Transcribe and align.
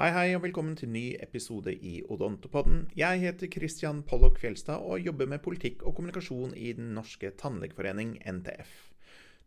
Hei, 0.00 0.14
hei, 0.16 0.28
og 0.32 0.40
velkommen 0.46 0.78
til 0.80 0.88
ny 0.88 1.10
episode 1.20 1.74
i 1.76 1.98
Odontopodden. 2.08 2.86
Jeg 2.96 3.18
heter 3.20 3.50
Christian 3.52 3.98
Pollock 4.00 4.38
Fjelstad 4.40 4.80
og 4.80 5.02
jobber 5.04 5.28
med 5.28 5.42
politikk 5.44 5.82
og 5.84 5.98
kommunikasjon 5.98 6.54
i 6.56 6.70
Den 6.78 6.94
norske 6.96 7.28
tannlegeforening, 7.36 8.14
NTF. 8.24 8.70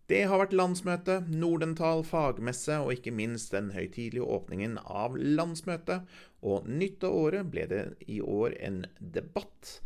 Det 0.05 0.19
har 0.29 0.37
vært 0.43 0.53
landsmøte, 0.53 1.15
Nordental 1.25 2.05
fagmesse 2.05 2.77
og 2.83 2.93
ikke 2.93 3.15
minst 3.17 3.49
den 3.57 3.71
høytidelige 3.73 4.29
åpningen 4.35 4.77
av 4.85 5.17
landsmøtet. 5.17 6.05
Og 6.45 6.69
nytt 6.69 7.01
av 7.09 7.17
året 7.23 7.49
ble 7.49 7.65
det 7.73 7.83
i 8.05 8.21
år 8.21 8.53
en 8.61 8.83
debatt 9.01 9.79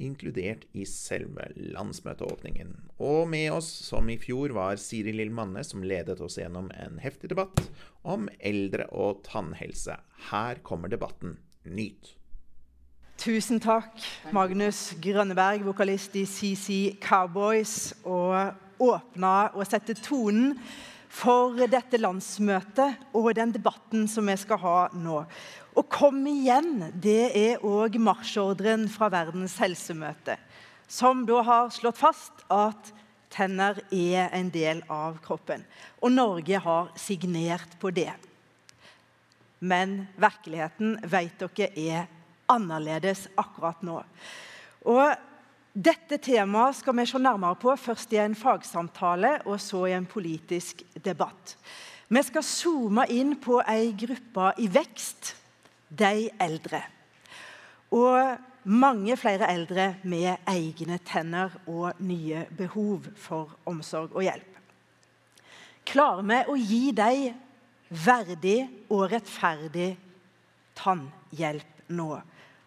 inkludert 0.00 0.64
i 0.72 0.86
selve 0.88 1.50
landsmøteåpningen. 1.56 2.72
Og 2.98 3.28
med 3.30 3.50
oss, 3.54 3.68
som 3.86 4.08
i 4.10 4.18
fjor, 4.20 4.54
var 4.56 4.80
Siri 4.80 5.12
Lill 5.14 5.32
Manne, 5.34 5.64
som 5.66 5.84
ledet 5.84 6.20
oss 6.24 6.38
gjennom 6.40 6.70
en 6.74 7.00
heftig 7.02 7.32
debatt 7.34 7.62
om 8.02 8.28
eldre 8.40 8.88
og 8.90 9.22
tannhelse. 9.28 9.98
Her 10.30 10.62
kommer 10.66 10.92
debatten. 10.92 11.38
Nyt! 11.64 12.16
Tusen 13.20 13.60
takk, 13.60 14.00
Magnus 14.32 14.94
Grønneberg, 15.04 15.60
vokalist 15.66 16.14
i 16.16 16.22
CC 16.24 16.96
Cowboys, 17.04 17.92
og 18.08 18.56
åpna 18.80 19.50
og 19.52 19.66
sette 19.68 19.92
tonen 20.00 20.54
for 21.10 21.58
dette 21.70 21.98
landsmøtet 21.98 23.10
og 23.18 23.32
den 23.34 23.52
debatten 23.54 24.06
som 24.08 24.30
vi 24.30 24.36
skal 24.38 24.60
ha 24.62 24.76
nå. 24.94 25.24
Og 25.78 25.88
kom 25.90 26.22
igjen, 26.30 26.86
det 26.94 27.32
er 27.36 27.66
òg 27.66 27.98
marsjordren 28.02 28.86
fra 28.90 29.10
Verdens 29.12 29.56
helsemøte, 29.60 30.38
som 30.90 31.24
da 31.26 31.42
har 31.46 31.74
slått 31.74 32.00
fast 32.00 32.44
at 32.50 32.92
tenner 33.30 33.78
er 33.94 34.30
en 34.34 34.50
del 34.50 34.82
av 34.90 35.20
kroppen. 35.22 35.62
Og 36.02 36.14
Norge 36.14 36.62
har 36.62 36.90
signert 36.98 37.78
på 37.82 37.92
det. 37.94 38.10
Men 39.60 40.06
virkeligheten 40.18 40.96
vet 41.10 41.42
dere 41.42 41.70
er 41.78 42.08
annerledes 42.50 43.28
akkurat 43.38 43.82
nå. 43.86 44.00
Og 44.88 45.29
dette 45.80 46.18
temaet 46.20 46.76
skal 46.80 46.96
vi 46.98 47.06
se 47.08 47.18
nærmere 47.22 47.56
på, 47.60 47.72
først 47.76 48.12
i 48.12 48.20
en 48.20 48.34
fagsamtale 48.36 49.38
og 49.46 49.60
så 49.62 49.86
i 49.88 49.94
en 49.96 50.08
politisk 50.08 50.82
debatt. 51.04 51.54
Vi 52.10 52.22
skal 52.26 52.44
zoome 52.44 53.06
inn 53.14 53.36
på 53.40 53.60
ei 53.70 53.92
gruppe 53.96 54.50
i 54.60 54.66
vekst, 54.72 55.34
de 55.90 56.28
eldre. 56.42 56.82
Og 57.96 58.36
mange 58.70 59.16
flere 59.18 59.48
eldre 59.50 59.94
med 60.04 60.42
egne 60.50 60.98
tenner 61.06 61.54
og 61.66 61.98
nye 62.04 62.44
behov 62.58 63.08
for 63.18 63.56
omsorg 63.66 64.12
og 64.14 64.26
hjelp. 64.26 64.58
Klarer 65.86 66.26
vi 66.26 66.40
å 66.44 66.58
gi 66.60 66.82
dem 66.94 67.40
verdig 67.90 68.58
og 68.90 69.08
rettferdig 69.10 69.94
tannhjelp 70.78 71.90
nå? 71.96 72.12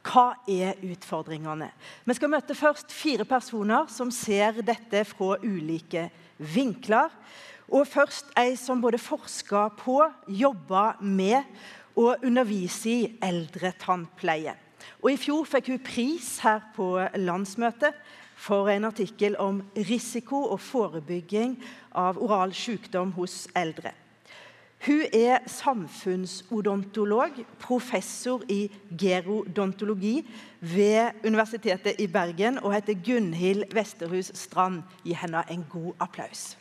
Hva 0.04 0.34
er 0.52 0.80
utfordringene? 0.84 1.70
Vi 2.04 2.16
skal 2.18 2.32
møte 2.34 2.58
først 2.58 2.92
fire 2.92 3.26
personer 3.28 3.88
som 3.92 4.12
ser 4.12 4.60
dette 4.66 5.06
fra 5.08 5.38
ulike 5.44 6.10
vinkler. 6.38 7.14
Og 7.72 7.88
først 7.88 8.34
ei 8.38 8.58
som 8.60 8.82
både 8.84 9.00
forsker 9.00 9.72
på, 9.80 10.02
jobber 10.28 11.00
med 11.00 11.48
og 11.96 12.26
underviser 12.26 12.92
i 12.92 13.14
eldretannpleie. 13.24 14.58
Og 15.00 15.14
I 15.14 15.20
fjor 15.20 15.48
fikk 15.48 15.72
hun 15.72 15.82
pris 15.86 16.36
her 16.44 16.60
på 16.76 16.98
landsmøtet 17.24 17.96
for 18.44 18.68
en 18.72 18.90
artikkel 18.90 19.38
om 19.40 19.62
risiko 19.88 20.42
og 20.52 20.60
forebygging 20.64 21.56
av 21.96 22.20
oral 22.20 22.52
sykdom 22.58 23.14
hos 23.16 23.46
eldre. 23.56 23.94
Hun 24.84 25.06
er 25.16 25.38
samfunnsodontolog, 25.48 27.38
professor 27.60 28.42
i 28.52 28.66
gerodontologi 29.00 30.18
ved 30.60 31.24
Universitetet 31.24 32.02
i 32.04 32.08
Bergen 32.12 32.58
og 32.60 32.74
heter 32.74 32.98
Gunhild 33.06 33.64
Vesterhus 33.72 34.34
Strand. 34.36 34.82
Gi 35.06 35.16
henne 35.16 35.46
en 35.48 35.64
god 35.72 35.94
applaus. 36.04 36.58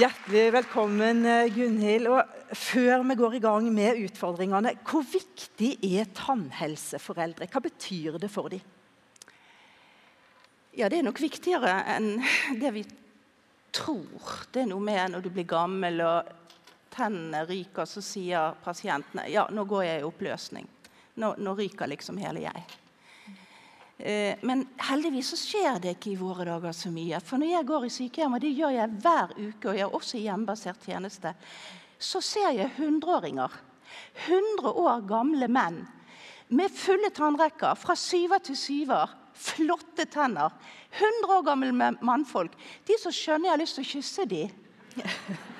Hjertelig 0.00 0.46
velkommen, 0.56 1.20
Gunhild. 1.52 2.08
Og 2.08 2.24
før 2.56 3.04
vi 3.10 3.18
går 3.20 3.36
i 3.36 3.42
gang 3.44 3.68
med 3.76 4.00
utfordringene, 4.06 4.72
hvor 4.88 5.04
viktig 5.04 5.74
er 5.98 6.08
tannhelse 6.16 6.98
for 6.98 7.20
eldre? 7.20 7.50
Hva 7.52 7.60
betyr 7.68 8.16
det 8.24 8.32
for 8.32 8.48
dem? 8.48 8.64
Ja, 10.74 10.88
det 10.90 10.98
er 10.98 11.04
nok 11.06 11.20
viktigere 11.22 11.70
enn 11.86 12.16
det 12.58 12.70
vi 12.74 12.80
tror. 13.70 14.40
Det 14.50 14.64
er 14.64 14.66
noe 14.72 14.82
med 14.82 15.12
når 15.12 15.22
du 15.22 15.28
blir 15.30 15.46
gammel 15.46 16.02
og 16.02 16.32
tennene 16.90 17.44
ryker, 17.46 17.86
så 17.86 18.02
sier 18.02 18.56
pasientene 18.64 19.28
ja, 19.30 19.44
nå 19.54 19.66
går 19.70 19.84
jeg 19.86 20.00
i 20.02 20.08
oppløsning. 20.08 20.66
Nå, 21.22 21.30
nå 21.38 21.54
ryker 21.54 21.92
liksom 21.94 22.18
hele 22.18 22.42
jeg. 22.48 22.66
Eh, 24.02 24.42
men 24.42 24.66
heldigvis 24.90 25.30
så 25.36 25.38
skjer 25.38 25.78
det 25.84 25.94
ikke 25.94 26.16
i 26.16 26.18
våre 26.18 26.48
dager 26.48 26.74
så 26.74 26.90
mye. 26.90 27.22
For 27.22 27.38
når 27.38 27.52
jeg 27.52 27.70
går 27.70 27.86
i 27.86 27.94
sykehjem, 28.00 28.34
og 28.34 28.42
det 28.42 28.54
gjør 28.58 28.74
jeg 28.80 29.00
hver 29.06 29.38
uke, 29.38 29.68
og 29.68 29.78
jeg 29.78 29.86
er 29.86 29.98
også 30.02 30.18
i 30.18 30.26
hjemmebasert 30.26 30.90
tjeneste, 30.90 31.36
så 32.02 32.18
ser 32.34 32.50
jeg 32.58 32.74
hundreåringer. 32.80 33.60
100 34.26 34.74
år 34.74 35.06
gamle 35.06 35.46
menn 35.46 35.84
med 36.50 36.74
fulle 36.74 37.14
tannrekker 37.14 37.78
fra 37.78 37.94
syver 37.94 38.42
til 38.42 38.58
syver 38.58 39.20
flotte 39.34 40.06
tenner. 40.10 40.54
100 40.94 41.34
år 41.38 41.42
gamle 41.46 41.90
mannfolk. 42.00 42.54
De 42.86 42.98
som 43.00 43.14
skjønner 43.14 43.50
jeg 43.50 43.56
har 43.56 43.62
lyst 43.64 43.80
til 43.80 43.86
å 43.86 43.92
kysse 43.94 44.28
dem. 44.30 44.54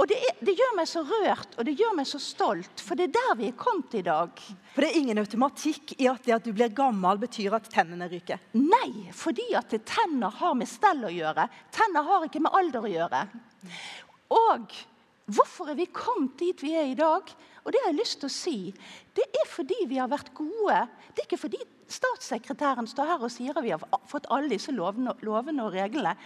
Og 0.00 0.08
det, 0.08 0.16
er, 0.16 0.36
det, 0.40 0.54
gjør 0.56 0.72
meg 0.76 0.88
så 0.88 1.02
rørt 1.04 1.56
og 1.58 1.66
det 1.66 1.74
gjør 1.78 1.92
meg 1.98 2.06
så 2.08 2.18
stolt, 2.22 2.80
for 2.82 2.98
det 2.98 3.08
er 3.08 3.14
der 3.16 3.32
vi 3.38 3.48
er 3.50 3.58
kommet 3.58 3.94
i 3.98 4.04
dag. 4.06 4.40
For 4.72 4.82
det 4.82 4.88
er 4.88 4.98
ingen 5.02 5.20
automatikk 5.20 5.94
i 5.98 6.08
at 6.10 6.24
det 6.26 6.36
at 6.36 6.46
du 6.46 6.52
blir 6.56 6.72
gammel, 6.74 7.20
betyr 7.20 7.56
at 7.58 7.68
tennene 7.70 8.08
ryker? 8.10 8.40
Nei, 8.56 9.10
fordi 9.16 9.50
at 9.58 9.74
tenner 9.88 10.32
har 10.40 10.56
med 10.58 10.70
stell 10.70 11.04
å 11.06 11.12
gjøre. 11.12 11.46
Tenner 11.74 12.08
har 12.08 12.26
ikke 12.26 12.42
med 12.42 12.56
alder 12.56 12.88
å 12.88 12.92
gjøre. 12.92 13.22
Og 14.32 14.78
hvorfor 15.36 15.72
er 15.72 15.78
vi 15.78 15.90
kommet 15.92 16.38
dit 16.40 16.64
vi 16.64 16.74
er 16.78 16.88
i 16.90 16.98
dag? 16.98 17.28
Og 17.62 17.70
det 17.70 17.82
har 17.84 17.92
jeg 17.92 18.00
lyst 18.00 18.18
til 18.22 18.30
å 18.30 18.34
si. 18.34 18.56
Det 19.14 19.28
er 19.28 19.50
fordi 19.50 19.84
vi 19.90 20.00
har 20.00 20.10
vært 20.10 20.32
gode. 20.34 20.80
Det 21.12 21.22
er 21.22 21.28
ikke 21.28 21.44
fordi 21.44 21.60
statssekretæren 21.92 22.88
står 22.90 23.12
her 23.12 23.26
og 23.26 23.32
sier 23.32 23.56
at 23.56 23.64
vi 23.64 23.74
har 23.74 23.84
fått 24.10 24.30
alle 24.32 24.50
disse 24.52 24.72
lovene, 24.74 25.14
lovene 25.26 25.66
og 25.66 25.76
reglene. 25.76 26.16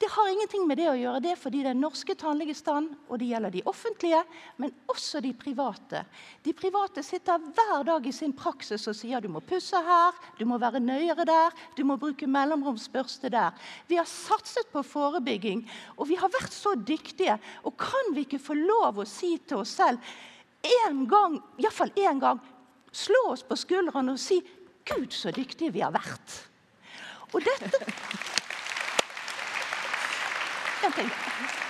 Det 0.00 0.08
har 0.08 0.30
ingenting 0.32 0.62
med 0.64 0.78
det 0.80 0.86
å 0.88 0.96
gjøre. 0.96 1.20
Det 1.20 1.30
er 1.34 1.36
fordi 1.36 1.58
den 1.60 1.82
norske 1.84 2.14
tannlegestand, 2.16 2.94
og 3.12 3.18
det 3.20 3.26
gjelder 3.28 3.52
de 3.52 3.60
offentlige, 3.68 4.22
men 4.56 4.70
også 4.88 5.20
de 5.20 5.34
private. 5.36 6.00
De 6.40 6.54
private 6.56 7.02
sitter 7.04 7.42
hver 7.52 7.84
dag 7.84 8.06
i 8.08 8.12
sin 8.16 8.32
praksis 8.32 8.88
og 8.88 8.96
sier 8.96 9.20
du 9.20 9.28
må 9.28 9.42
pusse 9.44 9.76
her, 9.76 10.16
du 10.38 10.46
må 10.48 10.56
være 10.62 10.80
nøyere 10.80 11.26
der, 11.28 11.52
du 11.76 11.82
må 11.84 11.98
bruke 12.00 12.24
mellomromsbørste 12.24 13.28
der. 13.34 13.52
Vi 13.92 13.98
har 14.00 14.08
satset 14.08 14.72
på 14.72 14.80
forebygging, 14.88 15.66
og 15.98 16.08
vi 16.08 16.16
har 16.16 16.32
vært 16.32 16.56
så 16.56 16.72
dyktige. 16.80 17.36
Og 17.68 17.76
kan 17.84 18.14
vi 18.16 18.24
ikke 18.24 18.40
få 18.40 18.56
lov 18.56 19.02
å 19.02 19.08
si 19.08 19.34
til 19.44 19.60
oss 19.60 19.76
selv 19.82 20.00
en 20.86 21.04
gang, 21.12 21.36
iallfall 21.60 21.92
én 22.00 22.24
gang, 22.24 22.40
slå 22.88 23.20
oss 23.34 23.44
på 23.44 23.60
skuldrene 23.68 24.16
og 24.16 24.24
si 24.24 24.40
Gud, 24.90 25.12
så 25.14 25.32
dyktige 25.34 25.72
vi 25.74 25.82
har 25.84 25.94
vært. 25.94 26.36
Og 27.30 27.42
dette 27.46 27.86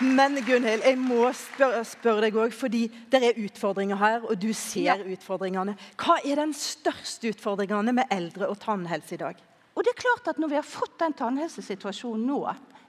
Men 0.00 0.38
Gunhild, 0.47 0.84
jeg 0.86 0.97
må 0.97 1.26
spørre, 1.36 1.82
spørre 1.84 2.25
deg 2.25 2.36
òg, 2.41 2.54
fordi 2.56 2.86
det 3.12 3.20
er 3.26 3.41
utfordringer 3.42 3.98
her, 4.00 4.25
og 4.25 4.38
du 4.41 4.48
ser 4.56 4.86
ja. 4.86 4.97
utfordringene. 4.97 5.74
Hva 6.00 6.16
er 6.24 6.41
den 6.41 6.54
største 6.56 7.34
utfordringene 7.34 7.92
med 7.98 8.15
eldre 8.15 8.48
og 8.48 8.60
tannhelse 8.62 9.18
i 9.18 9.21
dag? 9.21 9.42
Og 9.74 9.84
det 9.84 9.92
er 9.92 10.00
klart 10.00 10.33
at 10.33 10.39
Når 10.41 10.48
vi 10.48 10.59
har 10.59 10.66
fått 10.66 10.98
den 11.03 11.16
tannhelsesituasjonen 11.18 12.27
nå, 12.27 12.41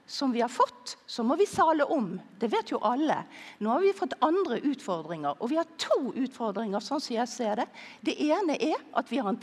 som 0.06 0.32
vi 0.32 0.40
har 0.40 0.50
fått, 0.50 0.96
så 1.06 1.22
må 1.24 1.36
vi 1.36 1.46
sale 1.46 1.84
om. 1.84 2.20
Det 2.38 2.50
vet 2.52 2.72
jo 2.72 2.80
alle. 2.84 3.22
Nå 3.58 3.70
har 3.70 3.80
vi 3.80 3.92
fått 3.96 4.16
andre 4.20 4.58
utfordringer. 4.60 5.38
Og 5.38 5.52
vi 5.52 5.56
har 5.60 5.68
to 5.80 6.10
utfordringer, 6.10 6.82
sånn 6.82 7.00
som 7.00 7.16
jeg 7.16 7.30
ser 7.30 7.62
det. 7.62 7.68
Det 8.04 8.16
ene 8.26 8.58
er 8.58 8.82
at 8.98 9.08
vi 9.12 9.20
har 9.22 9.30
en 9.30 9.40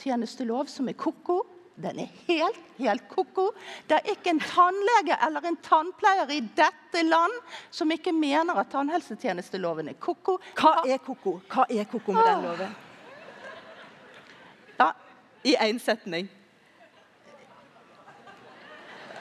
tannhelsetjenestelov 0.00 0.66
som 0.66 0.88
er 0.88 0.92
ko-ko. 0.92 1.46
Den 1.80 1.98
er 1.98 2.08
helt, 2.26 2.60
helt 2.78 3.08
ko-ko. 3.08 3.50
Det 3.88 3.96
er 3.96 4.10
ikke 4.12 4.30
en 4.34 4.40
tannlege 4.40 5.16
eller 5.26 5.40
en 5.48 5.56
tannpleier 5.56 6.30
i 6.34 6.40
dette 6.40 7.02
land 7.02 7.32
som 7.70 7.90
ikke 7.90 8.12
mener 8.12 8.54
at 8.60 8.70
tannhelsetjenesteloven 8.72 9.88
er 9.88 9.94
ko-ko. 10.00 10.38
Hva 10.58 10.82
er 10.86 10.98
ko-ko? 10.98 11.40
Hva 11.48 11.64
er 11.70 11.84
ko-ko 11.88 12.12
med 12.12 12.24
den 12.28 12.42
loven? 12.44 12.76
Ja, 14.78 14.92
I 15.44 15.56
én 15.56 15.78
setning. 15.80 16.28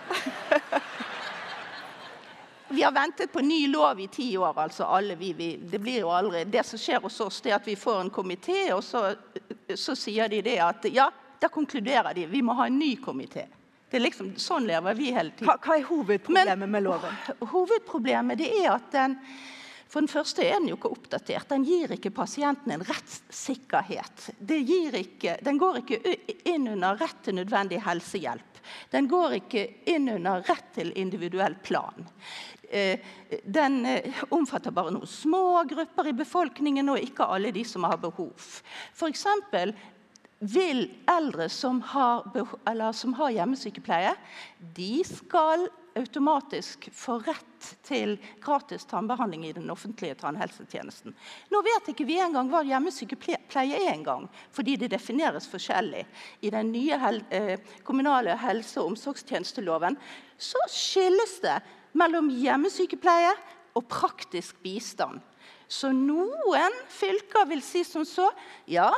Vi 2.72 2.84
har 2.84 2.92
ventet 2.92 3.32
på 3.32 3.42
ny 3.42 3.68
lov 3.68 4.00
i 4.00 4.08
ti 4.08 4.38
år. 4.38 4.54
altså 4.60 4.84
alle 4.84 5.16
vi, 5.16 5.34
vi, 5.34 5.58
Det 5.58 5.80
blir 5.80 6.00
jo 6.00 6.10
aldri, 6.10 6.44
det 6.44 6.64
som 6.64 6.80
skjer 6.80 7.02
hos 7.02 7.20
oss, 7.20 7.42
det 7.42 7.50
er 7.50 7.56
at 7.56 7.68
vi 7.68 7.76
får 7.76 8.02
en 8.02 8.12
komité, 8.14 8.74
og 8.74 8.84
så, 8.84 9.16
så, 9.76 9.96
sier 9.96 10.30
de 10.32 10.42
det 10.46 10.58
at 10.64 10.90
ja, 10.94 11.10
da 11.40 11.50
konkluderer 11.54 12.14
de 12.18 12.26
vi 12.32 12.42
må 12.46 12.56
ha 12.58 12.68
en 12.68 12.80
ny 12.80 12.96
komité. 13.04 13.46
Det 13.90 13.98
er 13.98 14.06
liksom, 14.06 14.36
Sånn 14.38 14.68
lever 14.70 14.98
vi 14.98 15.14
hele 15.14 15.34
tiden. 15.34 15.50
Hva, 15.50 15.58
hva 15.62 15.78
er 15.80 15.88
hovedproblemet 15.90 16.70
med 16.70 16.86
loven? 16.86 17.16
Hovedproblemet 17.54 18.38
det 18.38 18.52
er 18.62 18.76
at 18.76 18.92
den 18.94 19.18
for 19.90 20.06
den 20.06 20.12
første 20.12 20.44
er 20.46 20.60
den 20.60 20.68
jo 20.70 20.76
ikke 20.78 20.92
oppdatert. 20.94 21.48
Den 21.50 21.64
gir 21.66 21.90
ikke 21.96 22.12
pasienten 22.14 22.76
en 22.76 22.84
rettssikkerhet. 22.86 24.28
Ikke, 24.46 25.34
den 25.42 25.58
går 25.58 25.80
ikke 25.82 26.14
inn 26.46 26.68
under 26.70 27.00
rett 27.00 27.24
til 27.26 27.40
nødvendig 27.40 27.82
helsehjelp. 27.88 28.62
Den 28.94 29.10
går 29.10 29.40
ikke 29.40 29.64
inn 29.90 30.06
under 30.14 30.46
rett 30.46 30.70
til 30.76 30.94
individuell 30.94 31.58
plan. 31.66 32.06
Eh, 32.70 33.00
den 33.44 33.86
eh, 33.86 34.24
omfatter 34.30 34.72
bare 34.72 34.94
noen 34.94 35.10
små 35.10 35.64
grupper 35.70 36.12
i 36.12 36.18
befolkningen, 36.18 36.92
og 36.94 37.02
ikke 37.02 37.26
alle 37.26 37.54
de 37.56 37.64
som 37.66 37.88
har 37.90 37.98
behov. 38.02 38.34
For 38.94 39.10
eksempel, 39.10 39.74
vil 40.40 40.86
eldre 41.10 41.50
som 41.52 41.82
har, 41.82 42.24
som 42.96 43.14
har, 43.18 43.34
hjemmesykepleie, 43.36 44.14
de 44.78 44.94
skal 45.04 45.68
automatisk 46.00 46.88
få 46.96 47.18
rett 47.26 47.70
til 47.84 48.14
gratis 48.40 48.86
tannbehandling 48.88 49.48
i 49.50 49.54
den 49.58 49.68
offentlige 49.74 50.16
tannhelsetjenesten. 50.22 51.16
Nå 51.52 51.62
vet 51.66 51.90
ikke 51.92 52.08
vi 52.08 52.20
engang 52.24 52.48
hva 52.54 52.62
hjemmesykepleie 52.64 53.82
er 53.82 53.92
engang, 53.92 54.30
fordi 54.56 54.78
det 54.80 54.94
defineres 54.94 55.50
forskjellig. 55.52 56.06
I 56.40 56.54
den 56.56 56.72
nye 56.72 57.02
hel 57.02 57.20
eh, 57.36 57.58
kommunale 57.84 58.38
helse- 58.40 58.80
og 58.80 58.94
omsorgstjenesteloven 58.94 60.00
så 60.40 60.62
skilles 60.72 61.36
det 61.44 61.58
mellom 61.98 62.30
hjemmesykepleie 62.34 63.34
og 63.78 63.88
praktisk 63.90 64.60
bistand. 64.66 65.22
Så 65.70 65.92
noen 65.94 66.76
fylker 66.90 67.46
vil 67.50 67.62
si 67.66 67.84
som 67.86 68.06
så 68.08 68.30
ja, 68.70 68.90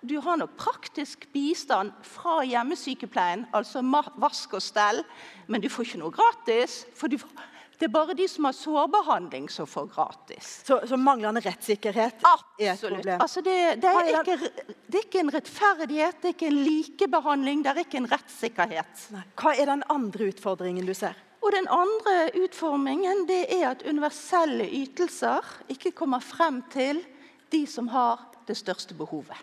du 0.00 0.18
har 0.22 0.38
nok 0.38 0.54
praktisk 0.60 1.26
bistand 1.32 1.92
fra 2.06 2.42
hjemmesykepleien, 2.46 3.46
altså 3.56 3.82
vask 4.20 4.58
og 4.58 4.62
stell, 4.62 5.02
men 5.48 5.64
du 5.64 5.70
får 5.72 5.88
ikke 5.88 6.02
noe 6.04 6.14
gratis. 6.14 6.84
for 6.94 7.08
får, 7.08 7.46
det 7.78 7.86
er 7.86 7.92
bare 7.94 8.14
de 8.18 8.26
som 8.28 8.46
har 8.48 8.54
sårbehandling, 8.58 9.46
som 9.50 9.66
får 9.66 9.86
gratis. 9.94 10.50
Så, 10.66 10.80
så 10.86 10.98
manglende 10.98 11.42
rettssikkerhet 11.44 12.24
Absolutt. 12.26 12.58
er 12.58 12.72
et 12.72 12.82
problem? 12.82 13.20
Altså 13.22 13.42
det, 13.46 13.56
det, 13.82 13.92
er 13.92 14.10
ikke, 14.18 14.36
det, 14.66 14.94
er 14.94 15.04
ikke, 15.04 15.22
en 15.22 15.32
rettferdighet, 15.34 16.18
det 16.22 16.30
er 16.30 16.34
ikke 16.34 16.50
en 16.50 16.60
likebehandling, 16.66 17.62
det 17.62 17.72
er 17.72 17.80
ikke 17.84 18.02
en 18.02 18.10
rettssikkerhet. 18.10 19.06
Nei. 19.14 19.24
Hva 19.38 19.54
er 19.54 19.70
den 19.70 19.86
andre 19.94 20.30
utfordringen 20.32 20.90
du 20.90 20.94
ser? 20.98 21.18
Og 21.40 21.52
Den 21.52 21.68
andre 21.70 22.30
utformingen 22.42 23.26
det 23.28 23.44
er 23.60 23.70
at 23.70 23.84
universelle 23.86 24.66
ytelser 24.66 25.44
ikke 25.68 25.92
kommer 25.92 26.20
frem 26.20 26.62
til 26.72 27.04
de 27.52 27.66
som 27.66 27.88
har 27.88 28.26
det 28.48 28.56
største 28.56 28.94
behovet. 28.94 29.36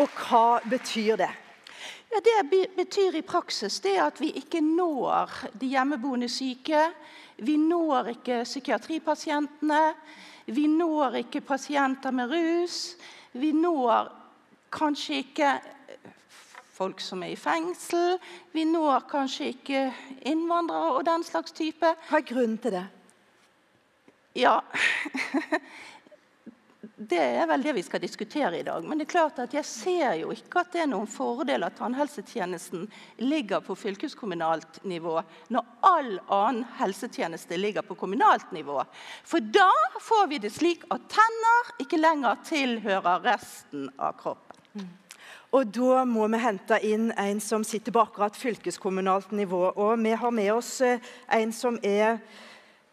Og 0.00 0.08
hva 0.08 0.60
betyr 0.64 1.16
det? 1.20 1.30
Ja, 2.12 2.20
det 2.20 2.68
betyr 2.76 3.16
i 3.16 3.24
praksis 3.24 3.80
det 3.80 3.96
at 4.00 4.20
vi 4.20 4.32
ikke 4.36 4.60
når 4.60 5.30
de 5.60 5.70
hjemmeboende 5.72 6.28
syke. 6.28 6.86
Vi 7.36 7.56
når 7.56 8.12
ikke 8.16 8.42
psykiatripasientene. 8.44 9.82
Vi 10.46 10.66
når 10.66 11.22
ikke 11.22 11.40
pasienter 11.40 12.10
med 12.10 12.32
rus. 12.32 12.96
Vi 13.32 13.52
når 13.52 14.10
kanskje 14.72 15.20
ikke 15.22 15.52
folk 16.72 17.00
som 17.04 17.22
er 17.22 17.34
i 17.34 17.38
fengsel. 17.38 18.18
Vi 18.54 18.64
når 18.68 19.06
kanskje 19.10 19.52
ikke 19.52 19.86
innvandrere 20.28 20.96
og 20.96 21.06
den 21.06 21.24
slags 21.26 21.54
type. 21.56 21.94
Hva 22.08 22.20
er 22.20 22.28
grunnen 22.28 22.58
til 22.62 22.78
det? 22.80 22.86
Ja 24.32 24.62
det 27.12 27.18
er 27.18 27.46
vel 27.50 27.62
det 27.64 27.74
vi 27.76 27.82
skal 27.84 28.00
diskutere 28.02 28.58
i 28.58 28.64
dag. 28.66 28.84
Men 28.84 28.98
det 28.98 29.06
er 29.06 29.12
klart 29.12 29.40
at 29.42 29.54
jeg 29.54 29.66
ser 29.66 30.14
jo 30.20 30.32
ikke 30.34 30.62
at 30.62 30.72
det 30.74 30.84
er 30.84 30.90
noen 30.90 31.10
fordel 31.10 31.66
at 31.66 31.76
tannhelsetjenesten 31.78 32.86
ligger 33.22 33.62
på 33.64 33.76
fylkeskommunalt 33.78 34.82
nivå 34.88 35.18
når 35.54 35.68
all 35.88 36.12
annen 36.28 36.64
helsetjeneste 36.78 37.58
ligger 37.60 37.86
på 37.86 37.96
kommunalt 37.98 38.52
nivå. 38.54 38.80
For 39.24 39.44
da 39.54 39.70
får 40.00 40.30
vi 40.32 40.40
det 40.44 40.52
slik 40.54 40.86
at 40.94 41.08
tenner 41.12 41.74
ikke 41.82 42.00
lenger 42.00 42.40
tilhører 42.48 43.24
resten 43.26 43.88
av 43.98 44.16
kroppen. 44.20 44.51
Og 45.52 45.68
Da 45.68 46.04
må 46.08 46.24
vi 46.32 46.40
hente 46.40 46.78
inn 46.88 47.10
en 47.20 47.40
som 47.44 47.64
sitter 47.64 47.92
på 47.92 48.00
akkurat 48.06 48.36
fylkeskommunalt 48.40 49.34
nivå. 49.36 49.66
Og 49.76 49.98
vi 50.00 50.14
har 50.16 50.32
med 50.32 50.48
oss 50.54 50.78
eh, 50.80 51.02
en 51.28 51.52
som 51.52 51.76
er 51.84 52.22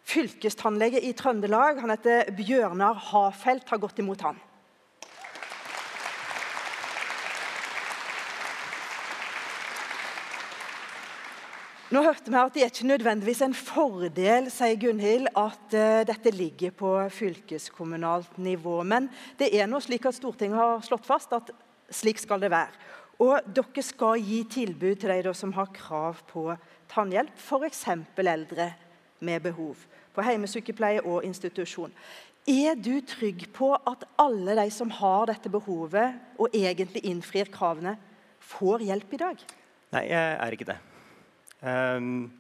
fylkestannlege 0.09 0.99
i 1.07 1.13
Trøndelag. 1.15 1.79
Han 1.79 1.93
heter 1.93 2.33
Bjørnar 2.35 2.99
Hafelt, 3.11 3.69
har 3.69 3.79
gått 3.79 4.03
imot 4.03 4.27
han. 4.27 4.39
Nå 11.89 12.03
hørte 12.05 12.29
vi 12.29 12.37
at 12.37 12.53
det 12.53 12.61
er 12.61 12.69
ikke 12.69 12.85
nødvendigvis 12.91 13.39
en 13.41 13.55
fordel 13.57 14.51
sier 14.53 14.75
Gunhild, 14.77 15.31
at 15.33 15.73
uh, 15.73 16.03
dette 16.05 16.35
ligger 16.35 16.75
på 16.77 16.91
fylkeskommunalt 17.15 18.35
nivå. 18.37 18.75
Men 18.85 19.07
det 19.39 19.49
er 19.57 19.65
nå 19.65 19.79
slik 19.81 20.05
at 20.05 20.19
Stortinget 20.19 20.59
har 20.59 20.85
slått 20.85 21.07
fast 21.07 21.33
at 21.33 21.49
slik 21.91 22.21
skal 22.21 22.41
det 22.43 22.51
være. 22.53 22.73
Og 23.19 23.49
dere 23.51 23.83
skal 23.83 24.21
gi 24.23 24.43
tilbud 24.47 24.95
til 25.01 25.11
de 25.11 25.33
som 25.35 25.51
har 25.57 25.71
krav 25.75 26.21
på 26.29 26.45
tannhjelp, 26.91 27.35
f.eks. 27.35 27.85
eldre 28.17 28.73
med 29.19 29.41
behov 29.43 29.75
på 30.15 30.23
hjemmesykepleie 30.23 31.03
og 31.03 31.25
institusjon. 31.27 31.91
Er 32.49 32.77
du 32.79 33.01
trygg 33.05 33.43
på 33.53 33.73
at 33.75 34.05
alle 34.17 34.55
de 34.57 34.69
som 34.73 34.89
har 34.89 35.27
dette 35.29 35.51
behovet, 35.51 36.15
og 36.39 36.55
egentlig 36.55 37.03
innfrir 37.05 37.51
kravene, 37.51 37.97
får 38.39 38.87
hjelp 38.87 39.13
i 39.13 39.19
dag? 39.21 39.43
Nei, 39.93 40.05
jeg 40.09 40.31
er 40.39 40.55
ikke 40.55 40.69
det. 40.71 40.77
Um, 41.59 42.31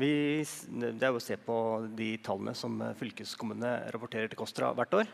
vi, 0.00 0.10
det 0.40 1.04
er 1.04 1.14
å 1.14 1.22
se 1.22 1.36
på 1.40 1.58
de 1.96 2.14
tallene 2.24 2.56
som 2.56 2.80
fylkeskommunene 2.98 3.92
rapporterer 3.94 4.32
til 4.32 4.40
KOSTRA 4.40 4.72
hvert 4.76 4.98
år. 5.02 5.12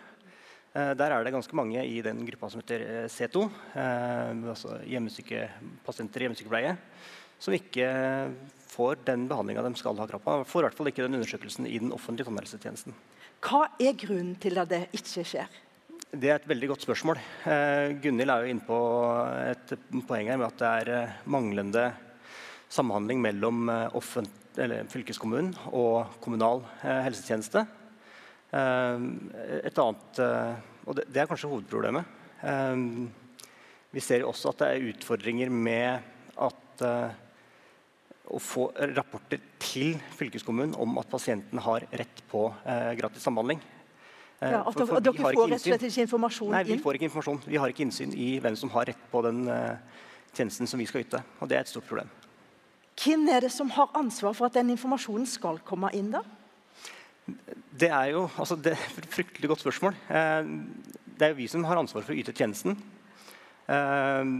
Uh, 0.72 0.92
der 0.96 1.12
er 1.12 1.24
det 1.24 1.34
ganske 1.34 1.56
mange 1.56 1.82
i 1.84 2.00
den 2.04 2.22
gruppa 2.26 2.48
som 2.48 2.62
heter 2.62 2.84
eh, 2.86 3.08
C2, 3.12 3.44
uh, 3.44 4.48
altså 4.54 4.78
hjemmesykepasienter 4.88 6.22
i 6.22 6.28
hjemmesykepleie, 6.28 6.76
som 7.42 7.56
ikke 7.56 7.88
får 8.72 9.02
den 9.04 9.26
behandlinga 9.28 9.64
de 9.66 9.74
skal 9.76 9.98
ha 10.00 10.06
krav 10.08 10.22
på. 10.24 10.38
Får 10.48 10.62
i 10.62 10.68
hvert 10.68 10.78
fall 10.78 10.92
ikke 10.92 11.04
den 11.04 11.18
undersøkelsen 11.18 11.68
i 11.68 11.80
den 11.82 11.92
offentlige 11.92 12.28
tannhelsetjenesten. 12.28 12.96
Hva 13.42 13.66
er 13.82 13.98
grunnen 13.98 14.36
til 14.40 14.60
at 14.62 14.70
det 14.70 14.86
ikke 14.94 15.26
skjer? 15.26 15.60
Det 16.12 16.28
er 16.28 16.36
et 16.36 16.48
veldig 16.48 16.68
godt 16.74 16.84
spørsmål. 16.84 17.18
Eh, 17.48 17.94
Gunhild 18.04 18.30
er 18.30 18.44
jo 18.44 18.52
inne 18.52 18.64
på 18.66 18.78
et 19.48 19.72
poeng 20.04 20.28
her 20.28 20.36
med 20.36 20.50
at 20.50 20.58
det 20.60 20.72
er 20.72 20.90
eh, 20.92 21.14
manglende 21.24 21.86
samhandling 22.72 23.22
mellom 23.24 23.70
eh, 23.72 24.82
fylkeskommunen 24.92 25.54
og 25.72 26.12
kommunal 26.20 26.60
eh, 26.82 27.00
helsetjeneste. 27.08 27.64
Eh, 28.52 29.08
et 29.62 29.82
annet, 29.84 30.22
eh, 30.22 30.86
og 30.86 30.98
det, 30.98 31.16
er 31.16 31.30
kanskje 31.30 31.50
hovedproblemet. 31.50 32.18
vi 33.92 34.00
ser 34.00 34.24
også 34.26 34.50
at 34.50 34.58
det 34.58 34.68
er 34.68 34.88
utfordringer 34.90 35.50
med 35.50 36.00
at 36.42 36.82
å 38.32 38.40
få 38.40 38.68
rapporter 38.96 39.40
til 39.60 39.96
fylkeskommunen 40.16 40.74
om 40.80 40.96
at 41.00 41.10
pasienten 41.10 41.60
har 41.62 41.84
rett 41.90 42.22
på 42.30 42.46
eh, 42.64 42.92
gratis 42.98 43.24
samhandling. 43.26 43.60
Eh, 44.40 44.54
ja, 44.54 44.62
at 44.62 44.76
for, 44.76 44.88
for 44.88 45.04
dere 45.04 45.18
får 45.18 45.36
rett 45.36 45.56
og 45.58 45.64
slett 45.66 45.86
ikke 45.88 46.06
informasjon 46.06 46.48
inn? 46.48 46.56
Nei, 46.56 46.64
vi 46.70 46.78
får 46.82 46.98
ikke 46.98 47.08
informasjon. 47.10 47.42
Vi 47.46 47.60
har 47.60 47.72
ikke 47.72 47.86
innsyn 47.86 48.14
i 48.16 48.34
hvem 48.42 48.56
som 48.58 48.72
har 48.74 48.88
rett 48.92 49.08
på 49.12 49.24
den 49.26 49.44
eh, 49.52 50.04
tjenesten 50.32 50.70
som 50.70 50.80
vi 50.80 50.88
skal 50.88 51.04
yte. 51.04 51.22
Og 51.40 51.50
det 51.50 51.58
er 51.58 51.66
et 51.66 51.72
stort 51.72 51.88
problem. 51.90 52.10
Hvem 53.02 53.26
er 53.32 53.44
det 53.46 53.52
som 53.52 53.72
har 53.74 53.92
ansvar 53.98 54.36
for 54.38 54.48
at 54.48 54.56
den 54.56 54.72
informasjonen 54.74 55.28
skal 55.28 55.60
komme 55.66 55.90
inn, 55.96 56.12
da? 56.14 56.22
Det 57.72 57.88
er 57.90 58.12
jo 58.12 58.26
altså, 58.36 58.56
det 58.56 58.74
er 58.74 58.86
et 59.00 59.10
fryktelig 59.12 59.50
godt 59.50 59.64
spørsmål. 59.64 59.96
Eh, 60.12 60.50
det 61.18 61.26
er 61.26 61.32
jo 61.32 61.40
vi 61.40 61.48
som 61.50 61.64
har 61.68 61.80
ansvaret 61.80 62.06
for 62.06 62.14
å 62.14 62.18
yte 62.18 62.34
tjenesten. 62.36 62.76
Eh, 63.70 64.32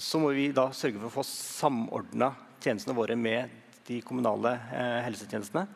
så 0.00 0.20
må 0.22 0.30
vi 0.36 0.50
da 0.56 0.68
sørge 0.76 1.00
for 1.00 1.10
å 1.10 1.16
få 1.20 1.26
samordna 1.26 2.32
tjenestene 2.62 2.96
våre 2.96 3.16
med 3.18 3.58
de 3.88 3.98
kommunale 4.06 4.54
eh, 4.70 5.00
helsetjenestene. 5.08 5.66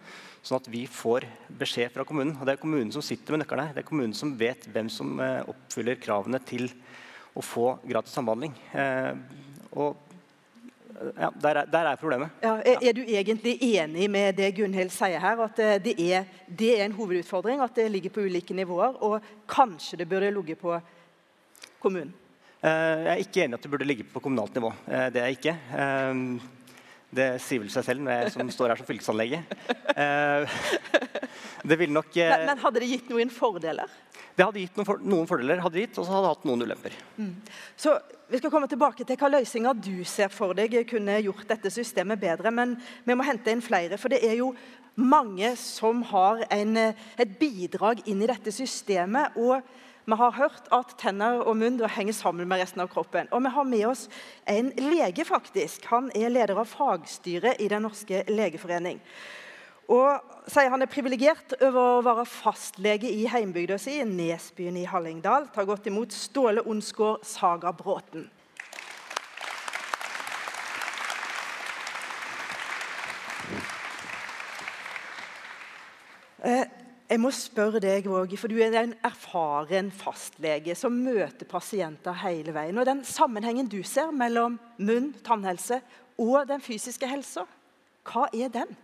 Sånn 0.45 0.61
at 0.61 0.69
vi 0.69 0.85
får 0.90 1.25
beskjed 1.61 1.95
fra 1.95 2.04
kommunen. 2.04 2.37
Og 2.37 2.45
det 2.45 2.54
er 2.54 2.61
kommunen 2.61 2.93
som 2.93 3.04
sitter 3.04 3.33
med 3.33 3.45
nøklene. 3.45 3.71
Det 3.73 3.81
er 3.81 3.88
kommunen 3.88 4.16
som 4.16 4.35
vet 4.37 4.69
hvem 4.71 4.90
som 4.93 5.16
oppfyller 5.21 5.97
kravene 6.02 6.40
til 6.45 6.69
å 7.35 7.43
få 7.43 7.78
gratis 7.85 8.14
sambehandling. 8.14 8.54
Eh, 8.78 9.12
og 9.75 10.13
ja, 11.12 11.30
der 11.42 11.61
er, 11.61 11.70
der 11.70 11.90
er 11.90 12.00
problemet. 12.00 12.34
Ja, 12.42 12.54
er, 12.64 12.80
er, 12.80 12.96
du 12.96 13.02
egentlig 13.02 13.54
enig 13.62 14.08
med 14.11 14.37
det 14.38 14.50
Gunhild 14.56 14.92
sier 14.94 15.23
her? 15.23 15.44
At 15.46 15.62
eh, 15.62 15.76
det 15.84 15.94
er, 16.00 16.26
det 16.49 16.73
er, 16.78 16.84
en 16.87 16.96
hovedutfordring? 16.96 17.62
At 17.64 17.76
det 17.76 17.90
ligger 17.92 18.14
på 18.14 18.26
ulike 18.26 18.56
nivåer? 18.56 18.99
Og 19.04 19.20
kanskje 19.49 20.00
det 20.00 20.08
burde 20.08 20.32
ligge 20.34 20.58
på 20.61 20.78
kommunen? 21.82 22.12
Eh, 22.64 23.00
jeg 23.04 23.12
er 23.12 23.25
ikke 23.25 23.44
enig 23.44 23.56
i 23.56 23.58
at 23.58 23.64
det 23.66 23.73
burde 23.73 23.88
ligge 23.88 24.06
på 24.08 24.23
kommunalt 24.25 24.54
nivå. 24.56 24.73
Eh, 24.88 25.08
det 25.12 25.20
er 25.20 25.32
jeg 25.32 25.40
ikke. 25.40 25.56
Det 27.14 27.26
sier 27.44 27.62
vel 27.62 27.70
seg 27.70 27.84
selv 27.87 28.02
når 28.02 28.16
jeg 28.16 28.32
som 28.34 28.49
står 28.50 28.73
her 28.73 28.80
som 28.80 28.88
fylkesanlegge. 28.88 29.42
Eh, 29.94 30.54
det 31.68 31.76
ville 31.78 31.94
nok 31.94 32.08
men, 32.16 32.49
men, 32.49 32.58
hadde 32.64 32.80
det 32.82 32.88
gitt 32.90 33.12
noen 33.12 33.30
fordeler? 33.30 33.92
Det 34.34 34.42
hadde 34.42 34.64
gitt 34.64 34.78
noen, 34.78 34.86
for, 34.88 35.02
noen 35.06 35.28
fordeler, 35.30 35.62
hadde 35.62 35.78
gitt, 35.78 35.98
og 35.98 36.06
så 36.06 36.14
hadde 36.16 36.24
det 36.26 36.32
hatt 36.32 36.46
noen 36.48 36.64
ulemper. 36.66 36.96
Mm. 37.16 37.34
Så 37.78 37.98
Vi 38.24 38.38
skal 38.40 38.50
komme 38.50 38.66
tilbake 38.66 39.04
til 39.06 39.18
hva 39.20 39.28
løsninger 39.30 39.76
du 39.84 40.02
ser 40.08 40.30
for 40.32 40.56
deg 40.56 40.72
kunne 40.90 41.20
gjort 41.22 41.44
dette 41.46 41.70
systemet 41.70 42.18
bedre. 42.18 42.50
Men 42.50 42.72
vi 43.04 43.14
må 43.14 43.26
hente 43.26 43.52
inn 43.52 43.62
flere. 43.62 43.98
For 44.00 44.10
det 44.10 44.24
er 44.26 44.38
jo 44.40 44.54
mange 44.96 45.52
som 45.60 46.00
har 46.08 46.40
en, 46.48 46.76
et 46.80 47.34
bidrag 47.38 48.00
inn 48.10 48.24
i 48.24 48.30
dette 48.30 48.50
systemet. 48.54 49.36
og 49.36 49.60
vi 50.04 50.16
har 50.20 50.34
hørt 50.36 50.66
at 50.72 50.90
tenner 51.00 51.40
og 51.48 51.56
munn 51.56 51.78
henger 51.88 52.12
sammen 52.12 52.48
med 52.48 52.60
resten 52.60 52.82
av 52.84 52.90
kroppen. 52.92 53.28
Og 53.32 53.40
vi 53.40 53.52
har 53.54 53.64
med 53.64 53.86
oss 53.88 54.08
en 54.44 54.68
lege, 54.76 55.24
faktisk. 55.24 55.86
Han 55.88 56.10
er 56.14 56.28
leder 56.28 56.60
av 56.60 56.68
fagstyret 56.68 57.60
i 57.60 57.68
Den 57.72 57.86
norske 57.88 58.24
legeforening. 58.28 59.00
Og 59.92 60.48
sier 60.48 60.70
han 60.72 60.84
er 60.84 60.88
privilegert 60.88 61.56
over 61.58 61.80
å 61.98 62.04
være 62.04 62.24
fastlege 62.28 63.10
i 63.10 63.26
heimbygda 63.28 63.76
si, 63.80 63.98
Nesbyen 64.08 64.78
i 64.80 64.86
Hallingdal. 64.88 65.50
Tar 65.52 65.68
godt 65.68 65.90
imot 65.90 66.14
Ståle 66.16 66.64
Onsgård 66.64 67.26
Saga 67.28 67.72
Bråten. 67.76 68.30
Eh, 76.44 76.64
jeg 77.08 77.20
må 77.20 77.30
spørre 77.32 77.80
deg 77.80 78.08
også, 78.08 78.36
for 78.40 78.52
Du 78.52 78.58
er 78.60 78.74
en 78.80 78.96
erfaren 79.04 79.90
fastlege 79.92 80.74
som 80.76 80.92
møter 80.92 81.48
pasienter 81.48 82.16
hele 82.24 82.52
veien. 82.56 82.78
Og 82.78 82.86
Den 82.86 83.04
sammenhengen 83.04 83.68
du 83.68 83.82
ser 83.82 84.12
mellom 84.12 84.58
munn, 84.78 85.12
tannhelse 85.24 85.80
og 86.18 86.48
den 86.48 86.60
fysiske 86.60 87.08
helsa, 87.08 87.44
hva 88.04 88.28
er 88.32 88.48
den? 88.52 88.76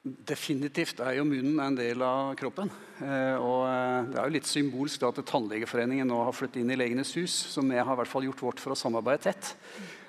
Definitivt 0.00 1.02
er 1.04 1.18
jo 1.18 1.26
munnen 1.28 1.58
en 1.60 1.74
del 1.76 2.00
av 2.00 2.30
kroppen. 2.40 2.70
Eh, 3.04 3.36
og 3.36 3.66
eh, 3.68 4.06
Det 4.08 4.16
er 4.16 4.30
jo 4.30 4.32
litt 4.32 4.48
symbolsk 4.48 5.02
at 5.04 5.20
Tannlegeforeningen 5.28 6.08
nå 6.08 6.22
har 6.24 6.32
flyttet 6.32 6.62
inn 6.62 6.72
i 6.72 6.78
Legenes 6.78 7.12
hus, 7.18 7.34
som 7.52 7.68
vi 7.68 7.76
har 7.76 7.92
i 7.92 7.98
hvert 8.00 8.08
fall 8.08 8.24
gjort 8.24 8.40
vårt 8.46 8.62
for 8.64 8.72
å 8.72 8.78
samarbeide 8.80 9.26
tett. 9.26 9.52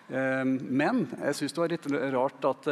Eh, 0.07 0.48
men 0.48 1.03
jeg 1.17 1.41
syns 1.41 1.57
det 1.57 1.63
var 1.63 1.75
litt 1.75 1.89
rart 2.15 2.48
at 2.53 2.71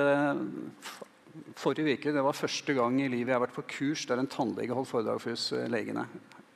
forrige 1.59 1.97
uke 1.99 2.15
det 2.15 2.23
var 2.23 2.39
første 2.39 2.77
gang 2.77 3.01
i 3.03 3.11
livet 3.11 3.33
jeg 3.33 3.35
har 3.35 3.43
vært 3.43 3.57
på 3.57 3.67
kurs 3.75 4.07
der 4.07 4.23
en 4.23 4.31
tannlege 4.31 4.79
holdt 4.79 4.93
foredrag 4.93 5.19
for 5.19 5.35
oss 5.35 5.49
legene. 5.67 6.07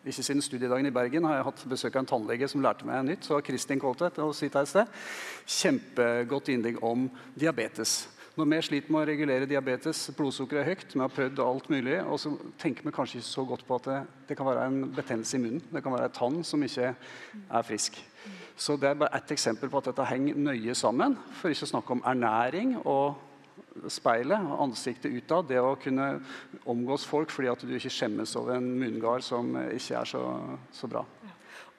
Ikke 0.08 0.24
siden 0.24 0.44
studiedagen 0.44 0.88
i 0.88 0.96
Bergen 0.96 1.28
har 1.28 1.42
jeg 1.42 1.48
hatt 1.50 1.68
besøk 1.76 1.98
av 1.98 2.06
en 2.06 2.12
tannlege 2.16 2.48
som 2.52 2.64
lærte 2.64 2.88
meg 2.88 3.04
nytt. 3.08 3.28
så 3.28 3.44
Kristin 3.44 3.84
Koltvedt 3.84 4.24
og 4.24 4.32
sitt 4.36 4.56
her 4.56 4.68
sted. 4.68 4.88
Kjempegodt 5.60 6.56
innlegg 6.56 6.80
om 6.84 7.10
diabetes. 7.36 8.06
Når 8.34 8.48
vi 8.50 8.58
sliter 8.66 8.90
med 8.90 9.04
å 9.04 9.06
regulere 9.06 9.46
diabetes, 9.46 10.00
blodsukkeret 10.18 10.64
er 10.64 10.70
høyt, 10.72 10.94
vi 10.96 11.02
har 11.04 11.12
prøvd 11.14 11.42
alt 11.44 11.68
mulig, 11.70 12.00
og 12.02 12.18
så 12.18 12.32
tenker 12.58 12.88
vi 12.88 12.94
kanskje 12.96 13.20
ikke 13.20 13.28
så 13.28 13.44
godt 13.46 13.66
på 13.68 13.78
at 13.78 13.90
det, 13.90 13.98
det 14.30 14.38
kan 14.40 14.48
være 14.48 14.64
en 14.72 14.80
betennelse 14.96 15.38
i 15.38 15.42
munnen. 15.44 15.62
Det 15.70 15.84
kan 15.86 15.94
være 15.94 16.08
en 16.10 16.16
tann 16.16 16.40
som 16.48 16.64
ikke 16.66 16.88
er 16.90 17.68
frisk. 17.68 18.00
Så 18.58 18.74
det 18.82 18.90
er 18.90 18.98
bare 18.98 19.14
ett 19.20 19.36
eksempel 19.36 19.70
på 19.70 19.78
at 19.78 19.92
dette 19.92 20.08
henger 20.10 20.40
nøye 20.50 20.74
sammen. 20.78 21.14
For 21.38 21.54
ikke 21.54 21.68
å 21.68 21.72
snakke 21.76 21.94
om 21.94 22.02
ernæring 22.10 22.74
og 22.82 23.22
speilet 23.94 24.50
ansiktet 24.66 25.14
utad. 25.14 25.52
Det 25.52 25.62
å 25.62 25.76
kunne 25.82 26.08
omgås 26.70 27.06
folk 27.06 27.30
fordi 27.34 27.52
at 27.54 27.62
du 27.62 27.76
ikke 27.78 27.94
skjemmes 27.94 28.34
over 28.40 28.58
en 28.58 28.72
munngard 28.82 29.26
som 29.26 29.54
ikke 29.62 30.02
er 30.02 30.10
så, 30.10 30.24
så 30.74 30.90
bra. 30.90 31.06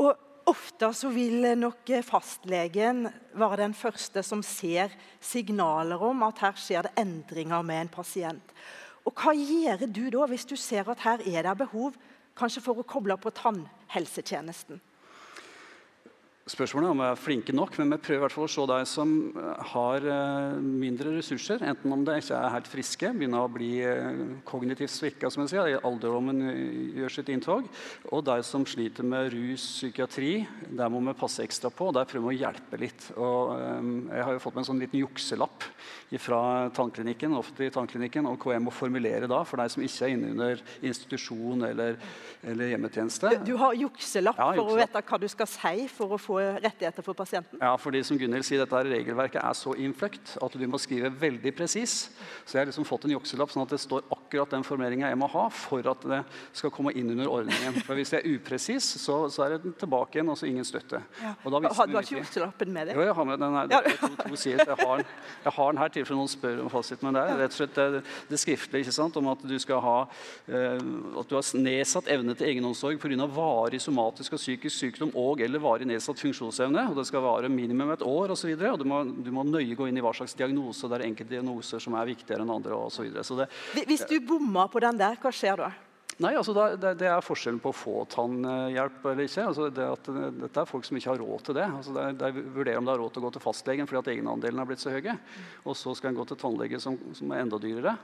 Og 0.02 0.14
Ofte 0.44 0.90
så 0.92 1.08
vil 1.08 1.46
nok 1.56 1.88
fastlegen 2.04 3.06
være 3.32 3.62
den 3.62 3.74
første 3.76 4.20
som 4.26 4.42
ser 4.44 4.92
signaler 5.24 6.02
om 6.04 6.24
at 6.26 6.42
her 6.44 6.58
skjer 6.60 6.84
det 6.84 6.92
endringer 7.00 7.64
med 7.64 7.86
en 7.86 7.92
pasient. 7.94 8.52
Og 9.04 9.12
Hva 9.16 9.32
gjør 9.36 9.86
du 9.88 10.02
da 10.12 10.26
hvis 10.28 10.44
du 10.48 10.56
ser 10.60 10.88
at 10.92 11.04
her 11.04 11.24
er 11.24 11.46
det 11.48 11.56
behov 11.64 11.96
kanskje 12.36 12.64
for 12.64 12.80
å 12.80 12.86
koble 12.88 13.16
på 13.20 13.32
tannhelsetjenesten? 13.36 14.80
Spørsmålet 16.44 16.90
er 16.90 16.92
om 16.92 16.98
vi 17.00 17.04
er 17.08 17.16
flinke 17.16 17.52
nok, 17.56 17.76
men 17.80 17.94
vi 17.94 17.96
prøver 18.04 18.18
i 18.18 18.22
hvert 18.26 18.34
fall 18.34 18.44
å 18.44 18.50
se 18.52 18.64
de 18.68 18.76
som 18.84 19.12
eh, 19.40 19.60
har 19.70 20.04
eh, 20.12 20.56
mindre 20.60 21.14
ressurser. 21.14 21.62
Enten 21.64 21.94
om 21.96 22.02
de 22.04 22.18
ikke 22.20 22.36
er 22.36 22.52
helt 22.52 22.68
friske, 22.68 23.12
begynner 23.16 23.46
å 23.46 23.52
bli 23.52 23.70
eh, 23.80 24.18
kognitivt 24.44 24.92
svekka, 24.92 25.30
som 25.32 25.46
jeg 25.46 25.54
sier, 25.54 25.78
alderdommen 25.80 26.42
gjør 26.98 27.14
sitt 27.14 27.30
inntog. 27.32 27.70
Og 28.10 28.20
de 28.28 28.36
som 28.44 28.66
sliter 28.68 29.08
med 29.08 29.30
rus, 29.32 29.64
psykiatri. 29.78 30.34
Der 30.68 30.92
må 30.92 31.00
vi 31.06 31.16
passe 31.16 31.46
ekstra 31.46 31.70
på. 31.72 31.88
og 31.88 31.96
Der 31.96 32.10
prøver 32.12 32.28
vi 32.28 32.36
å 32.36 32.42
hjelpe 32.42 32.82
litt. 32.82 33.08
Og, 33.16 33.56
jeg 34.12 34.28
har 34.28 34.36
jo 34.36 34.44
fått 34.44 34.58
meg 34.58 34.66
en 34.66 34.68
sånn 34.68 34.84
liten 34.84 35.00
jukselapp 35.00 35.64
fra 36.20 36.68
tannklinikken, 36.76 37.32
offentlig 37.34 37.70
tannklinikken 37.74 38.28
og 38.28 38.44
hva 38.44 38.54
jeg 38.54 38.62
må 38.62 38.70
formulere 38.70 39.26
da 39.30 39.40
for 39.48 39.58
de 39.58 39.72
som 39.72 39.82
ikke 39.82 40.04
er 40.06 40.12
inne 40.14 40.30
under 40.30 40.60
institusjon 40.84 41.64
eller, 41.66 41.96
eller 42.46 42.70
hjemmetjeneste. 42.70 43.32
Du, 43.40 43.50
du 43.50 43.56
har 43.58 43.74
jukselapp 43.80 44.38
ja, 44.38 44.52
for 44.60 44.76
å 44.76 44.78
vite 44.78 45.02
hva 45.08 45.18
du 45.24 45.26
skal 45.32 45.50
si 45.50 45.88
for 45.90 46.14
å 46.14 46.20
få 46.20 46.33
rettigheter 46.38 47.04
for 47.06 47.16
pasienten? 47.18 47.58
Ja, 47.62 47.74
fordi 47.80 48.02
som 48.06 48.18
Gunnhild 48.20 48.46
sier, 48.46 48.62
dette 48.62 48.82
regelverket 48.88 49.40
er 49.42 49.56
så 49.58 49.74
innfløkt 49.78 50.36
at 50.42 50.56
du 50.58 50.64
må 50.70 50.80
skrive 50.82 51.10
veldig 51.20 51.52
presis. 51.56 51.96
Så 52.44 52.56
jeg 52.56 52.62
har 52.62 52.70
liksom 52.70 52.86
fått 52.88 53.06
en 53.08 53.14
jukselapp 53.16 53.52
sånn 53.52 53.64
at 53.64 53.74
det 53.74 53.80
står 53.82 54.06
akkurat 54.14 54.54
den 54.54 54.66
formuleringa 54.66 55.10
jeg 55.10 55.20
må 55.20 55.28
ha 55.32 55.46
for 55.54 55.90
at 55.90 56.06
det 56.10 56.20
skal 56.56 56.72
komme 56.74 56.94
inn 56.96 57.12
under 57.14 57.30
ordningen. 57.30 57.80
For 57.84 57.98
Hvis 57.98 58.14
jeg 58.14 58.22
er 58.22 58.38
upresis, 58.38 58.88
så, 59.02 59.18
så 59.32 59.46
er 59.46 59.56
det 59.56 59.74
tilbake 59.80 60.18
igjen, 60.18 60.32
og 60.32 60.38
så 60.40 60.48
ingen 60.48 60.66
støtte. 60.66 61.02
Ja. 61.22 61.34
Og 61.44 61.54
da 61.54 61.62
har 61.68 61.90
du 61.90 61.98
ikke 62.00 62.18
jukselappen 62.20 62.72
med 62.74 62.90
deg? 62.90 62.98
Jo, 62.98 63.06
jeg 63.08 63.18
har 63.18 63.28
med 63.30 63.42
den 63.42 63.58
her. 63.58 63.70
Det, 63.70 63.80
er 63.80 64.00
to, 64.00 64.10
to 64.22 64.40
sider. 64.40 64.64
Jeg, 64.74 64.78
har, 64.80 65.04
jeg 65.44 65.56
har 65.58 65.74
den 65.74 65.82
her 65.82 65.94
tilfelle 65.98 66.20
noen 66.20 66.32
spør 66.32 66.64
om 66.64 66.72
fasiten, 66.72 67.08
men 67.08 67.18
det 67.18 67.24
er 67.24 67.40
rett 67.44 67.54
og 67.54 67.60
slett 67.60 67.78
det, 67.78 68.02
det 68.30 68.40
skriftlige 68.40 68.84
ikke 68.84 68.96
sant, 68.96 69.16
om 69.20 69.30
at 69.32 69.44
du 69.44 69.54
skal 69.62 69.82
ha 69.84 69.96
eh, 70.48 70.80
at 71.20 71.30
du 71.30 71.36
har 71.36 71.48
nedsatt 71.58 72.10
evne 72.12 72.36
til 72.36 72.50
egenomsorg 72.50 73.00
pga. 73.02 73.28
varig 73.34 73.80
somatisk 73.82 74.36
og 74.36 74.42
psykisk 74.42 74.76
sykdom 74.76 75.14
og 75.18 75.42
eller 75.44 75.62
varig 75.62 75.88
nedsatt 75.88 76.20
funksjonsevne. 76.24 76.88
og 76.90 76.98
Det 76.98 77.06
skal 77.08 77.24
vare 77.24 77.52
minimum 77.52 77.94
et 77.94 78.04
år 78.06 78.34
osv. 78.34 78.54
Du, 78.56 78.86
må, 78.88 79.04
du 79.04 79.30
må 79.34 79.46
nøye 79.46 79.76
gå 79.78 79.88
inn 79.88 80.00
i 80.00 80.04
hva 80.04 80.14
slags 80.16 80.36
diagnose. 80.38 80.88
Det 80.90 80.98
er 81.00 81.08
enkelte 81.08 81.36
diagnoser 81.36 81.82
som 81.82 81.96
er 82.00 82.10
viktigere 82.12 82.44
enn 82.44 82.54
andre. 82.56 82.76
Og 82.76 82.92
så 82.94 83.06
videre. 83.06 83.24
så 83.24 83.38
det, 83.42 83.48
Hvis 83.88 84.06
du 84.10 84.18
bomma 84.24 84.66
på 84.72 84.82
den 84.84 85.00
der, 85.00 85.18
hva 85.20 85.32
skjer 85.34 85.60
da? 85.64 85.72
Nei, 86.22 86.30
altså 86.38 86.52
det, 86.54 86.92
det, 87.00 87.08
er 87.10 87.24
forskjellen 87.24 87.58
på 87.62 87.72
å 87.72 87.74
få 87.74 87.94
tannhjelp 88.12 89.06
eller 89.10 89.26
ikke. 89.26 89.46
Altså 89.48 89.66
det 89.74 89.86
at, 89.96 90.10
dette 90.44 90.62
er 90.62 90.68
folk 90.70 90.86
som 90.86 90.98
ikke 90.98 91.10
har 91.10 91.18
råd 91.18 91.42
til 91.48 91.56
det. 91.58 91.64
Altså 91.66 91.94
det, 91.96 92.04
det 92.20 92.30
vurderer 92.54 92.78
om 92.78 92.86
det 92.86 92.92
har 92.94 93.00
råd 93.02 93.14
til 93.14 93.22
å 93.22 93.24
gå 93.24 93.32
til 93.34 93.42
fastlegen 93.42 93.88
fordi 93.90 94.00
at 94.00 94.10
egenandelen 94.12 94.62
er 94.62 94.68
blitt 94.68 94.82
så 94.84 94.92
høye. 94.94 95.16
Og 95.64 95.74
så 95.78 95.94
skal 95.98 96.12
en 96.12 96.20
gå 96.20 96.26
til 96.30 96.38
tannlege 96.38 96.78
som, 96.82 96.98
som 97.18 97.34
er 97.34 97.42
enda 97.42 97.58
dyrere. 97.62 97.96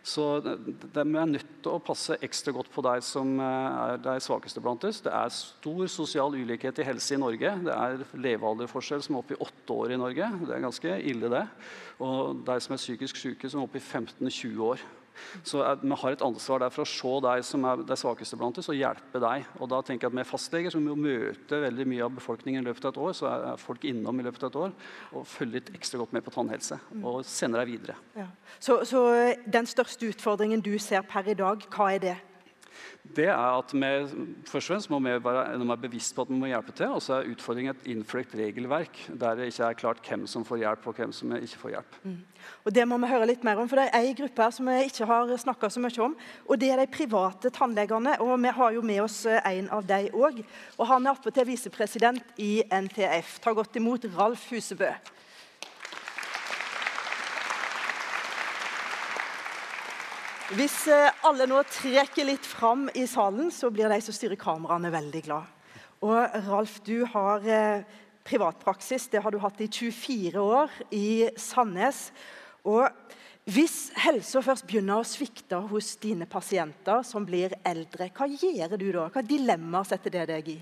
Så 0.00 0.28
det 0.40 1.02
er 1.02 1.10
nødt 1.10 1.50
til 1.60 1.74
å 1.74 1.82
passe 1.84 2.16
ekstra 2.24 2.54
godt 2.56 2.70
på 2.72 2.84
deg 2.86 3.04
som 3.04 3.34
er 3.44 4.00
de 4.00 4.14
svakeste 4.24 4.62
blant 4.64 4.86
oss. 4.88 5.02
Det 5.04 5.12
er 5.12 5.34
stor 5.34 5.82
sosial 5.92 6.38
ulikhet 6.38 6.80
i 6.80 6.86
helse 6.88 7.16
i 7.16 7.20
Norge. 7.20 7.52
Det 7.66 7.74
er 7.74 8.06
levealderforskjell 8.28 9.04
som 9.04 9.18
er 9.18 9.24
oppe 9.24 9.36
i 9.36 9.42
åtte 9.44 9.76
år 9.76 9.92
i 9.92 10.00
Norge. 10.00 10.30
Det 10.46 10.56
er 10.56 10.64
ganske 10.64 10.96
ille, 11.12 11.28
det. 11.36 11.44
Og 12.00 12.40
de 12.48 12.56
som 12.64 12.72
er 12.72 12.80
psykisk 12.80 13.20
syke, 13.20 13.52
som 13.52 13.60
er 13.60 13.68
oppe 13.68 13.82
i 13.82 13.84
15-20 13.84 14.64
år. 14.70 14.88
Så 15.46 15.60
vi 15.82 15.98
har 16.02 16.14
et 16.14 16.24
ansvar 16.24 16.62
der 16.64 16.72
for 16.74 16.84
å 16.84 16.88
se 16.88 17.14
deg 17.26 17.44
som 17.46 17.64
er 17.68 17.82
de 17.86 17.98
svakeste 17.98 18.38
blant 18.40 18.58
oss, 18.60 18.70
og 18.72 18.78
hjelpe 18.78 19.22
deg. 19.22 19.46
Og 19.60 19.70
da 19.72 19.82
tenker 19.84 20.06
jeg 20.06 20.12
at 20.12 20.18
Med 20.20 20.28
fastleger 20.28 20.72
som 20.74 20.86
jo 20.86 20.96
møter 20.98 21.64
veldig 21.66 21.86
mye 21.88 22.06
av 22.06 22.16
befolkningen 22.16 22.64
i 22.64 22.68
løpet 22.68 22.88
av 22.88 22.94
et 22.94 23.02
år, 23.06 23.12
så 23.16 23.28
er 23.30 23.60
folk 23.60 23.84
innom 23.88 24.20
i 24.20 24.26
løpet 24.26 24.46
av 24.46 24.50
et 24.50 24.58
år 24.64 24.74
og 25.16 25.26
følger 25.26 25.60
litt 25.60 25.70
ekstra 25.76 26.00
godt 26.00 26.16
med 26.16 26.24
på 26.26 26.34
tannhelse. 26.34 26.80
Og 27.02 27.22
sender 27.26 27.62
deg 27.62 27.76
videre. 27.76 27.96
Ja. 28.18 28.26
Så, 28.58 28.80
så 28.88 29.04
den 29.46 29.68
største 29.70 30.10
utfordringen 30.10 30.64
du 30.64 30.74
ser 30.82 31.06
per 31.06 31.28
i 31.30 31.38
dag, 31.38 31.64
hva 31.74 31.92
er 31.94 32.04
det? 32.04 32.16
Det 33.16 33.26
er 33.26 33.34
at 33.34 33.72
vi 33.74 33.80
først 34.46 34.70
og 34.70 34.74
fremst 34.74 34.90
må 34.92 34.98
vi 35.02 35.12
være 35.24 35.54
enda 35.56 35.74
bevisst 35.80 36.14
på 36.14 36.22
at 36.22 36.30
vi 36.30 36.38
må 36.38 36.50
hjelpe 36.50 36.72
til. 36.76 36.92
Og 36.94 37.02
så 37.02 37.16
er 37.16 37.30
utfordringen 37.32 37.74
et 37.74 37.86
innfløkt 37.90 38.34
regelverk 38.38 39.00
der 39.08 39.38
det 39.38 39.48
ikke 39.50 39.66
er 39.66 39.78
klart 39.78 40.02
hvem 40.06 40.26
som 40.30 40.44
får 40.46 40.60
hjelp, 40.62 40.86
og 40.86 40.98
hvem 40.98 41.12
som 41.16 41.32
ikke 41.36 41.58
får 41.62 41.72
hjelp. 41.74 41.96
Mm. 42.04 42.18
Og 42.64 42.74
Det 42.74 42.86
må 42.88 42.98
vi 43.00 43.10
høre 43.10 43.26
litt 43.26 43.44
mer 43.44 43.58
om, 43.60 43.68
for 43.68 43.80
det 43.80 43.88
er 43.88 44.06
en 44.06 44.18
gruppe 44.20 44.44
her 44.44 44.54
som 44.54 44.70
vi 44.70 44.76
ikke 44.86 45.08
har 45.10 45.32
snakka 45.42 45.70
så 45.70 45.82
mye 45.82 46.04
om. 46.04 46.16
og 46.46 46.60
Det 46.60 46.70
er 46.70 46.82
de 46.82 46.86
private 46.86 47.50
tannlegene. 47.50 48.20
og 48.20 48.36
Vi 48.42 48.48
har 48.60 48.70
jo 48.70 48.82
med 48.82 49.00
oss 49.00 49.24
eh, 49.26 49.40
en 49.58 49.70
av 49.70 49.86
dem 49.86 50.12
òg. 50.14 50.44
Og 50.78 50.86
han 50.86 51.06
er 51.06 51.10
attpåtil 51.10 51.46
visepresident 51.46 52.22
i 52.38 52.62
NTF. 52.70 53.40
Ta 53.40 53.52
godt 53.52 53.76
imot 53.76 54.04
Ralf 54.16 54.50
Husebø. 54.50 54.92
Hvis 60.50 60.88
eh, 60.90 61.12
alle 61.22 61.46
nå 61.46 61.60
trekker 61.70 62.26
litt 62.26 62.46
fram 62.46 62.88
i 62.98 63.04
salen, 63.06 63.52
så 63.54 63.68
blir 63.70 63.86
de 63.92 64.00
som 64.02 64.14
styrer 64.16 64.38
kameraene, 64.40 64.90
veldig 64.90 65.20
glad. 65.22 65.76
Og 66.02 66.34
Ralf, 66.48 66.80
du 66.82 67.04
har 67.12 67.46
eh, 67.46 67.84
privatpraksis. 68.26 69.06
Det 69.12 69.22
har 69.22 69.30
du 69.30 69.38
hatt 69.38 69.62
i 69.62 69.68
24 69.70 70.42
år 70.42 70.74
i 70.90 71.28
Sandnes. 71.38 72.08
Og 72.66 72.82
hvis 73.46 73.92
helsa 74.02 74.42
først 74.42 74.66
begynner 74.66 74.98
å 74.98 75.06
svikte 75.06 75.62
hos 75.70 75.92
dine 76.02 76.26
pasienter 76.26 77.06
som 77.06 77.22
blir 77.28 77.54
eldre, 77.62 78.10
hva 78.10 78.26
gjør 78.26 78.74
du 78.74 78.88
da? 78.90 79.06
Hva 79.06 79.22
dilemmaer 79.22 79.86
setter 79.86 80.18
det 80.18 80.26
deg 80.32 80.52
i? 80.56 80.58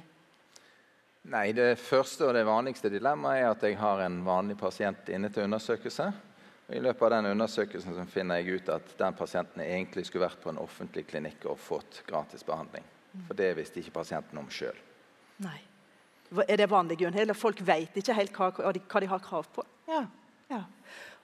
Nei, 1.32 1.48
Det 1.56 1.74
første 1.80 2.28
og 2.28 2.36
det 2.36 2.44
vanligste 2.44 2.92
dilemmaet 2.92 3.40
er 3.40 3.50
at 3.54 3.64
jeg 3.64 3.80
har 3.80 4.04
en 4.04 4.20
vanlig 4.24 4.60
pasient 4.60 5.08
inne 5.08 5.32
til 5.32 5.48
undersøkelse. 5.48 6.12
Og 6.68 6.76
I 6.76 6.82
løpet 6.84 7.06
av 7.06 7.14
den 7.14 7.30
undersøkelsen 7.30 8.10
finner 8.12 8.42
jeg 8.42 8.60
ut 8.60 8.70
at 8.74 8.90
den 9.00 9.16
pasienten 9.16 9.62
egentlig 9.64 10.04
skulle 10.06 10.26
vært 10.26 10.42
på 10.42 10.52
en 10.52 10.60
offentlig 10.60 11.06
klinikk 11.08 11.46
og 11.48 11.60
fått 11.60 12.02
gratis 12.08 12.44
behandling. 12.44 12.84
For 13.24 13.38
det 13.38 13.54
visste 13.56 13.80
ikke 13.80 13.96
pasienten 14.02 14.38
om 14.40 14.50
sjøl. 14.52 14.76
Er 16.44 16.60
det 16.60 16.68
vanlig, 16.68 16.98
Gunhild? 17.00 17.32
Folk 17.38 17.62
vet 17.64 17.96
ikke 17.96 18.16
helt 18.18 18.36
hva, 18.36 18.50
hva, 18.52 18.72
de, 18.76 18.82
hva 18.84 19.00
de 19.00 19.08
har 19.08 19.24
krav 19.24 19.48
på? 19.54 19.64
Ja. 19.88 20.02
Ja. 20.52 20.62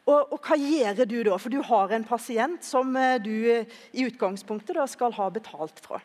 Og, 0.05 0.33
og 0.33 0.41
hva 0.45 0.57
gjør 0.61 1.05
du 1.09 1.19
da? 1.29 1.37
For 1.41 1.53
du 1.53 1.61
har 1.65 1.93
en 1.97 2.05
pasient 2.09 2.65
som 2.65 2.97
eh, 2.97 3.21
du 3.21 3.33
eh, 3.53 3.79
i 3.93 4.05
utgangspunktet 4.09 4.77
da 4.77 4.85
skal 4.89 5.13
ha 5.17 5.29
betalt 5.33 5.81
fra. 5.85 6.01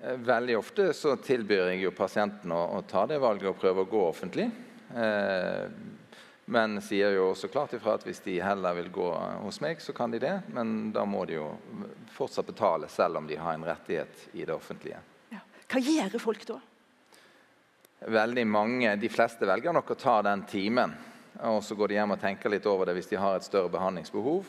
Eh, 0.00 0.16
Veldig 0.24 0.56
ofte 0.56 0.90
så 0.96 1.16
tilbyr 1.20 1.72
jeg 1.72 1.82
jo 1.86 1.92
pasienten 1.96 2.52
å, 2.52 2.62
å 2.78 2.84
ta 2.88 3.04
det 3.08 3.20
valget 3.24 3.50
og 3.50 3.60
prøve 3.60 3.84
å 3.84 3.90
gå 3.92 4.04
offentlig. 4.08 4.48
Eh, 4.96 5.64
men 6.48 6.78
sier 6.80 7.12
jo 7.12 7.26
også 7.30 7.50
klart 7.52 7.74
ifra 7.76 7.98
at 7.98 8.06
hvis 8.08 8.22
de 8.24 8.38
heller 8.40 8.76
vil 8.78 8.86
gå 8.92 9.08
hos 9.42 9.58
meg, 9.60 9.82
så 9.84 9.92
kan 9.92 10.12
de 10.14 10.20
det. 10.22 10.32
Men 10.56 10.90
da 10.94 11.04
må 11.04 11.26
de 11.28 11.36
jo 11.36 11.50
fortsatt 12.14 12.48
betale, 12.48 12.88
selv 12.88 13.20
om 13.20 13.26
de 13.28 13.36
har 13.36 13.52
en 13.52 13.66
rettighet 13.68 14.22
i 14.32 14.46
det 14.48 14.54
offentlige. 14.54 15.02
Ja. 15.34 15.42
Hva 15.68 15.82
gjør 15.84 16.16
folk 16.22 16.46
da? 16.48 16.56
Veldig 18.08 18.46
mange, 18.48 18.96
De 18.96 19.10
fleste 19.12 19.44
velger 19.44 19.76
nok 19.76 19.92
å 19.92 19.98
ta 20.00 20.22
den 20.24 20.46
timen. 20.48 20.96
Og 21.52 21.60
så 21.64 21.76
går 21.76 21.92
de 21.92 21.98
hjem 21.98 22.16
og 22.16 22.22
tenker 22.22 22.54
litt 22.56 22.66
over 22.66 22.88
det 22.88 22.96
hvis 22.96 23.12
de 23.12 23.20
har 23.20 23.36
et 23.36 23.44
større 23.44 23.68
behandlingsbehov. 23.74 24.48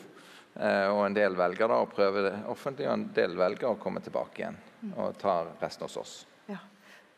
Eh, 0.54 0.88
og 0.88 1.04
en 1.04 1.14
del 1.14 1.36
velger 1.36 1.68
da 1.68 1.82
å 1.82 1.90
prøve 1.90 2.24
det 2.30 2.34
offentlig, 2.48 2.88
og 2.88 2.96
en 2.96 3.06
del 3.14 3.36
velger 3.38 3.68
å 3.68 3.78
komme 3.82 4.00
tilbake 4.00 4.40
igjen 4.40 4.56
og 4.96 5.18
ta 5.20 5.42
resten 5.60 5.84
hos 5.84 6.00
oss. 6.00 6.14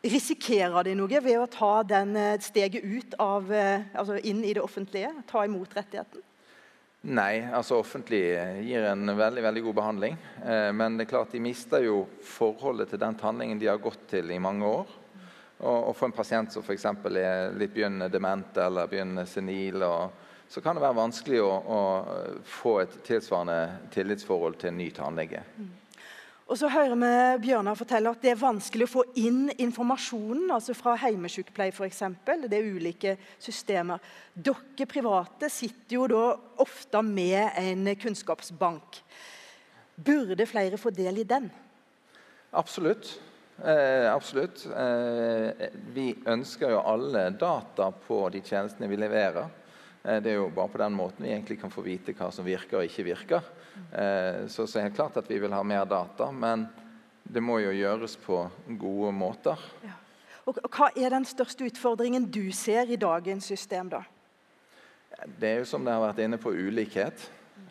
Risikerer 0.03 0.83
de 0.83 0.97
noe 0.99 1.19
ved 1.23 1.37
å 1.39 1.47
ta 1.47 1.77
den 1.87 2.17
eh, 2.19 2.35
steget 2.43 2.83
ut 2.83 3.13
av, 3.23 3.47
eh, 3.55 3.85
altså 3.95 4.17
inn 4.19 4.41
i 4.43 4.51
det 4.51 4.59
offentlige? 4.59 5.13
Ta 5.29 5.45
imot 5.47 5.71
rettigheten? 5.77 6.19
Nei, 7.07 7.43
altså 7.51 7.77
offentlig 7.79 8.19
gir 8.67 8.83
en 8.89 9.13
veldig 9.15 9.43
veldig 9.45 9.63
god 9.63 9.77
behandling. 9.77 10.17
Eh, 10.43 10.71
men 10.75 10.97
det 10.99 11.05
er 11.05 11.11
klart 11.13 11.31
de 11.31 11.39
mister 11.43 11.85
jo 11.87 12.01
forholdet 12.19 12.91
til 12.91 12.99
den 12.99 13.15
tannlegen 13.19 13.61
de 13.61 13.69
har 13.71 13.79
gått 13.79 14.03
til 14.11 14.31
i 14.31 14.41
mange 14.43 14.67
år. 14.67 14.91
Og, 15.63 15.77
og 15.77 15.95
for 15.95 16.09
en 16.09 16.15
pasient 16.15 16.51
som 16.51 16.65
f.eks. 16.65 16.89
er 17.07 17.55
litt 17.55 17.71
begynnende 17.71 18.11
dement 18.11 18.59
eller 18.59 18.91
begynnende 18.91 19.23
senil, 19.29 19.85
og, 19.87 20.19
så 20.51 20.59
kan 20.59 20.75
det 20.75 20.83
være 20.83 20.99
vanskelig 20.99 21.39
å, 21.41 21.53
å 21.63 21.79
få 22.43 22.75
et 22.83 22.99
tilsvarende 23.07 23.87
tillitsforhold 23.95 24.59
til 24.59 24.73
en 24.73 24.81
ny 24.83 24.89
tannlege. 24.93 25.45
Og 26.43 26.57
så 26.59 26.67
hører 26.67 26.97
vi 26.99 27.11
Bjørnar 27.45 27.77
fortelle 27.79 28.11
at 28.11 28.23
det 28.23 28.33
er 28.33 28.41
vanskelig 28.41 28.87
å 28.89 28.93
få 28.97 29.03
inn 29.19 29.45
informasjonen 29.55 30.51
altså 30.51 30.75
fra 30.75 30.97
hjemmesykepleie 30.99 31.71
f.eks. 31.71 32.01
Det 32.27 32.57
er 32.57 32.67
ulike 32.67 33.15
systemer. 33.41 34.03
Dere 34.35 34.87
private 34.89 35.49
sitter 35.51 35.95
jo 35.95 36.07
da 36.11 36.23
ofte 36.63 37.03
med 37.07 37.55
en 37.61 37.87
kunnskapsbank. 37.95 38.99
Burde 39.95 40.49
flere 40.49 40.79
få 40.81 40.91
del 40.91 41.23
i 41.23 41.27
den? 41.27 41.47
Absolutt. 42.51 43.15
Eh, 43.63 44.11
absolutt. 44.11 44.65
Eh, 44.65 45.69
vi 45.95 46.11
ønsker 46.27 46.73
jo 46.73 46.83
alle 46.83 47.29
data 47.39 47.91
på 48.07 48.25
de 48.33 48.41
tjenestene 48.43 48.89
vi 48.91 48.99
leverer. 48.99 49.47
Eh, 50.03 50.19
det 50.19 50.33
er 50.33 50.41
jo 50.41 50.49
bare 50.53 50.73
på 50.73 50.81
den 50.81 50.97
måten 50.97 51.23
vi 51.23 51.31
egentlig 51.31 51.61
kan 51.61 51.71
få 51.71 51.85
vite 51.85 52.15
hva 52.17 52.31
som 52.33 52.45
virker 52.45 52.81
og 52.81 52.89
ikke 52.89 53.07
virker. 53.13 53.53
Eh, 53.91 54.47
så, 54.47 54.67
så 54.67 54.79
er 54.79 54.89
det 54.89 54.95
klart 54.97 55.17
at 55.17 55.29
vi 55.29 55.39
vil 55.39 55.53
ha 55.53 55.63
mer 55.63 55.85
data, 55.85 56.31
men 56.31 56.67
det 57.23 57.41
må 57.41 57.59
jo 57.63 57.73
gjøres 57.73 58.15
på 58.21 58.43
gode 58.79 59.11
måter. 59.15 59.59
Og 60.43 60.57
og 60.59 60.75
hva 60.75 60.89
er 60.99 61.13
den 61.13 61.25
største 61.25 61.63
utfordringen 61.69 62.25
du 62.27 62.51
ser 62.51 62.89
i 62.91 62.99
dagens 62.99 63.47
system? 63.47 63.89
da? 63.93 64.03
Det 65.39 65.49
er 65.49 65.61
jo 65.61 65.69
som 65.69 65.85
det 65.85 65.93
har 65.93 66.03
vært 66.03 66.19
inne 66.25 66.39
på 66.41 66.51
ulikhet. 66.51 67.29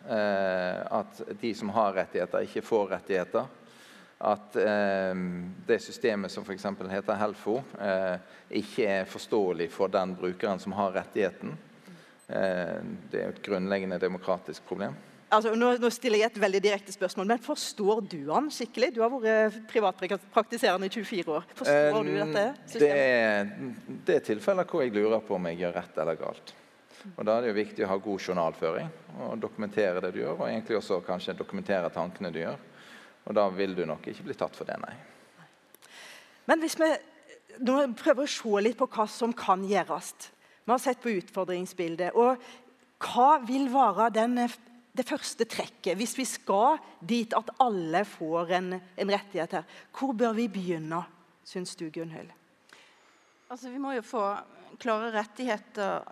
Eh, 0.09 0.79
at 0.91 1.21
de 1.41 1.53
som 1.55 1.69
har 1.69 1.93
rettigheter, 1.93 2.47
ikke 2.47 2.65
får 2.65 2.89
rettigheter. 2.95 3.45
At 4.23 4.55
eh, 4.55 5.13
det 5.67 5.79
systemet 5.83 6.31
som 6.31 6.43
f.eks. 6.47 6.65
heter 6.91 7.19
Helfo, 7.19 7.59
eh, 7.79 8.17
ikke 8.63 8.87
er 8.87 9.09
forståelig 9.09 9.69
for 9.71 9.91
den 9.91 10.15
brukeren 10.15 10.59
som 10.59 10.75
har 10.79 10.95
rettigheten. 10.97 11.55
Eh, 12.27 12.77
det 13.11 13.19
er 13.19 13.27
jo 13.27 13.35
et 13.35 13.43
grunnleggende 13.45 13.99
demokratisk 13.99 14.65
problem. 14.67 14.95
Altså, 15.33 15.53
nå, 15.57 15.71
nå 15.81 15.89
stiller 15.93 16.21
jeg 16.21 16.29
et 16.31 16.39
veldig 16.41 16.59
direkte 16.61 16.93
spørsmål, 16.93 17.27
men 17.31 17.41
Forstår 17.41 18.01
du 18.11 18.19
han 18.29 18.49
skikkelig? 18.53 18.91
Du 18.95 18.99
har 19.01 19.13
vært 19.13 19.61
privatpraktiserende 19.71 20.89
i 20.89 20.93
24 20.93 21.33
år. 21.33 21.47
Forstår 21.57 22.03
du 22.05 22.11
dette 22.17 22.43
Eh, 22.43 22.73
Det 22.73 24.03
det 24.05 24.15
er 24.15 24.27
tilfeller 24.27 24.67
hvor 24.69 24.83
jeg 24.83 24.93
lurer 24.93 25.23
på 25.25 25.35
om 25.35 25.47
jeg 25.49 25.59
gjør 25.63 25.73
rett 25.79 25.97
eller 26.03 26.19
galt. 26.19 26.53
Og 27.17 27.25
Da 27.25 27.37
er 27.37 27.41
det 27.41 27.49
jo 27.51 27.59
viktig 27.59 27.85
å 27.85 27.89
ha 27.91 27.97
god 27.97 28.19
journalføring 28.19 28.91
og 29.19 29.39
dokumentere 29.41 30.01
det 30.01 30.13
du 30.13 30.19
gjør, 30.21 30.37
og 30.39 30.47
egentlig 30.47 30.77
også 30.77 31.01
kanskje 31.05 31.35
dokumentere 31.37 31.89
tankene 31.93 32.31
du 32.31 32.39
gjør. 32.39 32.59
Og 33.27 33.35
da 33.35 33.47
vil 33.49 33.75
du 33.75 33.85
nok 33.85 34.07
ikke 34.07 34.23
bli 34.27 34.35
tatt 34.39 34.55
for 34.55 34.67
det, 34.67 34.77
nei. 34.83 34.93
Men 36.47 36.59
hvis 36.59 36.77
vi 36.79 36.89
nå 37.63 37.75
prøver 37.99 38.25
å 38.25 38.31
se 38.31 38.63
litt 38.63 38.77
på 38.79 38.87
hva 38.91 39.07
som 39.07 39.33
kan 39.33 39.63
gjøres 39.67 40.13
Vi 40.65 40.71
har 40.71 40.79
sett 40.79 41.01
på 41.03 41.11
utfordringsbildet. 41.11 42.15
og 42.15 42.37
Hva 43.03 43.45
vil 43.45 43.67
være 43.67 44.09
den, 44.13 44.37
det 44.93 45.05
første 45.07 45.45
trekket 45.49 45.97
hvis 45.97 46.15
vi 46.19 46.25
skal 46.29 46.79
dit 47.01 47.33
at 47.33 47.49
alle 47.63 48.03
får 48.05 48.55
en, 48.59 48.73
en 48.77 49.13
rettighet 49.13 49.57
her? 49.57 49.69
Hvor 49.97 50.13
bør 50.17 50.35
vi 50.37 50.47
begynne, 50.51 51.03
syns 51.45 51.75
du, 51.79 51.87
Gunhild? 51.93 52.31
Altså, 53.49 53.69
vi 53.69 53.81
må 53.81 53.93
jo 53.97 54.05
få 54.05 54.23
klare, 54.81 55.25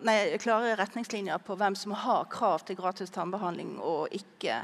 nei, 0.06 0.18
klare 0.42 0.76
retningslinjer 0.80 1.42
på 1.46 1.58
hvem 1.58 1.78
som 1.78 1.96
har 1.98 2.28
krav 2.32 2.66
til 2.66 2.78
gratis 2.78 3.14
tannbehandling 3.14 3.78
og 3.80 4.12
ikke. 4.14 4.62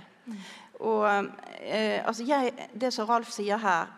Og, 0.79 1.31
eh, 1.61 2.03
altså 2.05 2.25
jeg, 2.27 2.53
det 2.73 2.91
som 2.93 3.07
Ralf 3.09 3.31
sier 3.33 3.57
her 3.61 3.89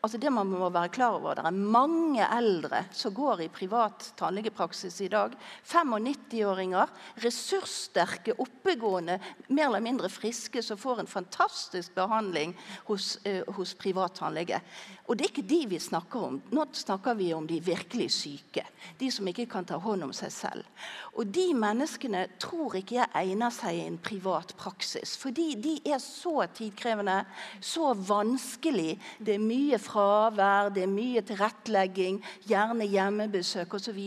altså 0.00 0.18
det 0.20 0.30
man 0.30 0.46
må 0.46 0.68
være 0.70 0.92
klar 0.94 1.16
over, 1.18 1.34
Det 1.34 1.44
er 1.46 1.50
mange 1.50 2.22
eldre 2.22 2.84
som 2.92 3.14
går 3.14 3.42
i 3.42 3.48
privat 3.48 4.12
tannlegepraksis 4.16 5.00
i 5.00 5.08
dag. 5.08 5.34
95-åringer, 5.66 6.86
ressurssterke, 7.24 8.36
oppegående, 8.38 9.18
mer 9.48 9.66
eller 9.66 9.80
mindre 9.80 10.08
friske, 10.08 10.62
som 10.62 10.78
får 10.78 11.00
en 11.00 11.10
fantastisk 11.10 11.94
behandling 11.94 12.54
hos, 12.86 13.18
eh, 13.24 13.42
hos 13.56 13.74
privat 13.74 14.14
tannlege. 14.14 14.60
Og 15.08 15.16
det 15.16 15.24
er 15.24 15.30
ikke 15.32 15.48
de 15.48 15.60
vi 15.66 15.78
snakker 15.80 16.24
om. 16.26 16.42
Nå 16.52 16.66
snakker 16.72 17.14
vi 17.16 17.32
om 17.34 17.46
de 17.46 17.60
virkelig 17.64 18.10
syke. 18.12 18.64
De 18.98 19.10
som 19.10 19.26
ikke 19.26 19.46
kan 19.48 19.64
ta 19.64 19.78
hånd 19.80 20.04
om 20.04 20.12
seg 20.12 20.32
selv. 20.32 20.64
Og 21.16 21.26
de 21.32 21.54
menneskene 21.56 22.26
tror 22.38 22.76
ikke 22.76 22.98
jeg 23.00 23.14
egner 23.16 23.50
seg 23.50 23.78
i 23.78 23.86
en 23.86 23.96
privat 23.98 24.52
praksis. 24.60 25.16
Fordi 25.16 25.54
de 25.56 25.78
er 25.88 25.98
så 25.98 26.44
tidkrevende, 26.54 27.24
så 27.60 27.94
vanskelig. 27.94 28.98
Det 29.18 29.34
er 29.38 29.42
mye 29.42 29.78
fravær, 29.88 30.70
det 30.74 30.84
er 30.84 30.92
mye 30.92 31.22
tilrettelegging, 31.26 32.20
gjerne 32.48 32.86
hjemmebesøk 32.88 33.74
osv. 33.78 33.98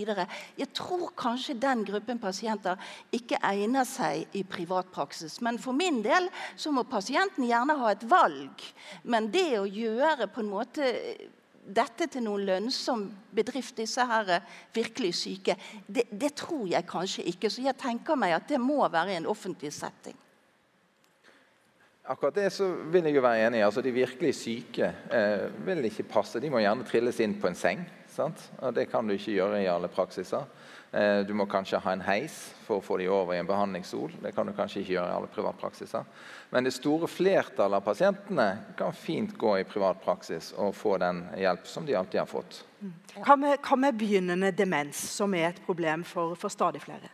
Jeg 0.59 0.69
tror 0.77 1.11
kanskje 1.17 1.57
den 1.61 1.83
gruppen 1.87 2.21
pasienter 2.21 2.79
ikke 3.15 3.41
egner 3.51 3.87
seg 3.87 4.27
i 4.37 4.45
privatpraksis. 4.47 5.39
Men 5.41 5.59
for 5.61 5.77
min 5.77 6.01
del 6.05 6.29
så 6.55 6.73
må 6.73 6.85
pasienten 6.89 7.47
gjerne 7.49 7.77
ha 7.81 7.93
et 7.93 8.07
valg. 8.09 8.65
Men 9.03 9.31
det 9.33 9.49
å 9.59 9.69
gjøre 9.69 10.29
på 10.31 10.43
en 10.43 10.51
måte 10.51 10.91
dette 11.61 12.07
til 12.09 12.25
noen 12.25 12.45
lønnsom 12.47 13.05
bedrift, 13.35 13.77
disse 13.77 14.03
her 14.07 14.39
virkelig 14.73 15.13
syke, 15.19 15.55
det, 15.87 16.07
det 16.09 16.33
tror 16.39 16.65
jeg 16.69 16.89
kanskje 16.89 17.27
ikke. 17.31 17.51
Så 17.53 17.63
jeg 17.65 17.77
tenker 17.79 18.17
meg 18.19 18.35
at 18.37 18.49
det 18.49 18.59
må 18.61 18.81
være 18.89 19.19
en 19.19 19.29
offentlig 19.29 19.73
setting. 19.75 20.17
Akkurat 22.11 22.35
det 22.35 22.49
så 22.51 22.67
vil 22.91 23.05
jeg 23.07 23.15
jo 23.15 23.23
være 23.23 23.45
enig 23.47 23.61
i. 23.61 23.63
Altså, 23.63 23.83
de 23.85 23.93
virkelig 23.95 24.33
syke 24.35 24.89
eh, 25.15 25.45
vil 25.63 25.85
ikke 25.87 26.09
passe. 26.11 26.41
De 26.43 26.49
må 26.51 26.59
gjerne 26.59 26.83
trilles 26.87 27.21
inn 27.23 27.37
på 27.39 27.47
en 27.47 27.55
seng. 27.55 27.85
Sant? 28.11 28.41
Og 28.59 28.73
det 28.75 28.89
kan 28.91 29.07
du 29.07 29.15
ikke 29.15 29.37
gjøre 29.37 29.61
i 29.63 29.69
alle 29.71 29.87
praksiser. 29.91 30.43
Eh, 30.91 31.21
du 31.23 31.31
må 31.37 31.45
kanskje 31.47 31.79
ha 31.79 31.93
en 31.95 32.03
heis 32.03 32.33
for 32.65 32.81
å 32.81 32.83
få 32.83 32.97
de 32.99 33.07
over 33.07 33.31
i 33.31 33.39
en 33.39 33.47
behandlingsstol. 33.47 34.17
Det 34.25 34.33
kan 34.35 34.49
du 34.49 34.51
kanskje 34.57 34.81
ikke 34.81 34.97
gjøre 34.97 35.13
i 35.13 35.15
alle 35.21 35.29
privatpraksiser. 35.31 36.09
Men 36.51 36.67
det 36.67 36.73
store 36.75 37.07
flertallet 37.07 37.79
av 37.79 37.85
pasientene 37.85 38.49
kan 38.75 38.91
fint 38.91 39.37
gå 39.39 39.55
i 39.61 39.67
privat 39.67 40.03
praksis 40.03 40.51
og 40.59 40.75
få 40.75 40.97
den 40.99 41.23
hjelp 41.39 41.63
som 41.71 41.87
de 41.87 41.95
alltid 41.95 42.25
har 42.25 42.27
fått. 42.27 42.59
Hva 43.21 43.39
med, 43.39 43.55
hva 43.63 43.79
med 43.79 43.95
begynnende 43.95 44.51
demens, 44.51 44.99
som 45.15 45.31
er 45.37 45.53
et 45.53 45.63
problem 45.63 46.03
for, 46.03 46.35
for 46.35 46.51
stadig 46.51 46.83
flere? 46.83 47.07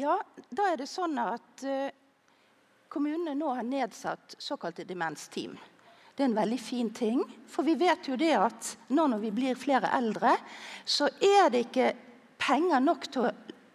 Ja, 0.00 0.16
da 0.48 0.72
er 0.72 0.80
det 0.80 0.88
sånn 0.88 1.20
at 1.20 1.68
eh, 1.68 1.92
kommunene 2.96 3.34
nå 3.36 3.50
har 3.52 3.66
nedsatt 3.66 4.38
såkalte 4.38 4.86
demensteam. 4.88 5.56
Det 6.16 6.24
er 6.24 6.30
en 6.30 6.38
veldig 6.38 6.58
fin 6.60 6.88
ting, 6.96 7.18
for 7.44 7.66
vi 7.66 7.74
vet 7.76 8.08
jo 8.08 8.16
det 8.16 8.32
at 8.40 8.70
nå 8.96 9.04
når 9.12 9.20
vi 9.20 9.32
blir 9.36 9.58
flere 9.60 9.90
eldre, 9.98 10.32
så 10.88 11.10
er 11.20 11.50
det 11.52 11.66
ikke 11.66 11.90
penger 12.40 12.80
nok 12.80 13.04
til 13.12 13.26
å 13.28 13.32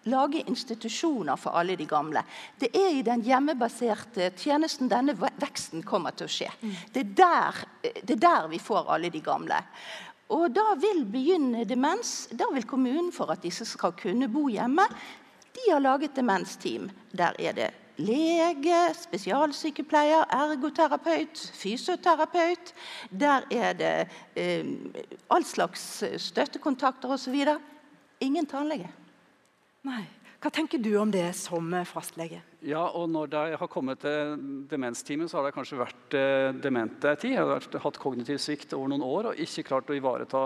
lage 0.10 0.42
institusjoner 0.50 1.38
for 1.38 1.54
alle 1.60 1.76
de 1.78 1.86
gamle. 1.86 2.24
Det 2.58 2.72
er 2.74 2.96
i 2.98 3.04
den 3.06 3.22
hjemmebaserte 3.22 4.32
tjenesten 4.42 4.90
denne 4.90 5.14
veksten 5.14 5.86
kommer 5.86 6.18
til 6.18 6.26
å 6.26 6.34
skje. 6.34 6.50
Det 6.90 7.04
er 7.04 7.12
der, 7.20 7.60
det 8.02 8.16
er 8.16 8.24
der 8.24 8.48
vi 8.50 8.58
får 8.58 8.90
alle 8.96 9.12
de 9.14 9.22
gamle. 9.22 9.60
Og 10.34 10.48
da 10.56 10.72
vil 10.82 11.04
begynne 11.06 11.68
demens. 11.70 12.32
Da 12.34 12.50
vil 12.56 12.66
kommunen, 12.66 13.12
for 13.14 13.30
at 13.36 13.46
disse 13.46 13.68
skal 13.70 13.94
kunne 14.00 14.32
bo 14.34 14.48
hjemme, 14.50 14.88
de 15.54 15.70
har 15.70 15.84
laget 15.84 16.18
demensteam. 16.18 16.90
Der 17.14 17.38
er 17.38 17.54
det 17.54 17.70
lege, 18.02 18.80
spesialsykepleier, 18.98 20.26
ergoterapeut, 20.36 21.44
fysioterapeut. 21.58 22.74
Der 23.10 23.48
er 23.52 23.74
det 23.78 23.94
eh, 24.36 24.66
all 25.30 25.46
slags 25.46 26.04
støttekontakter 26.18 27.14
osv. 27.18 27.38
Ingen 28.22 28.50
tannlege. 28.50 28.90
Nei. 29.88 30.04
Hva 30.42 30.50
tenker 30.50 30.82
du 30.82 30.96
om 30.98 31.12
det 31.14 31.28
som 31.38 31.70
fastlege? 31.86 32.42
Ja, 32.62 32.84
og 32.94 33.08
når 33.10 33.30
de 33.34 33.40
har 33.58 33.70
kommet 33.74 34.04
til 34.04 34.36
demensteamet, 34.70 35.32
så 35.32 35.40
har 35.40 35.48
de 35.48 35.54
kanskje 35.56 35.80
vært 35.80 36.14
eh, 36.14 36.52
demente 36.62 37.10
en 37.10 37.18
tid. 37.18 37.34
Har 37.40 37.64
hatt 37.82 37.98
kognitiv 37.98 38.38
svikt 38.38 38.76
over 38.78 38.92
noen 38.92 39.02
år 39.02 39.30
og 39.32 39.40
ikke 39.42 39.64
klart 39.66 39.90
å 39.90 39.96
ivareta 39.98 40.42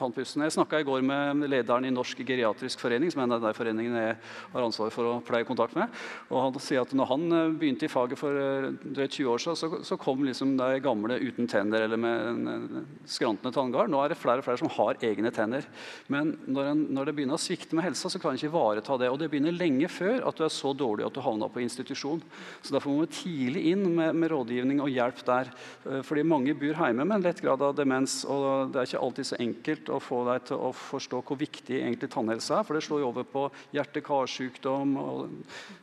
tannpussen. 0.00 0.42
Jeg 0.42 0.56
snakka 0.56 0.80
i 0.82 0.86
går 0.88 1.04
med 1.06 1.44
lederen 1.46 1.86
i 1.86 1.92
Norsk 1.94 2.24
geriatrisk 2.26 2.82
forening, 2.82 3.12
som 3.14 3.22
er 3.22 3.28
en 3.28 3.36
av 3.36 3.44
de 3.44 3.52
foreningene 3.54 4.02
jeg 4.02 4.16
har 4.56 4.66
ansvar 4.66 4.90
for 4.90 5.12
å 5.12 5.12
pleie 5.22 5.46
kontakt 5.46 5.76
med. 5.78 5.94
Og 6.32 6.40
Han 6.40 6.58
sier 6.58 6.82
at 6.82 6.96
når 6.98 7.10
han 7.12 7.28
eh, 7.38 7.54
begynte 7.62 7.86
i 7.86 7.92
faget 7.94 8.18
for 8.18 8.34
eh, 8.34 8.66
drøyt 8.82 9.20
20 9.20 9.30
år 9.30 9.44
siden, 9.44 9.60
så, 9.62 9.70
så, 9.92 10.00
kom 10.00 10.26
liksom 10.26 10.56
de 10.58 10.82
gamle 10.82 11.20
uten 11.22 11.46
tenner 11.46 11.86
eller 11.86 12.02
med 12.02 12.82
skrantende 13.06 13.54
tanngard. 13.54 13.94
Nå 13.94 14.02
er 14.02 14.10
det 14.10 14.18
flere 14.18 14.42
og 14.42 14.48
flere 14.48 14.58
som 14.58 14.72
har 14.74 14.98
egne 15.06 15.30
tenner. 15.38 15.70
Men 16.10 16.34
når, 16.50 16.72
en, 16.74 16.84
når 16.98 17.12
det 17.12 17.16
begynner 17.20 17.38
å 17.38 17.44
svikte 17.46 17.78
med 17.78 17.86
helsa, 17.86 18.10
så 18.10 18.18
kan 18.18 18.34
en 18.34 18.42
ikke 18.42 18.50
ivareta 18.50 18.98
det. 18.98 19.14
Og 19.14 19.22
det 19.22 19.30
begynner 19.30 19.54
lenge 19.54 19.86
før 19.92 20.26
at 20.26 20.34
du 20.40 20.48
er 20.48 20.54
så 20.58 20.74
dårlig 20.74 21.06
at 21.06 21.14
du 21.14 21.22
havner 21.22 21.46
på 21.46 21.59
institusjon. 21.64 22.22
Så 22.62 22.74
Derfor 22.74 22.94
må 22.94 23.04
vi 23.04 23.12
tidlig 23.18 23.64
inn 23.72 23.84
med, 23.96 24.14
med, 24.16 24.30
rådgivning 24.32 24.80
og 24.82 24.90
hjelp 24.92 25.22
der. 25.26 25.50
Eh, 25.86 26.00
fordi 26.06 26.24
mange 26.26 26.54
bor 26.58 26.78
hjemme 26.80 27.06
med 27.06 27.18
en 27.18 27.26
lett 27.28 27.42
grad 27.42 27.62
av 27.64 27.76
demens. 27.78 28.22
og 28.24 28.72
Det 28.72 28.80
er 28.80 28.90
ikke 28.90 29.04
alltid 29.04 29.30
så 29.30 29.40
enkelt 29.40 29.92
å 29.92 30.00
få 30.02 30.22
deg 30.30 30.48
til 30.50 30.64
å 30.68 30.72
forstå 30.76 31.22
hvor 31.26 31.40
viktig 31.40 31.80
egentlig 31.80 32.10
tannhelse 32.12 32.58
er. 32.58 32.66
For 32.66 32.76
det 32.76 32.84
slår 32.86 33.04
jo 33.04 33.10
over 33.10 33.28
på 33.28 33.46
hjerte-karsykdom 33.76 34.96
og 35.00 35.20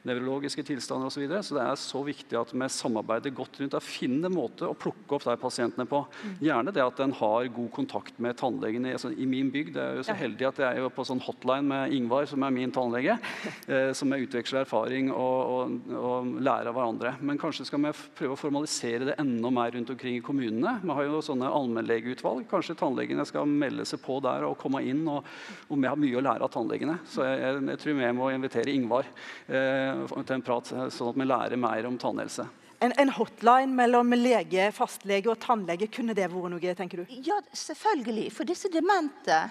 nevrologiske 0.08 0.66
tilstander 0.68 1.12
osv. 1.12 1.18
Så, 1.18 1.24
videre. 1.24 1.42
så 1.42 1.56
det 1.58 1.64
er 1.66 1.80
så 1.82 2.00
viktig 2.06 2.38
at 2.38 2.52
vi 2.54 2.68
samarbeider 2.70 3.34
godt 3.34 3.58
rundt 3.58 3.74
det. 3.74 3.82
Finner 3.82 4.30
måte 4.30 4.68
å 4.70 4.78
plukke 4.78 5.18
opp 5.18 5.26
de 5.26 5.34
pasientene 5.42 5.88
på. 5.90 6.04
Gjerne 6.44 6.74
det 6.76 6.84
at 6.84 7.02
en 7.02 7.16
har 7.18 7.50
god 7.56 7.72
kontakt 7.74 8.20
med 8.22 8.38
tannlegen 8.38 8.86
i, 8.86 8.94
altså, 8.94 9.10
i 9.10 9.26
min 9.30 9.50
bygd. 9.54 9.80
Jeg 9.80 9.96
er 9.96 10.00
jo 10.00 10.06
så 10.06 10.18
heldig 10.18 10.50
at 10.52 10.62
jeg 10.62 10.84
er 10.84 10.94
på 10.94 11.06
sånn 11.08 11.24
hotline 11.26 11.66
med 11.68 11.96
Ingvar, 11.98 12.28
som 12.30 12.46
er 12.46 12.54
min 12.54 12.74
tannlege. 12.74 13.18
Eh, 13.68 13.90
som 13.98 14.12
jeg 14.14 14.28
utveksler 14.28 14.64
erfaring 14.64 15.10
og, 15.12 15.38
og 15.52 15.67
og 15.98 16.30
lære 16.44 16.72
av 16.72 16.76
hverandre. 16.78 17.14
Men 17.26 17.40
kanskje 17.42 17.66
skal 17.68 17.82
vi 17.84 17.94
prøve 18.18 18.36
å 18.36 18.40
formalisere 18.40 19.10
det 19.10 19.18
enda 19.22 19.52
mer 19.54 19.74
rundt 19.76 19.92
omkring 19.94 20.20
i 20.20 20.24
kommunene. 20.26 20.78
Vi 20.84 20.98
har 20.98 21.08
jo 21.08 21.24
sånne 21.26 21.52
allmennlegeutvalg. 21.60 22.46
Kanskje 22.52 22.78
tannlegene 22.80 23.26
skal 23.28 23.50
melde 23.50 23.88
seg 23.88 24.02
på 24.04 24.20
der 24.26 24.48
og 24.48 24.58
komme 24.62 24.84
inn. 24.88 25.04
Og, 25.12 25.28
og 25.68 25.82
vi 25.82 25.90
har 25.90 26.00
mye 26.00 26.20
å 26.20 26.26
lære 26.28 26.48
av 26.48 26.54
tannlegene. 26.54 27.00
Så 27.10 27.26
jeg, 27.28 27.42
jeg, 27.44 27.66
jeg 27.74 27.84
tror 27.84 28.00
vi 28.00 28.14
må 28.20 28.32
invitere 28.34 28.74
Ingvar 28.74 29.10
eh, 29.48 30.08
til 30.18 30.38
en 30.38 30.48
prat, 30.48 30.72
sånn 30.72 31.12
at 31.14 31.22
vi 31.22 31.28
lærer 31.28 31.62
mer 31.62 31.90
om 31.90 32.00
tannhelse. 32.02 32.48
En, 32.80 32.94
en, 33.02 33.10
hotline 33.10 33.74
mellom 33.74 34.12
lege, 34.14 34.68
fastlege 34.76 35.32
og 35.32 35.40
tannlege, 35.42 35.88
kunne 35.90 36.14
det 36.18 36.28
vært 36.30 36.52
noe? 36.54 36.74
tenker 36.78 37.02
du? 37.02 37.16
Ja, 37.26 37.40
selvfølgelig. 37.50 38.28
For 38.36 38.46
disse 38.46 38.70
demente 38.70 39.48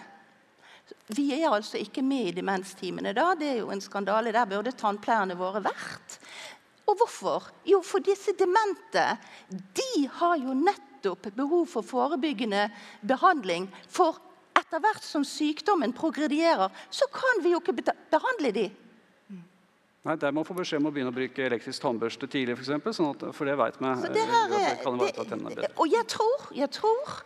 vi 1.14 1.30
er 1.36 1.48
altså 1.50 1.78
ikke 1.78 2.02
med 2.02 2.30
i 2.30 2.34
demensteamene 2.36 3.14
da. 3.16 3.32
Det 3.38 3.48
er 3.52 3.58
jo 3.62 3.72
en 3.74 3.82
skandale. 3.82 4.34
Der 4.34 4.48
burde 4.50 4.74
tannpleierne 4.74 5.38
våre 5.38 5.62
vært. 5.64 6.18
Og 6.86 6.98
hvorfor? 7.00 7.50
Jo, 7.66 7.80
for 7.82 8.02
disse 8.04 8.34
demente 8.38 9.04
de 9.50 10.06
har 10.20 10.36
jo 10.38 10.54
nettopp 10.54 11.30
behov 11.34 11.66
for 11.70 11.86
forebyggende 11.86 12.68
behandling. 13.06 13.68
For 13.90 14.18
etter 14.56 14.82
hvert 14.82 15.04
som 15.04 15.24
sykdommen 15.26 15.94
progredierer, 15.94 16.70
så 16.90 17.06
kan 17.12 17.42
vi 17.44 17.54
jo 17.54 17.62
ikke 17.62 17.94
behandle 18.10 18.52
de. 18.54 18.66
Nei, 20.06 20.14
Der 20.14 20.30
må 20.30 20.44
man 20.44 20.46
få 20.46 20.54
beskjed 20.54 20.78
om 20.78 20.86
å 20.86 20.92
begynne 20.94 21.10
å 21.10 21.16
bruke 21.16 21.42
elektrisk 21.42 21.82
tannbørste 21.82 22.28
tidlig, 22.30 22.54
for, 22.54 22.62
eksempel, 22.62 22.94
sånn 22.94 23.10
at, 23.10 23.24
for 23.34 23.48
det 23.48 23.56
vet 23.58 23.78
vi. 23.80 23.90
Er 23.90 24.14
det, 25.50 25.70
og 25.74 25.90
jeg 25.90 26.06
tror, 26.12 26.46
jeg 26.54 26.70
tror 26.70 27.16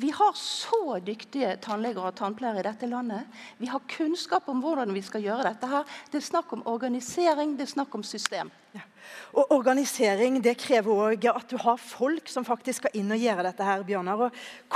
vi 0.00 0.10
har 0.10 0.32
så 0.38 0.98
dyktige 1.04 1.50
tannleger 1.60 2.06
og 2.06 2.14
tannpleiere 2.16 2.62
i 2.62 2.64
dette 2.64 2.88
landet. 2.88 3.28
Vi 3.60 3.68
har 3.68 3.82
kunnskap 3.92 4.48
om 4.48 4.62
hvordan 4.64 4.92
vi 4.94 5.02
skal 5.04 5.24
gjøre 5.24 5.50
dette. 5.50 5.68
her. 5.68 5.84
Det 6.10 6.18
er 6.18 6.24
snakk 6.24 6.52
om 6.56 6.62
organisering, 6.66 7.56
det 7.58 7.66
er 7.66 7.74
snakk 7.74 7.94
om 7.94 8.02
system. 8.02 8.50
Ja. 8.72 8.86
Og 9.36 9.52
Organisering 9.52 10.40
det 10.42 10.56
krever 10.56 11.12
òg 11.12 11.26
at 11.28 11.50
du 11.50 11.58
har 11.60 11.76
folk 11.76 12.28
som 12.28 12.44
faktisk 12.44 12.82
skal 12.82 12.96
inn 12.96 13.12
og 13.12 13.20
gjøre 13.20 13.44
dette. 13.44 13.64
her, 13.64 13.82
Bjørnar. 13.82 14.20
Og 14.20 14.30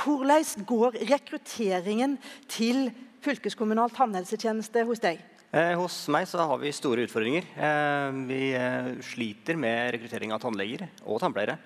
hvordan 0.05 0.66
går 0.66 1.00
rekrutteringen 1.09 2.18
til 2.48 2.90
fylkeskommunal 3.24 3.90
tannhelsetjeneste 3.90 4.85
hos 4.85 5.00
deg? 5.00 5.22
Eh, 5.52 5.72
hos 5.79 6.09
meg 6.12 6.26
så 6.29 6.44
har 6.44 6.59
vi 6.61 6.72
store 6.74 7.07
utfordringer. 7.07 7.46
Eh, 7.57 8.11
vi 8.29 8.52
eh, 8.52 8.92
sliter 9.00 9.57
med 9.57 9.94
rekruttering 9.94 10.35
av 10.35 10.42
tannleger 10.42 10.88
og 11.07 11.20
tannpleiere. 11.22 11.57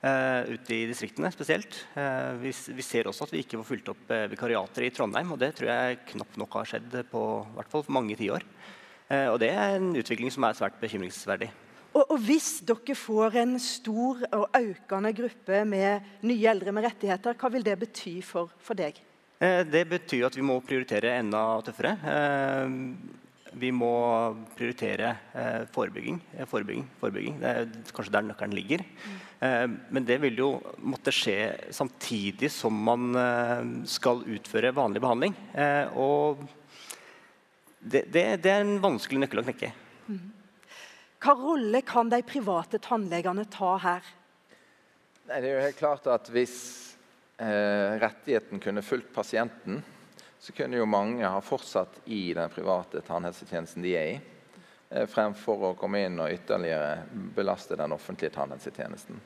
Uh, 0.00 0.54
ute 0.54 0.72
i 0.72 0.86
distriktene 0.88 1.28
spesielt. 1.28 1.74
Uh, 1.92 2.32
vi, 2.40 2.54
vi, 2.72 2.84
ser 2.84 3.04
også 3.10 3.26
at 3.26 3.34
vi 3.34 3.42
ikke 3.44 3.58
får 3.60 3.66
fulgt 3.68 3.90
opp 3.92 4.06
uh, 4.08 4.22
vikariater 4.32 4.86
i 4.86 4.92
Trondheim. 4.96 5.34
og 5.34 5.40
Det 5.42 5.50
tror 5.58 5.68
jeg 5.68 5.98
knapt 6.14 6.38
nok 6.40 6.56
har 6.56 6.70
skjedd 6.70 6.96
på 7.10 7.24
hvert 7.58 7.68
fall 7.68 7.84
mange 7.92 8.16
tiår. 8.16 8.46
Uh, 9.10 9.26
og 9.34 9.36
det 9.42 9.50
er 9.52 9.76
en 9.76 9.90
utvikling 10.00 10.32
som 10.32 10.46
er 10.48 10.56
svært 10.56 10.80
bekymringsverdig. 10.80 11.50
Og, 11.90 12.00
og, 12.06 12.16
Hvis 12.24 12.48
dere 12.64 12.96
får 12.96 13.36
en 13.42 13.54
stor 13.60 14.24
og 14.30 14.56
økende 14.56 15.12
gruppe 15.20 15.60
med 15.68 16.24
nye 16.24 16.48
eldre 16.54 16.72
med 16.72 16.88
rettigheter, 16.88 17.36
hva 17.36 17.52
vil 17.52 17.66
det 17.68 17.76
bety 17.84 18.16
for, 18.24 18.56
for 18.56 18.78
deg? 18.80 19.04
det 19.40 19.86
betyr 19.88 20.26
at 20.26 20.34
vi 20.36 20.42
må 20.44 20.58
prioritere 20.60 21.14
enda 21.16 21.40
tøffere 21.64 21.94
vi 23.58 23.70
må 23.74 23.90
prioritere 24.56 25.10
eh, 25.34 25.64
forebygging, 25.72 26.20
eh, 26.36 26.46
forebygging, 26.48 26.84
forebygging. 27.00 27.38
Det 27.40 27.50
er 27.50 27.92
kanskje 27.96 28.14
der 28.14 28.26
nøkkelen 28.28 28.54
ligger. 28.54 28.84
Eh, 29.40 29.66
men 29.66 30.06
det 30.06 30.20
vil 30.22 30.38
jo 30.38 30.50
måtte 30.78 31.14
skje 31.14 31.36
samtidig 31.74 32.50
som 32.54 32.76
man 32.86 33.10
eh, 33.18 33.64
skal 33.90 34.22
utføre 34.36 34.74
vanlig 34.76 35.02
behandling. 35.02 35.36
Eh, 35.54 35.98
og 35.98 36.44
det, 37.80 38.06
det, 38.12 38.24
det, 38.44 38.52
er 38.52 38.64
en 38.64 38.80
vanskelig 38.82 39.24
nøkkel 39.24 39.42
å 39.42 39.46
knekke. 39.48 39.72
Mm. 40.10 40.24
Hva 41.20 41.36
rolle 41.36 41.82
kan 41.84 42.10
de 42.12 42.22
private 42.24 42.80
tannlegene 42.84 43.46
ta 43.52 43.74
her? 43.82 44.12
Nei, 45.28 45.40
det 45.40 45.50
er 45.50 45.54
jo 45.54 45.64
helt 45.68 45.78
klart 45.78 46.06
at 46.10 46.28
Hvis 46.32 46.54
eh, 47.38 47.98
rettigheten 48.00 48.62
kunne 48.62 48.84
fulgt 48.84 49.12
pasienten, 49.14 49.82
så 50.40 50.52
kunne 50.52 50.76
jo 50.76 50.86
mange 50.88 51.26
ha 51.28 51.40
fortsatt 51.40 52.00
i 52.04 52.34
den 52.34 52.48
private 52.50 53.02
tannhelsetjenesten 53.04 53.84
de 53.84 53.90
er 53.96 54.06
i, 54.14 54.20
eh, 54.88 55.06
fremfor 55.06 55.66
å 55.68 55.74
komme 55.76 56.00
inn 56.06 56.16
og 56.20 56.32
ytterligere 56.32 57.02
belaste 57.36 57.76
den 57.76 57.92
offentlige 57.92 58.32
tannhelsetjenesten. 58.38 59.20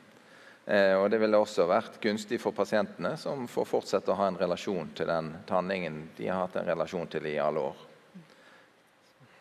Eh, 0.67 0.95
og 0.99 1.11
Det 1.11 1.21
ville 1.21 1.39
også 1.39 1.69
vært 1.71 2.01
gunstig 2.01 2.41
for 2.41 2.53
pasientene, 2.53 3.17
som 3.17 3.47
får 3.47 3.69
fortsette 3.69 4.11
å 4.11 4.19
ha 4.19 4.27
en 4.27 4.39
relasjon 4.41 4.91
til 4.97 5.07
den 5.07 5.31
tannlegen 5.47 6.09
de 6.17 6.27
har 6.27 6.47
hatt 6.47 6.57
en 6.57 6.67
relasjon 6.67 7.07
til 7.07 7.27
i 7.31 7.39
alle 7.39 7.61
år. 7.61 7.85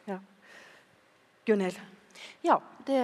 Ja. 0.06 0.20
Gunhild? 1.48 1.80
Ja, 2.44 2.60
det, 2.86 3.02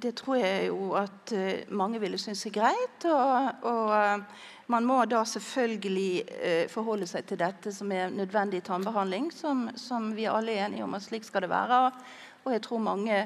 det, 0.00 0.14
tror 0.16 0.38
jeg 0.38 0.70
jo 0.70 0.94
at 0.94 1.32
eh, 1.36 1.66
mange 1.68 2.00
ville 2.00 2.18
synes 2.18 2.46
er 2.46 2.56
greit. 2.56 3.04
og, 3.04 3.66
og 3.68 4.24
man 4.70 4.86
må 4.86 5.00
da 5.10 5.22
selvfølgelig 5.26 6.24
eh, 6.38 6.64
forholde 6.70 7.08
seg 7.10 7.26
til 7.26 7.40
dette 7.40 7.72
som 7.74 7.90
er 7.92 8.12
nødvendig 8.14 8.62
tannbehandling, 8.66 9.30
som, 9.34 9.68
som, 9.78 10.12
vi 10.16 10.28
alle 10.30 10.54
er 10.54 10.68
enige 10.68 10.86
om 10.86 10.94
at 10.94 11.06
slik 11.06 11.26
skal 11.26 11.44
det 11.44 11.50
være. 11.50 11.80
Og 12.44 12.52
jeg 12.54 12.62
tror 12.66 12.84
mange 12.84 13.24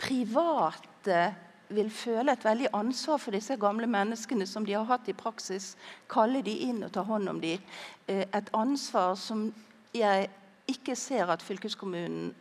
private 0.00 1.20
vil 1.68 1.90
føle 1.90 2.32
et 2.32 2.44
veldig 2.44 2.70
ansvar 2.78 3.18
for 3.18 3.34
disse 3.34 3.56
gamle 3.60 3.88
menneskene 3.90 4.46
som 4.46 4.66
de 4.66 4.76
har 4.76 4.86
hatt 4.88 5.08
i 5.10 5.16
praksis. 5.16 5.74
Kalle 6.10 6.42
de 6.46 6.54
inn 6.68 6.84
og 6.86 6.92
ta 6.94 7.04
hånd 7.06 7.28
om 7.32 7.40
de. 7.42 7.56
Eh, 8.06 8.24
et 8.24 8.52
ansvar 8.54 9.16
som 9.20 9.48
jeg 9.96 10.28
ikke 10.70 10.96
ser 10.98 11.30
at 11.30 11.44
fylkeskommunen 11.44 12.32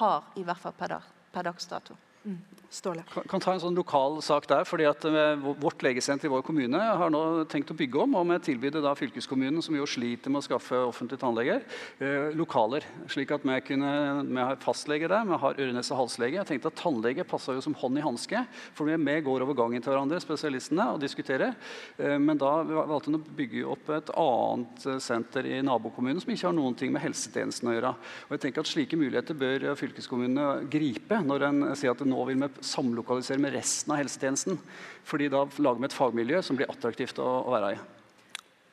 har, 0.00 0.26
i 0.36 0.44
hvert 0.46 0.60
fall 0.60 0.74
per, 0.78 1.00
dags 1.42 1.66
dato. 1.66 1.96
Mm. 2.24 2.38
Ståle. 2.70 3.02
Kan, 3.10 3.24
kan 3.26 3.42
ta 3.42 3.50
en 3.50 3.62
sånn 3.64 3.74
lokal 3.74 4.20
sak 4.22 4.44
der. 4.46 4.62
fordi 4.62 4.84
at 4.86 5.02
eh, 5.08 5.42
Vårt 5.58 5.82
legesenter 5.82 6.28
i 6.28 6.30
vår 6.30 6.44
kommune 6.46 6.78
har 6.78 7.10
nå 7.10 7.42
tenkt 7.50 7.72
å 7.72 7.74
bygge 7.74 7.98
om 8.04 8.12
og 8.20 8.28
med 8.28 8.44
tilbyde 8.46 8.78
da 8.84 8.92
fylkeskommunen, 8.94 9.58
som 9.64 9.74
jo 9.74 9.88
sliter 9.90 10.30
med 10.30 10.38
å 10.38 10.46
skaffe 10.46 10.78
offentlige 10.86 11.18
tannleger, 11.18 11.64
eh, 11.98 12.28
lokaler. 12.38 12.86
Slik 13.10 13.32
at 13.34 13.42
vi, 13.42 13.56
kunne, 13.66 13.90
vi 14.22 14.38
har 14.38 14.60
fastlege 14.62 15.08
der, 15.10 15.26
vi 15.26 15.38
har 15.42 15.58
øre-nese- 15.58 15.98
halslege. 15.98 16.38
Jeg 16.38 16.46
tenkte 16.46 16.70
at 16.70 16.78
Tannlege 16.78 17.26
passa 17.26 17.56
jo 17.56 17.64
som 17.64 17.74
hånd 17.74 17.98
i 17.98 18.04
hanske. 18.06 18.44
For 18.78 18.86
vi 18.86 19.16
går 19.26 19.42
over 19.42 19.58
gangen 19.58 19.82
til 19.82 19.90
hverandre, 19.90 20.22
spesialistene, 20.22 20.92
og 20.94 21.02
diskuterer. 21.02 21.58
Eh, 21.98 22.16
men 22.22 22.38
da 22.38 22.52
valgte 22.62 23.10
en 23.10 23.18
å 23.18 23.24
bygge 23.42 23.66
opp 23.66 23.90
et 23.98 24.14
annet 24.14 24.86
eh, 24.86 25.02
senter 25.02 25.50
i 25.50 25.58
nabokommunen 25.66 26.22
som 26.22 26.30
ikke 26.30 26.46
har 26.52 26.54
noen 26.54 26.78
ting 26.78 26.94
med 26.94 27.02
helsetjenesten 27.02 27.72
å 27.72 27.74
gjøre. 27.74 27.92
Og 28.30 28.38
jeg 28.38 28.46
tenker 28.46 28.62
at 28.62 28.70
Slike 28.70 29.02
muligheter 29.02 29.42
bør 29.42 29.72
fylkeskommunene 29.74 30.70
gripe 30.70 31.18
når 31.26 31.48
en 31.50 31.62
sier 31.74 31.98
at 31.98 32.06
nå 32.06 32.30
vil 32.30 32.38
vi 32.38 32.59
samlokalisere 32.66 33.40
med 33.42 33.54
resten 33.56 33.94
av 33.94 34.00
helsetjenesten. 34.00 34.58
fordi 35.04 35.28
da 35.28 35.46
lager 35.58 35.80
vi 35.80 35.88
et 35.88 35.96
fagmiljø 35.96 36.42
som 36.42 36.58
blir 36.58 36.70
attraktivt 36.70 37.18
å, 37.18 37.28
å 37.46 37.54
være 37.56 37.72
i. 37.74 37.80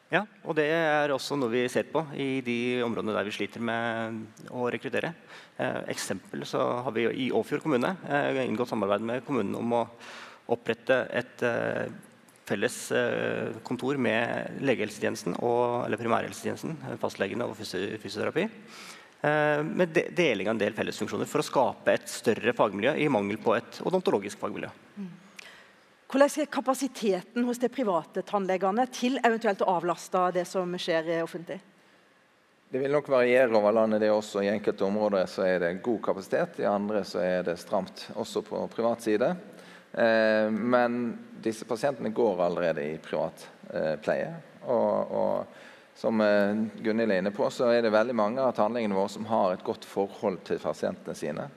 Ja, 0.08 0.22
og 0.48 0.56
det 0.56 0.70
er 0.72 1.12
også 1.12 1.36
noe 1.36 1.52
vi 1.52 1.66
ser 1.68 1.90
på 1.92 2.00
i 2.16 2.40
de 2.40 2.80
områdene 2.86 3.16
der 3.18 3.28
vi 3.28 3.34
sliter 3.36 3.60
med 3.60 4.48
å 4.56 4.70
rekruttere. 4.72 5.12
Eh, 5.60 5.82
eksempel 5.92 6.46
så 6.48 6.62
har 6.86 6.96
vi 6.96 7.10
i 7.28 7.32
Åfjord 7.36 7.66
kommune 7.66 7.92
eh, 8.08 8.46
inngått 8.46 8.72
samarbeid 8.72 9.04
med 9.04 9.26
kommunen 9.28 9.58
om 9.60 9.74
å 9.76 9.82
opprette 10.56 11.02
et 11.12 11.44
eh, 11.44 11.92
felles 12.48 12.78
eh, 12.96 13.58
kontor 13.68 14.00
med 14.00 14.62
legehelsetjenesten 14.64 15.36
og, 15.42 15.84
eller 15.86 16.00
primærhelsetjenesten, 16.00 16.78
fastlegene 17.02 17.48
og 17.50 17.58
fysioterapi. 17.60 18.48
Eh, 19.22 19.64
med 19.64 19.90
de 19.96 20.04
deling 20.14 20.50
av 20.50 20.56
en 20.56 20.60
del 20.62 20.76
fellesfunksjoner 20.78 21.30
for 21.30 21.42
å 21.42 21.48
skape 21.48 21.96
et 21.96 22.12
større 22.12 22.54
fagmiljø 22.54 22.94
i 23.02 23.08
mangel 23.10 23.40
på 23.42 23.56
et 23.58 23.80
odontologisk 23.88 24.38
fagmiljø. 24.44 24.70
Mm. 24.98 25.08
Hvordan 26.08 26.44
er 26.44 26.52
kapasiteten 26.52 27.48
hos 27.48 27.60
de 27.60 27.70
private 27.74 28.22
tannlegene 28.24 28.86
til 28.94 29.18
eventuelt 29.26 29.64
å 29.66 29.74
avlaste 29.74 30.22
det 30.38 30.46
som 30.48 30.78
skjer 30.80 31.18
offentlig? 31.24 31.58
Det 32.70 32.80
vil 32.80 32.92
nok 32.92 33.10
variere 33.10 33.56
over 33.56 33.72
landet. 33.72 34.02
det 34.02 34.12
også. 34.12 34.44
I 34.44 34.52
enkelte 34.52 34.86
områder 34.86 35.26
så 35.26 35.46
er 35.48 35.60
det 35.60 35.74
god 35.84 36.02
kapasitet, 36.04 36.60
i 36.60 36.68
andre 36.68 37.04
så 37.04 37.20
er 37.24 37.44
det 37.44 37.58
stramt, 37.60 38.10
også 38.16 38.44
på 38.44 38.68
privat 38.72 39.02
side. 39.02 39.36
Eh, 39.94 40.52
men 40.52 41.18
disse 41.44 41.66
pasientene 41.66 42.12
går 42.14 42.44
allerede 42.44 42.84
i 42.84 42.98
privat 43.04 43.48
eh, 43.74 43.96
pleie. 44.04 44.34
Og, 44.68 45.12
og 45.12 45.46
som 45.98 46.22
eh, 46.22 46.82
Gunhild 46.84 47.12
er 47.12 47.24
inne 47.24 47.34
på, 47.34 47.48
så 47.50 47.72
er 47.74 47.82
det 47.82 47.94
veldig 47.94 48.14
mange 48.16 48.44
av 48.44 48.54
tannlegene 48.54 48.96
våre 48.98 49.10
som 49.10 49.26
har 49.32 49.56
et 49.56 49.64
godt 49.66 49.86
forhold 49.88 50.44
til 50.46 50.60
pasientene 50.62 51.18
sine. 51.18 51.48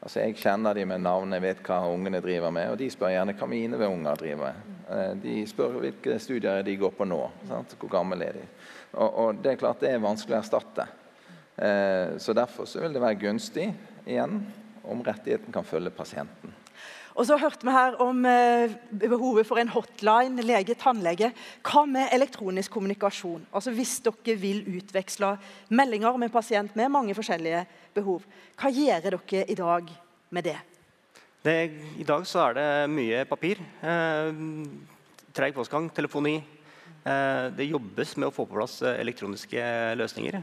Altså 0.00 0.22
Jeg 0.22 0.38
kjenner 0.40 0.74
dem 0.74 0.88
med 0.88 1.02
navn, 1.04 1.34
jeg 1.36 1.44
vet 1.44 1.60
hva 1.66 1.82
ungene 1.92 2.22
driver 2.24 2.52
med. 2.56 2.70
Og 2.72 2.78
de 2.80 2.88
spør 2.88 3.12
gjerne 3.12 3.34
hva 3.36 3.48
mine 3.50 3.80
unger 3.84 4.22
driver 4.22 4.46
med. 4.46 4.78
Eh, 4.88 5.10
de 5.20 5.34
spør 5.50 5.76
hvilke 5.82 6.16
studier 6.22 6.64
de 6.64 6.78
går 6.80 6.94
på 6.96 7.08
nå. 7.08 7.20
Sant? 7.50 7.76
Hvor 7.76 7.92
gammel 7.92 8.24
er 8.24 8.40
de? 8.40 8.46
Og, 8.94 9.10
og, 9.10 9.44
det 9.44 9.52
er 9.52 9.60
klart 9.60 9.84
det 9.84 9.92
er 9.92 10.00
vanskelig 10.02 10.38
å 10.38 10.40
erstatte. 10.40 10.88
Eh, 11.60 12.16
så 12.24 12.32
derfor 12.36 12.70
så 12.70 12.80
vil 12.80 12.96
det 12.96 13.04
være 13.04 13.20
gunstig 13.20 13.68
igjen 14.06 14.40
om 14.88 15.04
rettigheten 15.04 15.52
kan 15.52 15.68
følge 15.68 15.92
pasienten. 15.92 16.56
Og 17.18 17.26
så 17.26 17.38
hørte 17.40 17.66
vi 17.66 17.74
her 17.74 17.96
om 18.02 18.22
eh, 18.28 18.74
behovet 19.02 19.48
for 19.48 19.60
en 19.60 19.72
hotline 19.72 20.44
lege-tannlege. 20.46 21.32
Hva 21.66 21.84
med 21.88 22.12
elektronisk 22.14 22.72
kommunikasjon? 22.76 23.46
Altså 23.52 23.74
Hvis 23.74 23.96
dere 24.04 24.36
vil 24.38 24.62
utveksle 24.78 25.34
meldinger 25.74 26.18
med 26.20 26.32
pasient 26.34 26.76
med 26.78 26.92
mange 26.92 27.16
forskjellige 27.18 27.64
behov, 27.96 28.22
hva 28.60 28.70
gjør 28.70 29.08
dere 29.08 29.44
i 29.48 29.58
dag 29.58 29.90
med 30.30 30.46
det? 30.46 30.56
det 31.42 31.58
I 31.98 32.06
dag 32.06 32.26
så 32.28 32.46
er 32.46 32.56
det 32.60 32.70
mye 32.94 33.26
papir. 33.28 33.60
Eh, 33.82 34.32
Treg 35.30 35.54
postgang, 35.54 35.86
telefoni. 35.94 36.40
Eh, 37.06 37.44
det 37.56 37.70
jobbes 37.70 38.16
med 38.18 38.28
å 38.28 38.34
få 38.34 38.44
på 38.48 38.58
plass 38.58 38.80
eh, 38.82 38.98
elektroniske 39.00 39.62
løsninger. 39.96 40.40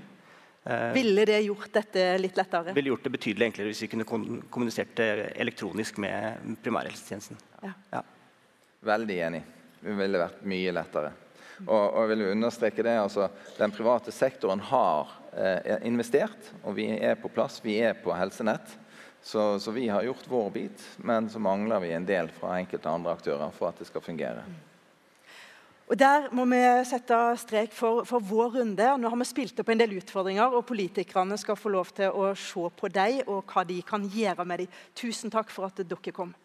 Eh, 0.69 0.93
ville 0.93 1.25
det 1.25 1.39
gjort 1.41 1.69
dette 1.73 2.17
litt 2.19 2.37
lettere? 2.37 2.73
Ville 2.75 2.89
gjort 2.89 3.05
det 3.07 3.13
betydelig 3.13 3.45
enklere 3.47 3.71
hvis 3.71 3.83
vi 3.85 3.91
kunne 3.93 4.07
kommunisert 4.07 4.99
elektronisk 4.99 6.01
med 6.03 6.57
primærhelsetjenesten. 6.63 7.39
Ja. 7.63 7.71
Ja. 7.93 8.01
Veldig 8.87 9.19
enig. 9.29 9.41
Det 9.79 9.95
ville 9.95 10.19
vært 10.19 10.43
mye 10.49 10.73
lettere. 10.75 11.13
Og, 11.65 11.71
og 11.71 12.01
jeg 12.03 12.11
vil 12.11 12.25
understreke 12.33 12.83
det, 12.85 12.97
altså, 13.01 13.29
Den 13.57 13.71
private 13.73 14.11
sektoren 14.13 14.59
har 14.69 15.13
eh, 15.33 15.77
investert, 15.87 16.51
og 16.63 16.75
vi 16.77 16.89
er 16.97 17.15
på 17.21 17.31
plass. 17.33 17.61
Vi 17.63 17.79
er 17.81 17.95
på 18.03 18.13
helsenett. 18.13 18.75
Så, 19.23 19.59
så, 19.59 19.71
vi 19.71 19.87
har 19.89 20.03
gjort 20.03 20.27
vår 20.29 20.49
bit, 20.53 20.83
men 20.97 21.29
så 21.29 21.39
mangler 21.39 21.81
vi 21.83 21.95
en 21.95 22.05
del 22.05 22.29
fra 22.31 22.59
enkelte 22.59 22.91
andre 22.91 23.15
aktører 23.17 23.55
for 23.55 23.71
at 23.71 23.79
det 23.81 23.87
skal 23.89 24.03
fungere. 24.03 24.43
Og 25.87 25.99
Der 25.99 26.25
må 26.35 26.43
vi 26.51 26.57
sette 26.83 27.17
strek 27.39 27.71
for, 27.71 28.03
for, 28.03 28.19
vår 28.19 28.57
runde. 28.59 28.87
Nå 28.99 29.07
har 29.07 29.19
vi 29.21 29.27
spilt 29.29 29.59
opp 29.61 29.69
en 29.71 29.79
del 29.79 29.93
utfordringer, 29.95 30.51
og 30.51 30.65
politikerne 30.67 31.37
skal 31.39 31.55
få 31.55 31.71
lov 31.71 31.93
til 31.95 32.11
å 32.11 32.33
se 32.35 32.67
på 32.75 32.89
dem 32.91 33.21
og 33.31 33.47
hva 33.47 33.63
de 33.63 33.79
kan 33.87 34.03
gjøre 34.03 34.43
med 34.43 34.65
dem. 34.65 34.73
Tusen 34.91 35.31
takk 35.31 35.47
for 35.53 35.69
at 35.69 35.79
dere 35.79 36.11
kom. 36.11 36.35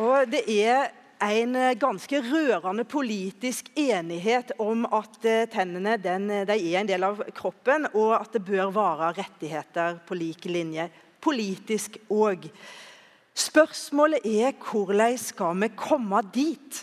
Og 0.00 0.24
det 0.32 0.44
er 0.56 0.88
en 1.22 1.56
eh, 1.56 1.74
ganske 1.74 2.20
rørende 2.22 2.84
politisk 2.84 3.70
enighet 3.78 4.52
om 4.60 4.84
at 4.94 5.24
eh, 5.24 5.44
tennene 5.50 5.96
den, 6.00 6.30
eh, 6.30 6.48
er 6.48 6.80
en 6.80 6.88
del 6.88 7.06
av 7.06 7.22
kroppen, 7.36 7.88
og 7.94 8.16
at 8.18 8.32
det 8.36 8.44
bør 8.46 8.72
være 8.74 9.12
rettigheter 9.20 10.00
på 10.06 10.18
lik 10.18 10.44
linje. 10.50 10.88
Politisk 11.20 11.98
òg. 12.12 12.48
Spørsmålet 13.36 14.24
er 14.24 14.52
hvordan 14.56 15.16
skal 15.20 15.56
vi 15.60 15.70
komme 15.76 16.22
dit? 16.32 16.82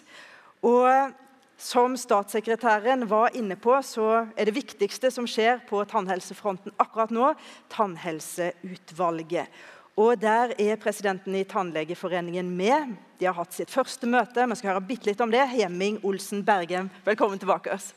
Og 0.64 1.14
som 1.58 1.96
statssekretæren 1.98 3.08
var 3.10 3.36
inne 3.38 3.56
på, 3.56 3.76
så 3.86 4.26
er 4.36 4.50
det 4.50 4.58
viktigste 4.58 5.12
som 5.14 5.28
skjer 5.30 5.62
på 5.70 5.80
tannhelsefronten 5.90 6.76
akkurat 6.82 7.14
nå, 7.14 7.34
Tannhelseutvalget. 7.72 9.48
Og 9.94 10.22
Der 10.22 10.56
er 10.58 10.76
presidenten 10.82 11.36
i 11.36 11.44
Tannlegeforeningen 11.44 12.48
med. 12.58 12.96
De 13.20 13.26
har 13.26 13.36
hatt 13.38 13.54
sitt 13.54 13.70
første 13.70 14.10
møte. 14.10 14.42
Vi 14.50 14.56
skal 14.58 14.72
høre 14.72 14.88
bitte 14.88 15.12
litt 15.12 15.22
om 15.22 15.30
det. 15.30 15.44
Hemming 15.52 16.00
Olsen 16.02 16.42
Bergem, 16.46 16.90
velkommen 17.06 17.38
tilbake. 17.38 17.70
oss. 17.70 17.94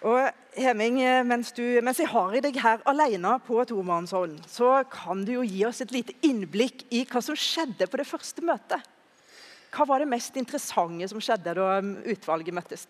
Og 0.00 0.32
Hemming, 0.56 1.02
mens, 1.28 1.52
du, 1.52 1.62
mens 1.84 2.00
jeg 2.00 2.08
har 2.08 2.32
i 2.32 2.40
deg 2.40 2.56
her 2.56 2.80
alene 2.88 3.36
på 3.44 3.60
tomannshånd, 3.68 4.40
så 4.48 4.78
kan 4.88 5.26
du 5.28 5.34
jo 5.36 5.44
gi 5.44 5.64
oss 5.68 5.84
et 5.84 5.92
lite 5.92 6.16
innblikk 6.24 6.86
i 6.88 7.04
hva 7.04 7.20
som 7.20 7.36
skjedde 7.36 7.84
på 7.84 8.00
det 8.00 8.08
første 8.08 8.40
møtet. 8.40 8.80
Hva 9.76 9.84
var 9.84 10.00
det 10.00 10.08
mest 10.08 10.40
interessante 10.40 11.12
som 11.12 11.20
skjedde 11.20 11.52
da 11.58 11.82
utvalget 11.84 12.56
møttes? 12.56 12.88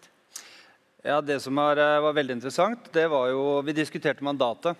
Ja, 1.06 1.20
Det 1.20 1.40
som 1.40 1.54
var, 1.54 1.76
eh, 1.76 2.00
var, 2.00 2.12
veldig 2.12 2.32
interessant, 2.32 2.92
det 2.92 3.06
var 3.06 3.28
jo 3.28 3.62
Vi 3.62 3.72
diskuterte 3.72 4.24
mandatet. 4.24 4.76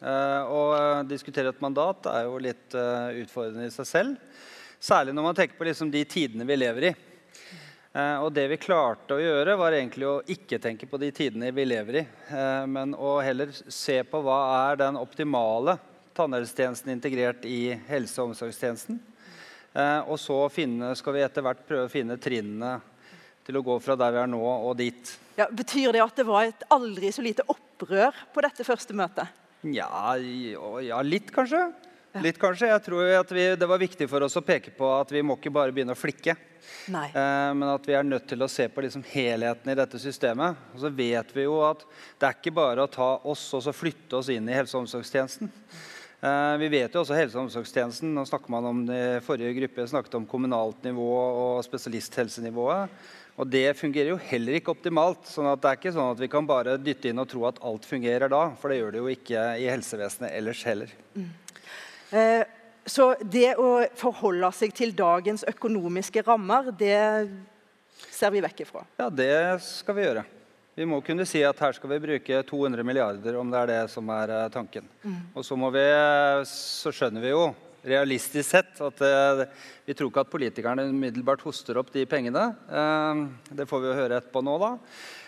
Eh, 0.00 0.42
og 0.48 0.72
uh, 0.72 1.02
diskutere 1.04 1.50
et 1.52 1.60
mandat 1.60 2.06
er 2.08 2.22
jo 2.24 2.38
litt 2.40 2.72
uh, 2.72 3.12
utfordrende 3.12 3.66
i 3.68 3.74
seg 3.74 3.88
selv. 3.88 4.38
Særlig 4.80 5.12
når 5.12 5.26
man 5.26 5.36
tenker 5.36 5.58
på 5.58 5.66
liksom, 5.68 5.90
de 5.92 6.00
tidene 6.08 6.48
vi 6.48 6.56
lever 6.56 6.88
i. 6.88 6.94
og 7.96 8.32
det 8.32 8.46
vi 8.48 8.58
klarte 8.60 9.16
å 9.16 9.20
gjøre, 9.20 9.56
var 9.56 9.72
egentlig 9.72 10.08
å 10.08 10.22
ikke 10.28 10.58
tenke 10.60 10.88
på 10.88 11.00
de 11.00 11.10
tidene 11.12 11.52
vi 11.52 11.64
lever 11.64 12.00
i, 12.02 12.02
men 12.68 12.92
å 12.92 13.14
heller 13.24 13.52
se 13.52 14.02
på 14.04 14.20
hva 14.20 14.40
er 14.70 14.76
den 14.82 14.98
optimale 15.00 15.78
tannhelsetjenesten 16.16 16.92
integrert 16.92 17.44
i 17.48 17.72
helse- 17.88 18.20
og 18.20 18.34
omsorgstjenesten. 18.34 19.00
og 20.04 20.20
så 20.20 20.36
finne, 20.52 20.92
skal 20.94 21.16
vi 21.16 21.24
etter 21.24 21.42
hvert 21.42 21.64
prøve 21.64 21.88
å 21.88 21.94
finne 21.96 22.20
trinnene 22.20 22.74
til 23.46 23.58
å 23.58 23.64
gå 23.64 23.78
fra 23.82 23.96
der 23.98 24.14
vi 24.14 24.22
er 24.24 24.30
nå, 24.30 24.42
og 24.42 24.76
dit. 24.78 25.16
Ja, 25.38 25.48
betyr 25.52 25.94
det 25.94 26.02
at 26.04 26.18
det 26.18 26.26
var 26.26 26.48
et 26.48 26.64
aldri 26.72 27.12
så 27.14 27.24
lite 27.24 27.46
opprør 27.52 28.16
på 28.34 28.44
dette 28.44 28.66
første 28.66 28.96
møtet? 28.96 29.30
Ja, 29.66 30.16
ja 30.16 31.02
litt 31.06 31.32
kanskje. 31.34 31.68
Litt 32.24 32.38
kanskje. 32.40 32.70
Jeg 32.70 32.82
tror 32.86 33.10
at 33.18 33.32
vi, 33.32 33.44
Det 33.60 33.68
var 33.68 33.80
viktig 33.80 34.08
for 34.08 34.24
oss 34.24 34.36
å 34.38 34.44
peke 34.44 34.72
på 34.76 34.88
at 34.96 35.10
vi 35.12 35.22
må 35.26 35.36
ikke 35.36 35.52
bare 35.52 35.74
begynne 35.74 35.96
å 35.96 35.98
flikke. 35.98 36.36
Nei. 36.90 37.10
men 37.14 37.68
at 37.70 37.84
vi 37.86 37.94
er 37.94 38.02
nødt 38.06 38.24
til 38.26 38.42
å 38.42 38.48
se 38.50 38.64
på 38.70 38.82
liksom 38.82 39.04
helheten 39.06 39.70
i 39.70 39.76
dette 39.78 39.98
systemet. 40.02 40.56
Og 40.74 40.80
så 40.82 40.90
vet 40.90 41.30
vi 41.34 41.44
jo 41.44 41.60
at 41.66 41.84
det 42.18 42.28
er 42.28 42.38
ikke 42.38 42.54
bare 42.56 42.82
å 42.82 42.90
ta 42.90 43.10
oss 43.26 43.44
og 43.54 43.62
så 43.62 43.74
flytte 43.74 44.18
oss 44.18 44.30
inn 44.34 44.48
i 44.48 44.56
helse- 44.56 44.74
og 44.74 44.84
omsorgstjenesten. 44.84 45.50
Eh, 46.26 46.56
vi 46.62 46.70
vet 46.72 46.94
jo 46.94 47.02
også 47.02 47.18
helse- 47.18 47.38
og 47.38 47.46
omsorgstjenesten. 47.46 48.14
Nå 48.14 48.24
snakker 48.26 48.50
man 48.50 48.70
om 48.70 48.82
det 48.88 49.22
forrige 49.26 49.54
gruppe 49.60 49.86
snakket 49.86 50.18
om 50.18 50.26
kommunalt 50.26 50.82
nivå 50.86 51.10
og 51.12 51.64
spesialisthelsenivået. 51.66 52.88
Og 53.36 53.48
det 53.52 53.76
fungerer 53.76 54.14
jo 54.14 54.20
heller 54.30 54.56
ikke 54.56 54.72
optimalt. 54.72 55.26
sånn 55.28 55.48
at 55.50 55.60
det 55.60 55.70
er 55.70 55.80
ikke 55.80 55.92
sånn 55.92 56.12
at 56.14 56.20
vi 56.22 56.28
kan 56.32 56.46
bare 56.48 56.78
dytte 56.80 57.10
inn 57.10 57.20
og 57.20 57.28
tro 57.28 57.44
at 57.48 57.60
alt 57.60 57.84
fungerer 57.84 58.32
da. 58.32 58.44
For 58.60 58.72
det 58.72 58.78
gjør 58.78 58.94
det 58.94 59.02
jo 59.02 59.10
ikke 59.12 59.42
i 59.60 59.66
helsevesenet 59.68 60.32
ellers 60.32 60.62
heller. 60.64 60.94
Mm. 61.16 61.28
Eh, 62.16 62.44
så 62.86 63.10
det 63.20 63.56
å 63.60 63.82
forholde 63.98 64.48
seg 64.56 64.72
til 64.76 64.94
dagens 64.96 65.44
økonomiske 65.50 66.22
rammer, 66.24 66.70
det 66.78 66.96
ser 68.08 68.32
vi 68.32 68.40
vekk 68.44 68.64
ifra? 68.64 68.86
Ja, 68.96 69.10
det 69.10 69.60
skal 69.66 69.98
vi 69.98 70.06
gjøre. 70.06 70.24
Vi 70.76 70.84
må 70.88 71.00
kunne 71.04 71.24
si 71.28 71.40
at 71.44 71.60
her 71.60 71.76
skal 71.76 71.92
vi 71.94 72.02
bruke 72.04 72.40
200 72.48 72.84
milliarder, 72.84 73.36
om 73.40 73.52
det 73.52 73.60
er 73.62 73.70
det 73.72 73.82
som 73.92 74.08
er 74.16 74.32
eh, 74.32 74.48
tanken. 74.52 74.88
Mm. 75.04 75.20
Og 75.36 75.44
så, 75.44 75.60
må 75.60 75.68
vi, 75.76 75.84
så 76.48 76.92
skjønner 76.92 77.24
vi 77.24 77.36
jo 77.36 77.46
realistisk 77.86 78.50
sett. 78.50 78.74
At 78.82 79.02
uh, 79.02 79.44
vi 79.86 79.94
tror 79.94 80.10
ikke 80.10 80.24
at 80.24 80.32
politikerne 80.32 80.86
umiddelbart 80.90 81.44
hoster 81.46 81.78
opp 81.80 81.92
de 81.94 82.06
pengene. 82.08 82.48
Uh, 82.70 83.26
det 83.56 83.68
får 83.70 83.82
vi 83.82 83.90
jo 83.90 83.98
høre 84.00 84.20
etterpå 84.20 84.42
nå, 84.44 84.56
da. 84.62 84.72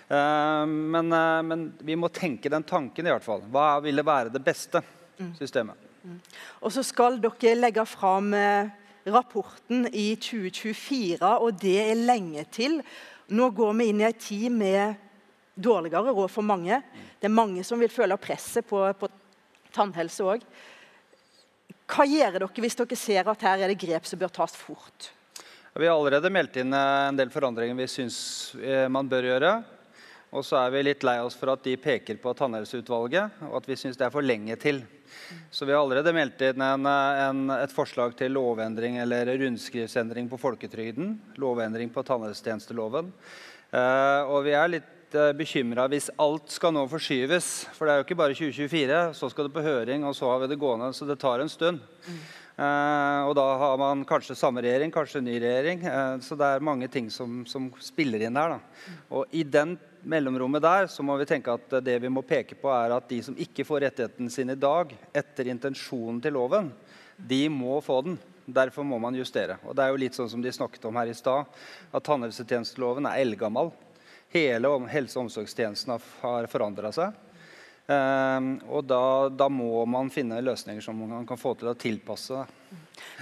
Uh, 0.09 0.65
men, 0.67 1.13
men, 1.49 1.67
vi 1.85 1.97
må 2.01 2.11
tenke 2.13 2.51
den 2.53 2.67
tanken, 2.67 3.07
i 3.07 3.15
hvert 3.15 3.27
fall. 3.27 3.45
Hva 3.53 3.79
ville 3.85 4.05
være 4.07 4.35
det 4.35 4.43
beste 4.45 4.83
mm. 5.19 5.35
systemet? 5.39 5.89
Mm. 6.03 6.21
Og 6.63 6.75
så 6.75 6.85
skal 6.87 7.21
dere 7.23 7.57
legge 7.59 7.85
fram 7.89 8.33
rapporten 9.09 9.87
i 9.93 10.13
2024, 10.21 11.19
og 11.23 11.61
det 11.61 11.79
er 11.83 12.07
lenge 12.09 12.45
til. 12.53 12.81
Nå 13.35 13.51
går 13.57 13.77
vi 13.77 13.91
inn 13.91 14.03
i 14.03 14.09
en 14.09 14.19
tid 14.19 14.49
med 14.53 15.05
dårligere 15.59 16.15
råd 16.15 16.31
for 16.33 16.47
mange. 16.47 16.81
Det 17.19 17.29
er 17.29 17.35
mange 17.35 17.65
som 17.67 17.81
vil 17.81 17.93
føle 17.93 18.17
presset 18.21 18.67
på, 18.69 18.81
på 18.99 19.11
tannhelse 19.75 20.25
òg. 20.25 20.45
Hva 21.89 22.05
gjør 22.05 22.37
dere 22.37 22.63
hvis 22.63 22.77
dere 22.77 22.99
ser 23.01 23.31
at 23.33 23.47
her 23.47 23.65
er 23.65 23.73
det 23.73 23.81
grep 23.81 24.05
som 24.09 24.21
bør 24.21 24.33
tas 24.41 24.53
fort? 24.57 25.09
Vi 25.79 25.87
har 25.87 25.95
allerede 25.95 26.31
meldt 26.33 26.59
inn 26.61 26.75
eh, 26.75 27.09
en 27.09 27.17
del 27.17 27.31
forandringer 27.33 27.77
vi 27.79 27.87
syns 27.89 28.19
eh, 28.61 28.89
man 28.93 29.09
bør 29.09 29.29
gjøre. 29.31 29.53
Og 30.37 30.45
så 30.45 30.59
er 30.61 30.73
vi 30.75 30.83
litt 30.85 31.05
lei 31.07 31.17
oss 31.25 31.39
for 31.39 31.55
at 31.55 31.63
de 31.65 31.73
peker 31.81 32.19
på 32.21 32.35
Tannhelseutvalget, 32.37 33.39
og 33.49 33.55
at 33.63 33.69
vi 33.71 33.79
syns 33.81 33.97
det 33.97 34.05
er 34.05 34.13
for 34.13 34.27
lenge 34.27 34.59
til. 34.61 34.83
Så 35.49 35.65
vi 35.65 35.73
har 35.73 35.81
allerede 35.81 36.13
meldt 36.13 36.43
inn 36.45 36.61
en, 36.61 36.85
en, 36.85 37.55
et 37.55 37.73
forslag 37.73 38.13
til 38.19 38.35
lovendring 38.37 38.99
eller 39.01 39.31
rundskrivsendring 39.41 40.29
på 40.29 40.41
folketrygden. 40.43 41.15
Lovendring 41.41 41.89
på 41.95 42.05
tannhelsetjenesteloven. 42.05 43.09
Og 44.29 44.39
vi 44.45 44.53
er 44.53 44.69
litt 44.75 44.98
uh, 45.15 45.31
bekymra 45.37 45.87
hvis 45.89 46.11
alt 46.21 46.51
skal 46.53 46.75
nå 46.75 46.83
forskyves. 46.91 47.69
For 47.77 47.87
det 47.87 47.95
er 47.95 48.01
jo 48.01 48.07
ikke 48.07 48.19
bare 48.19 48.37
2024. 48.37 49.01
Så 49.17 49.31
skal 49.33 49.49
det 49.49 49.55
på 49.55 49.65
høring, 49.65 50.05
og 50.05 50.17
så 50.17 50.29
har 50.33 50.43
vi 50.43 50.51
det 50.53 50.61
gående. 50.61 50.91
Så 50.97 51.09
det 51.09 51.19
tar 51.23 51.45
en 51.45 51.53
stund. 51.53 51.81
Mm. 52.09 52.21
Uh, 52.59 53.29
og 53.29 53.37
da 53.39 53.45
har 53.61 53.77
man 53.79 54.01
kanskje 54.07 54.35
samme 54.35 54.65
regjering, 54.65 54.91
kanskje 54.91 55.23
ny 55.23 55.37
regjering. 55.39 55.85
Uh, 55.87 56.17
så 56.25 56.39
det 56.39 56.49
er 56.49 56.65
mange 56.69 56.89
ting 56.91 57.07
som, 57.15 57.45
som 57.47 57.71
spiller 57.83 58.27
inn 58.27 58.39
der. 58.39 58.57
Da. 58.57 58.97
Og 59.15 59.37
i 59.37 59.45
den 59.47 59.77
mellomrommet 60.09 60.63
der 60.63 60.89
så 60.91 61.05
må 61.07 61.17
vi 61.21 61.27
tenke 61.29 61.55
at 61.55 61.79
det 61.85 61.99
vi 62.03 62.11
må 62.13 62.25
peke 62.27 62.59
på, 62.59 62.71
er 62.73 62.97
at 62.97 63.09
de 63.11 63.21
som 63.25 63.39
ikke 63.39 63.67
får 63.67 63.87
rettigheten 63.87 64.31
sin 64.33 64.51
i 64.51 64.59
dag 64.59 64.95
etter 65.17 65.51
intensjonen 65.53 66.21
til 66.25 66.35
loven, 66.39 66.73
de 67.19 67.45
må 67.53 67.81
få 67.85 68.01
den. 68.07 68.19
Derfor 68.49 68.87
må 68.87 68.97
man 69.03 69.17
justere. 69.19 69.59
Og 69.69 69.75
det 69.77 69.85
er 69.85 69.93
jo 69.93 70.01
litt 70.01 70.17
sånn 70.17 70.31
som 70.33 70.43
de 70.43 70.53
snakket 70.55 70.87
om 70.89 70.97
her 70.97 71.11
i 71.11 71.17
stad, 71.17 71.51
at 71.93 72.07
tannhelsetjenesteloven 72.07 73.07
er 73.11 73.21
eldgammel. 73.21 73.75
Hele 74.35 74.71
helse- 74.93 75.19
og 75.19 75.27
omsorgstjenesten 75.27 75.95
har 76.21 76.49
forandra 76.53 76.93
seg. 76.93 77.17
Um, 77.89 78.59
og 78.69 78.85
da, 78.85 79.29
da, 79.33 79.47
må 79.49 79.81
man 79.89 80.11
finne 80.13 80.43
løsninger 80.45 80.85
som 80.85 80.99
man 81.01 81.25
kan 81.29 81.41
få 81.41 81.55
til 81.57 81.71
å 81.71 81.77
tilpasse. 81.79 82.43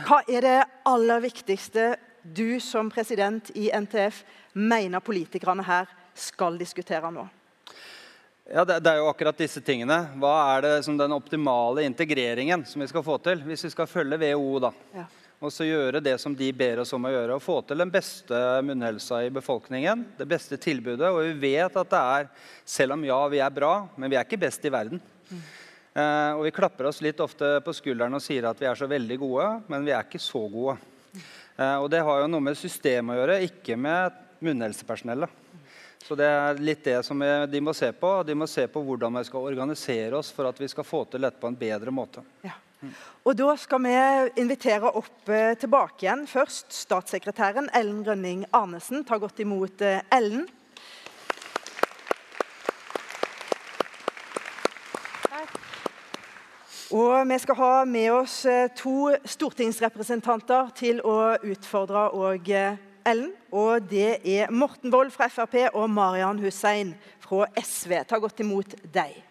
Hva 0.09 0.19
er 0.27 0.43
det 0.43 0.57
aller 0.91 1.23
viktigste 1.23 1.93
du 2.27 2.59
som 2.59 2.91
president 2.91 3.53
i 3.55 3.69
NTF 3.71 4.25
mener 4.59 5.05
politikerne 5.07 5.63
her 5.69 5.93
skal 6.19 6.59
diskutere 6.59 7.13
nå? 7.15 7.29
Ja, 8.51 8.65
det, 8.67 8.81
det, 8.83 8.91
er 8.91 8.99
jo 8.99 9.07
akkurat 9.11 9.39
disse 9.39 9.63
tingene. 9.63 10.01
Hva 10.19 10.35
er 10.57 10.67
det 10.67 10.75
som 10.87 10.99
den 10.99 11.15
optimale 11.15 11.87
integreringen 11.87 12.67
som 12.67 12.83
vi 12.83 12.91
skal 12.91 13.07
få 13.07 13.21
til? 13.23 13.47
Hvis 13.47 13.69
vi 13.69 13.71
skal 13.75 13.91
følge 13.91 14.19
WHO, 14.19 14.59
da. 14.67 14.75
Ja 14.99 15.07
og 15.37 15.53
så 15.53 15.67
gjøre 15.67 16.01
det 16.01 16.15
som 16.21 16.35
de 16.37 16.49
ber 16.57 16.81
oss 16.81 16.95
om 16.97 17.05
å 17.05 17.13
gjøre. 17.13 17.37
Og 17.37 17.45
få 17.45 17.59
til 17.69 17.83
den 17.83 17.93
beste 17.93 18.39
munnhelsa 18.65 19.21
i 19.27 19.33
befolkningen, 19.35 20.07
det 20.17 20.27
beste 20.29 20.57
tilbudet. 20.61 21.11
Og 21.11 21.21
vi 21.27 21.53
vet 21.53 21.77
at 21.77 21.93
det 21.93 22.01
er 22.17 22.31
Selv 22.67 22.97
om 22.97 23.05
ja, 23.07 23.19
vi 23.31 23.39
er 23.39 23.53
bra, 23.55 23.87
men 23.97 24.11
vi 24.11 24.17
er 24.19 24.25
ikke 24.25 24.41
best 24.43 24.65
i 24.67 24.73
verden. 24.73 24.99
Mm. 25.31 25.43
Eh, 25.97 26.33
og 26.35 26.43
vi 26.49 26.55
klapper 26.57 26.89
oss 26.89 26.99
litt 27.05 27.21
ofte 27.23 27.61
på 27.63 27.75
skulderen 27.77 28.17
og 28.19 28.25
sier 28.25 28.49
at 28.49 28.59
vi 28.59 28.67
er 28.67 28.75
så 28.75 28.89
veldig 28.91 29.19
gode, 29.23 29.47
men 29.71 29.87
vi 29.87 29.95
er 29.95 30.03
ikke 30.03 30.21
så 30.21 30.43
gode. 30.51 30.75
Eh, 31.15 31.77
og 31.77 31.87
det 31.93 32.03
har 32.03 32.25
jo 32.25 32.33
noe 32.33 32.43
med 32.43 32.59
systemet 32.59 33.15
å 33.15 33.21
gjøre, 33.21 33.39
ikke 33.47 33.79
med 33.79 34.19
munnhelsepersonellet. 34.43 35.45
Så 36.03 36.19
det 36.19 36.27
er 36.27 36.61
litt 36.63 36.85
det 36.85 36.99
som 37.07 37.23
de 37.23 37.63
må 37.63 37.73
se 37.75 37.93
på. 37.95 38.11
De 38.27 38.35
må 38.39 38.47
se 38.51 38.67
på 38.71 38.83
hvordan 38.83 39.21
vi 39.21 39.25
skal 39.27 39.49
organisere 39.49 40.19
oss 40.19 40.35
for 40.35 40.51
at 40.51 40.61
vi 40.61 40.69
skal 40.71 40.87
få 40.87 41.05
til 41.11 41.27
dette 41.27 41.41
på 41.43 41.51
en 41.51 41.59
bedre 41.59 41.95
måte. 41.95 42.23
Ja. 42.47 42.55
Og 43.27 43.35
Da 43.35 43.57
skal 43.59 43.83
vi 43.83 43.95
invitere 44.39 44.93
opp 44.95 45.31
eh, 45.35 45.57
tilbake 45.59 46.05
igjen. 46.05 46.29
Først 46.31 46.71
statssekretæren 46.71 47.67
Ellen 47.75 48.05
Grønning 48.07 48.45
Arnesen. 48.55 49.03
Ta 49.03 49.19
godt 49.19 49.41
imot 49.43 49.83
eh, 49.83 49.99
Ellen. 50.15 50.47
Og 56.95 57.27
vi 57.27 57.39
skal 57.43 57.59
ha 57.59 57.73
med 57.85 58.11
oss 58.15 58.45
eh, 58.47 58.71
to 58.79 59.11
stortingsrepresentanter 59.27 60.71
til 60.79 61.03
å 61.03 61.35
utfordre 61.43 62.07
og 62.15 62.47
Ellen. 62.55 63.33
Og 63.51 63.91
det 63.91 64.21
er 64.23 64.55
Morten 64.55 64.95
Wold 64.95 65.11
fra 65.11 65.27
Frp 65.27 65.65
og 65.73 65.91
Marian 65.91 66.39
Hussein 66.39 66.95
fra 67.27 67.51
SV. 67.59 68.05
Ta 68.07 68.23
godt 68.23 68.47
imot 68.47 68.79
deg. 68.87 69.26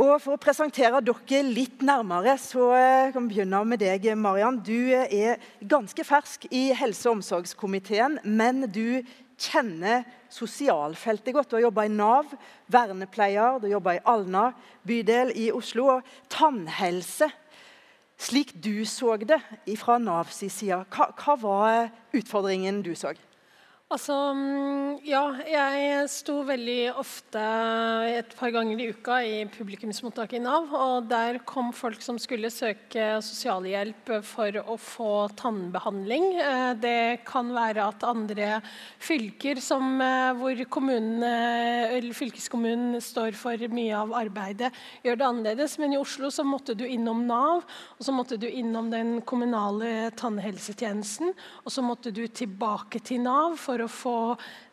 Og 0.00 0.14
For 0.22 0.32
å 0.32 0.40
presentere 0.40 1.02
dere 1.04 1.42
litt 1.44 1.82
nærmere, 1.84 2.32
så 2.40 2.70
eh, 2.72 3.10
kan 3.12 3.26
vi 3.26 3.34
begynne 3.34 3.58
med 3.68 3.82
deg, 3.82 4.06
Mariann. 4.16 4.56
Du 4.64 4.88
eh, 4.96 5.10
er 5.12 5.42
ganske 5.60 6.06
fersk 6.08 6.46
i 6.48 6.70
helse- 6.72 7.04
og 7.10 7.18
omsorgskomiteen, 7.18 8.16
men 8.24 8.64
du 8.72 9.02
kjenner 9.36 10.06
sosialfeltet 10.32 11.36
godt. 11.36 11.52
Du 11.52 11.58
har 11.58 11.66
jobba 11.66 11.84
i 11.84 11.92
Nav, 11.92 12.32
vernepleier, 12.72 13.60
du 13.60 13.68
har 13.68 13.76
jobba 13.76 13.98
i 13.98 14.02
Alna 14.08 14.46
bydel 14.88 15.34
i 15.36 15.50
Oslo. 15.52 15.90
Og 15.98 16.16
tannhelse, 16.32 17.28
slik 18.16 18.56
du 18.56 18.86
så 18.88 19.18
det 19.20 19.42
fra 19.82 20.00
Navs 20.00 20.40
side, 20.46 20.80
hva, 20.96 21.12
hva 21.12 21.36
var 21.44 21.92
utfordringen 22.16 22.80
du 22.86 22.94
så? 22.96 23.12
Altså, 23.90 24.14
mm, 24.36 25.00
ja, 25.02 25.24
jeg 25.50 26.04
sto 26.12 26.36
veldig 26.46 26.92
ofte 27.00 27.40
et 28.20 28.36
par 28.38 28.52
ganger 28.54 28.78
i 28.78 28.90
uka 28.94 29.16
i 29.26 29.40
publikumsmottaket 29.50 30.38
i 30.38 30.42
Nav. 30.44 30.68
Og 30.70 31.08
der 31.10 31.40
kom 31.48 31.72
folk 31.74 31.98
som 32.04 32.20
skulle 32.20 32.52
søke 32.54 33.16
sosialhjelp 33.24 34.12
for 34.28 34.60
å 34.62 34.76
få 34.78 35.14
tannbehandling. 35.40 36.28
Eh, 36.38 36.68
det 36.78 37.24
kan 37.26 37.50
være 37.56 37.88
at 37.88 38.06
andre 38.06 38.60
fylker 39.02 39.58
som, 39.64 39.98
hvor 40.38 40.50
hvor 40.50 40.64
kommunen, 40.80 42.12
fylkeskommunen 42.16 42.98
står 43.02 43.36
for 43.38 43.60
mye 43.72 43.94
av 43.96 44.12
arbeidet, 44.16 44.70
gjør 45.04 45.18
det 45.18 45.26
annerledes. 45.26 45.76
Men 45.80 45.94
i 45.94 46.00
Oslo 46.00 46.30
så 46.32 46.44
måtte 46.46 46.74
du 46.74 46.84
innom 46.86 47.22
Nav, 47.28 47.64
og 47.98 48.04
så 48.04 48.14
måtte 48.14 48.38
du 48.40 48.48
innom 48.48 48.90
den 48.92 49.20
kommunale 49.22 50.10
tannhelsetjenesten. 50.18 51.32
Og 51.64 51.72
så 51.72 51.84
måtte 51.84 52.12
du 52.14 52.26
tilbake 52.26 53.02
til 53.04 53.22
Nav 53.24 53.56
for 53.60 53.79
å 53.84 53.90
få 53.90 54.16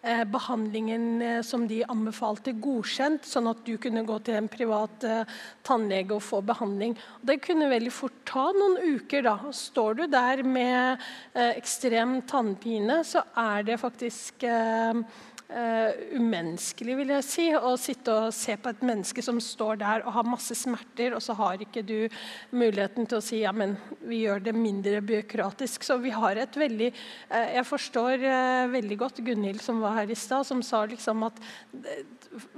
eh, 0.01 0.23
behandlingen 0.27 1.21
eh, 1.21 1.39
som 1.45 1.65
de 1.69 1.81
anbefalte, 1.87 2.53
godkjent, 2.63 3.27
sånn 3.27 3.49
at 3.51 3.63
du 3.67 3.75
kunne 3.81 4.05
gå 4.07 4.17
til 4.25 4.39
en 4.39 4.49
privat 4.51 5.07
eh, 5.07 5.37
tannlege 5.67 6.17
og 6.17 6.25
få 6.25 6.41
behandling. 6.45 6.97
Det 7.21 7.39
kunne 7.45 7.71
veldig 7.71 7.93
fort 7.93 8.19
ta 8.27 8.49
noen 8.55 8.77
uker. 8.97 9.25
da. 9.27 9.37
Står 9.55 10.01
du 10.01 10.05
der 10.11 10.43
med 10.43 11.01
eh, 11.33 11.55
ekstrem 11.55 12.19
tannpine, 12.29 13.01
så 13.07 13.25
er 13.37 13.67
det 13.67 13.81
faktisk 13.81 14.47
eh, 14.47 15.03
umenneskelig, 15.47 16.95
vil 16.99 17.11
jeg 17.13 17.23
si, 17.23 17.45
å 17.55 17.71
sitte 17.79 18.11
og 18.11 18.33
se 18.35 18.57
på 18.59 18.71
et 18.73 18.81
menneske 18.83 19.23
som 19.23 19.39
står 19.39 19.79
der 19.79 20.03
og 20.03 20.11
har 20.17 20.27
masse 20.27 20.55
smerter, 20.59 21.15
og 21.15 21.23
så 21.23 21.37
har 21.39 21.61
ikke 21.63 21.85
du 21.87 22.09
muligheten 22.51 23.07
til 23.07 23.19
å 23.19 23.23
si 23.23 23.39
ja, 23.43 23.53
men 23.55 23.77
vi 24.07 24.23
gjør 24.25 24.43
det 24.43 24.55
mindre 24.57 24.99
byråkratisk. 25.07 25.87
Så 25.87 25.99
vi 26.03 26.11
har 26.11 26.39
et 26.39 26.59
veldig 26.59 26.91
uh, 26.91 27.47
Jeg 27.55 27.65
forstår 27.69 28.27
uh, 28.27 28.67
veldig 28.73 28.99
godt 28.99 29.23
Gunhild 29.23 29.63
som 29.63 29.79
var 29.83 30.01
her 30.01 30.11
i 30.11 30.19
stad, 30.19 30.47
som 30.47 30.63
sa 30.65 30.83
liksom 30.89 31.23
at 31.27 31.39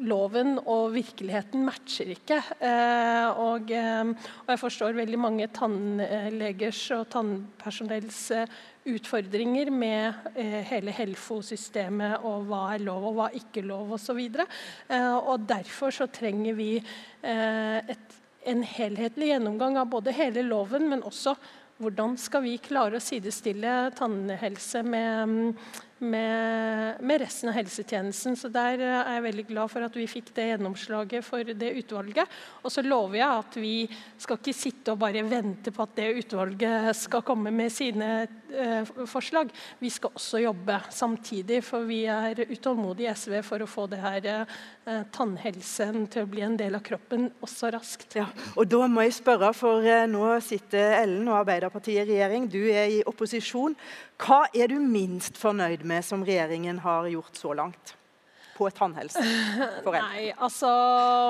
loven 0.02 0.58
og 0.66 0.96
virkeligheten 0.96 1.62
matcher 1.64 2.10
ikke. 2.12 2.40
Og, 3.40 3.70
og, 3.70 4.50
jeg 4.50 4.60
forstår 4.60 4.98
veldig 4.98 5.20
mange 5.22 5.48
tannlegers 5.56 6.82
og 6.98 7.06
tannpersonells 7.14 8.20
utfordringer 8.88 9.70
med 9.72 10.14
eh, 10.36 10.62
hele 10.70 10.94
Helfo-systemet 10.96 12.24
og 12.26 12.48
hva 12.50 12.62
er 12.74 12.84
lov 12.86 13.10
og 13.10 13.18
hva 13.18 13.28
er 13.30 13.40
ikke 13.42 13.64
lov 13.66 13.96
osv. 13.98 14.22
Eh, 14.22 15.30
derfor 15.50 15.96
så 15.96 16.08
trenger 16.14 16.58
vi 16.58 16.72
eh, 16.80 17.78
et, 17.80 18.20
en 18.50 18.64
helhetlig 18.64 19.34
gjennomgang 19.34 19.80
av 19.82 19.92
både 19.92 20.16
hele 20.16 20.46
loven, 20.48 20.88
men 20.92 21.04
også 21.04 21.36
hvordan 21.80 22.18
skal 22.20 22.44
vi 22.44 22.58
klare 22.60 23.00
å 23.00 23.04
sidestille 23.04 23.76
tannhelse 23.96 24.84
med, 24.84 25.54
med, 26.00 27.02
med, 27.02 27.22
resten 27.22 27.50
av 27.52 27.56
helsetjenesten. 27.58 28.38
Så 28.40 28.50
Der 28.54 28.80
er 28.80 29.14
jeg 29.16 29.26
veldig 29.26 29.46
glad 29.50 29.72
for 29.72 29.86
at 29.86 29.96
vi 29.98 30.08
fikk 30.10 30.32
det 30.36 30.48
gjennomslaget 30.54 31.26
for 31.26 31.44
det 31.44 31.72
utvalget. 31.82 32.40
Og 32.64 32.74
så 32.74 32.84
lover 32.86 33.20
jeg 33.20 33.44
at 33.44 33.60
vi 33.60 33.74
skal 34.18 34.40
ikke 34.40 34.56
sitte 34.56 34.96
og 34.96 35.02
bare 35.04 35.26
vente 35.28 35.74
på 35.76 35.84
at 35.86 35.96
det 36.00 36.10
utvalget 36.24 36.96
skal 36.98 37.26
komme 37.28 37.52
med 37.56 37.74
sine 37.74 38.10
eh, 38.24 38.92
forslag. 39.10 39.52
Vi 39.80 39.92
skal 39.94 40.16
også 40.16 40.44
jobbe 40.44 40.80
samtidig, 40.94 41.62
for 41.68 41.88
vi 41.90 42.04
er 42.10 42.46
utålmodige 42.50 43.10
i 43.10 43.16
SV 43.16 43.40
for 43.46 43.64
å 43.64 43.70
få 43.70 43.88
det 43.92 44.02
her 44.04 44.30
eh, 44.32 45.04
tannhelsen 45.14 46.08
til 46.12 46.26
å 46.26 46.32
bli 46.32 46.46
en 46.48 46.58
del 46.60 46.78
av 46.80 46.84
kroppen 46.86 47.30
også 47.44 47.74
raskt. 47.76 48.18
Ja, 48.20 48.30
og 48.56 48.70
da 48.72 48.86
må 48.90 49.06
jeg 49.06 49.18
spørre, 49.20 49.52
for 49.58 49.86
eh, 49.86 50.08
nå 50.10 50.32
sitter 50.44 51.00
Ellen 51.02 51.28
og 51.28 51.42
Arbeiderpartiet 51.42 52.06
i 52.06 52.14
regjering. 52.14 52.48
Du 52.52 52.62
er 52.70 53.00
i 53.00 53.02
opposisjon. 53.08 53.76
Hva 54.20 54.50
er 54.52 54.68
du 54.68 54.82
minst 54.84 55.38
fornøyd 55.40 55.86
med 55.88 56.04
som 56.04 56.26
regjeringen 56.28 56.82
har 56.84 57.08
gjort 57.08 57.40
så 57.40 57.54
langt? 57.56 57.94
På 58.60 58.70
tannhelse? 58.76 59.24
Nei, 59.88 60.30
altså 60.36 60.70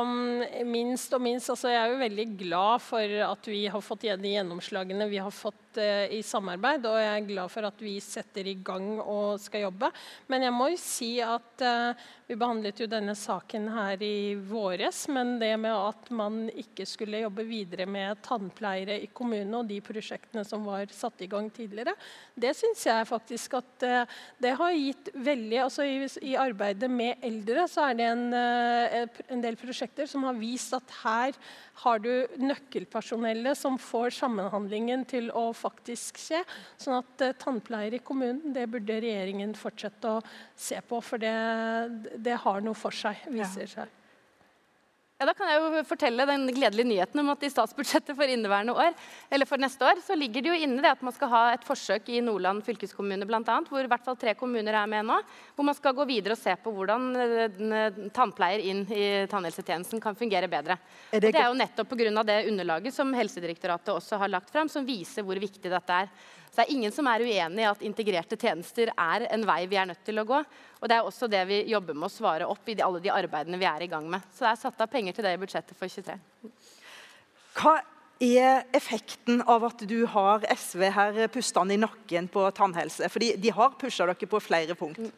mm, 0.06 0.66
minst 0.70 1.14
og 1.14 1.22
minst. 1.24 1.52
Altså, 1.54 1.70
jeg 1.72 1.80
er 1.82 1.94
jo 1.94 2.02
veldig 2.02 2.28
glad 2.40 2.84
for 2.84 3.18
at 3.30 3.50
vi 3.52 3.64
har 3.70 3.86
fått 3.86 4.08
de 4.10 4.34
gjennomslagene 4.34 5.10
vi 5.12 5.22
har 5.22 5.34
fått 5.34 5.78
uh, 5.78 6.06
i 6.10 6.22
samarbeid, 6.26 6.88
og 6.90 6.98
jeg 6.98 7.12
er 7.14 7.28
glad 7.30 7.54
for 7.54 7.70
at 7.70 7.84
vi 7.84 7.98
setter 8.04 8.48
i 8.50 8.58
gang 8.66 8.98
og 9.00 9.38
skal 9.42 9.68
jobbe. 9.68 9.92
Men 10.32 10.48
jeg 10.48 10.56
må 10.56 10.72
jo 10.74 10.80
si 10.82 11.12
at 11.24 11.66
uh, 11.66 12.08
vi 12.30 12.38
behandlet 12.38 12.78
jo 12.82 12.86
denne 12.90 13.16
saken 13.18 13.70
her 13.74 14.04
i 14.06 14.36
våres, 14.50 15.06
men 15.10 15.38
det 15.42 15.56
med 15.58 15.74
at 15.74 16.10
man 16.14 16.44
ikke 16.50 16.86
skulle 16.86 17.24
jobbe 17.24 17.46
videre 17.48 17.88
med 17.90 18.22
tannpleiere 18.26 19.00
i 19.02 19.10
kommunene 19.14 19.62
og 19.62 19.70
de 19.70 19.80
prosjektene 19.82 20.44
som 20.46 20.66
var 20.68 20.90
satt 20.94 21.24
i 21.26 21.30
gang 21.32 21.50
tidligere, 21.54 21.96
det 22.38 22.54
syns 22.58 22.86
jeg 22.86 23.08
faktisk 23.10 23.58
at 23.60 23.88
uh, 23.88 24.20
det 24.38 24.54
har 24.60 24.78
gitt 24.78 25.10
veldig 25.18 25.62
altså 25.66 25.86
i, 25.86 25.98
i, 26.30 26.36
arbeidet 26.40 26.90
med 26.92 27.19
eldre 27.26 27.66
så 27.72 27.90
er 27.90 28.00
det 28.00 28.08
en, 28.10 28.26
uh, 28.34 29.22
en 29.34 29.44
del 29.44 29.58
prosjekter 29.60 30.10
som 30.10 30.26
har 30.28 30.38
vist 30.40 30.76
at 30.78 30.96
her 31.04 31.38
har 31.84 32.02
du 32.04 32.12
nøkkelpersonellet 32.42 33.58
som 33.58 33.78
får 33.80 34.18
sammenhandlingen 34.18 35.06
til 35.10 35.30
å 35.32 35.50
faktisk 35.56 36.20
skje. 36.20 36.44
Sånn 36.80 37.00
at 37.00 37.14
tannpleier 37.40 37.60
tannpleiere 37.60 38.00
i 38.00 38.04
kommunen, 38.04 38.54
det 38.54 38.68
burde 38.72 39.00
regjeringen 39.02 39.56
fortsette 39.58 40.18
å 40.18 40.22
se 40.56 40.80
på. 40.82 41.00
For 41.02 41.22
det, 41.22 41.34
det 42.18 42.38
har 42.44 42.62
noe 42.62 42.78
for 42.78 42.96
seg, 42.96 43.16
viser 43.30 43.70
seg. 43.70 43.99
Ja, 45.20 45.26
da 45.28 45.34
kan 45.36 45.50
jeg 45.52 45.60
jo 45.60 45.80
fortelle 45.84 46.24
den 46.24 46.46
gledelige 46.48 46.88
nyheten 46.88 47.20
om 47.20 47.30
at 47.34 47.42
i 47.44 47.50
statsbudsjettet 47.52 48.16
for 48.16 48.32
inneværende 48.32 48.72
år, 48.72 48.94
eller 49.28 49.50
for 49.50 49.60
neste 49.60 49.84
år 49.84 50.00
så 50.00 50.16
ligger 50.16 50.46
det 50.46 50.54
jo 50.54 50.60
inne 50.64 50.80
det 50.80 50.94
at 50.94 51.02
man 51.04 51.12
skal 51.12 51.28
ha 51.34 51.42
et 51.52 51.66
forsøk 51.68 52.08
i 52.16 52.22
Nordland 52.24 52.64
fylkeskommune 52.64 53.28
blant 53.28 53.52
annet, 53.52 53.68
hvor 53.68 53.84
i 53.84 53.90
hvert 53.92 54.06
fall 54.06 54.16
tre 54.16 54.32
kommuner 54.40 54.78
er 54.80 54.88
med 54.88 55.10
nå. 55.10 55.18
Hvor 55.58 55.68
man 55.68 55.76
skal 55.76 55.98
gå 55.98 56.06
videre 56.08 56.38
og 56.38 56.40
se 56.40 56.56
på 56.64 56.72
hvordan 56.72 57.10
eh, 57.20 58.00
tannpleier 58.16 58.64
inn 58.72 58.86
i 58.88 59.04
tannhelsetjenesten 59.28 60.00
kan 60.00 60.16
fungere 60.16 60.48
bedre. 60.48 60.80
Er 61.12 61.20
det, 61.20 61.34
det 61.36 61.44
er 61.44 61.52
jo 61.52 61.60
nettopp 61.66 61.92
pga. 61.92 62.24
det 62.24 62.40
underlaget 62.54 62.96
som 62.96 63.12
Helsedirektoratet 63.12 63.92
også 63.98 64.24
har 64.24 64.32
lagt 64.32 64.56
fram, 64.56 64.72
som 64.72 64.88
viser 64.88 65.28
hvor 65.28 65.36
viktig 65.36 65.68
dette 65.68 66.00
er. 66.06 66.08
Så 66.50 66.62
det 66.62 66.66
er 66.66 66.74
ingen 66.74 66.94
som 66.94 67.08
er 67.08 67.22
uenig 67.22 67.62
i 67.62 67.68
at 67.70 67.84
integrerte 67.86 68.38
tjenester 68.40 68.90
er 68.96 69.28
en 69.30 69.46
vei 69.46 69.62
vi 69.70 69.78
er 69.78 69.86
nødt 69.92 70.02
til 70.06 70.22
å 70.22 70.26
gå. 70.28 70.40
Og 70.80 70.90
det 70.90 70.98
er 70.98 71.06
også 71.06 71.30
det 71.30 71.44
vi 71.50 71.62
jobber 71.70 71.98
med 71.98 72.10
å 72.10 72.14
svare 72.14 72.50
opp 72.50 72.68
i 72.68 72.76
de, 72.76 72.84
alle 72.86 73.02
de 73.04 73.14
arbeidene 73.14 73.60
vi 73.62 73.70
er 73.70 73.86
i 73.86 73.92
gang 73.92 74.10
med. 74.10 74.26
Så 74.34 74.48
det 74.48 74.52
er 74.52 74.62
satt 74.64 74.82
av 74.82 74.90
penger 74.92 75.16
til 75.16 75.28
det 75.28 75.36
i 75.38 75.42
budsjettet 75.42 75.78
for 75.78 75.92
23. 75.92 76.18
Hva 77.60 77.78
er 78.20 78.66
effekten 78.76 79.44
av 79.48 79.64
at 79.70 79.86
du 79.88 80.02
har 80.12 80.44
SV 80.52 80.84
her 80.96 81.22
pustende 81.32 81.78
i 81.78 81.80
nakken 81.80 82.28
på 82.32 82.44
tannhelse? 82.58 83.08
Fordi 83.14 83.36
de 83.40 83.54
har 83.56 83.78
pusha 83.80 84.10
dere 84.10 84.30
på 84.34 84.42
flere 84.44 84.76
punkt 84.80 85.12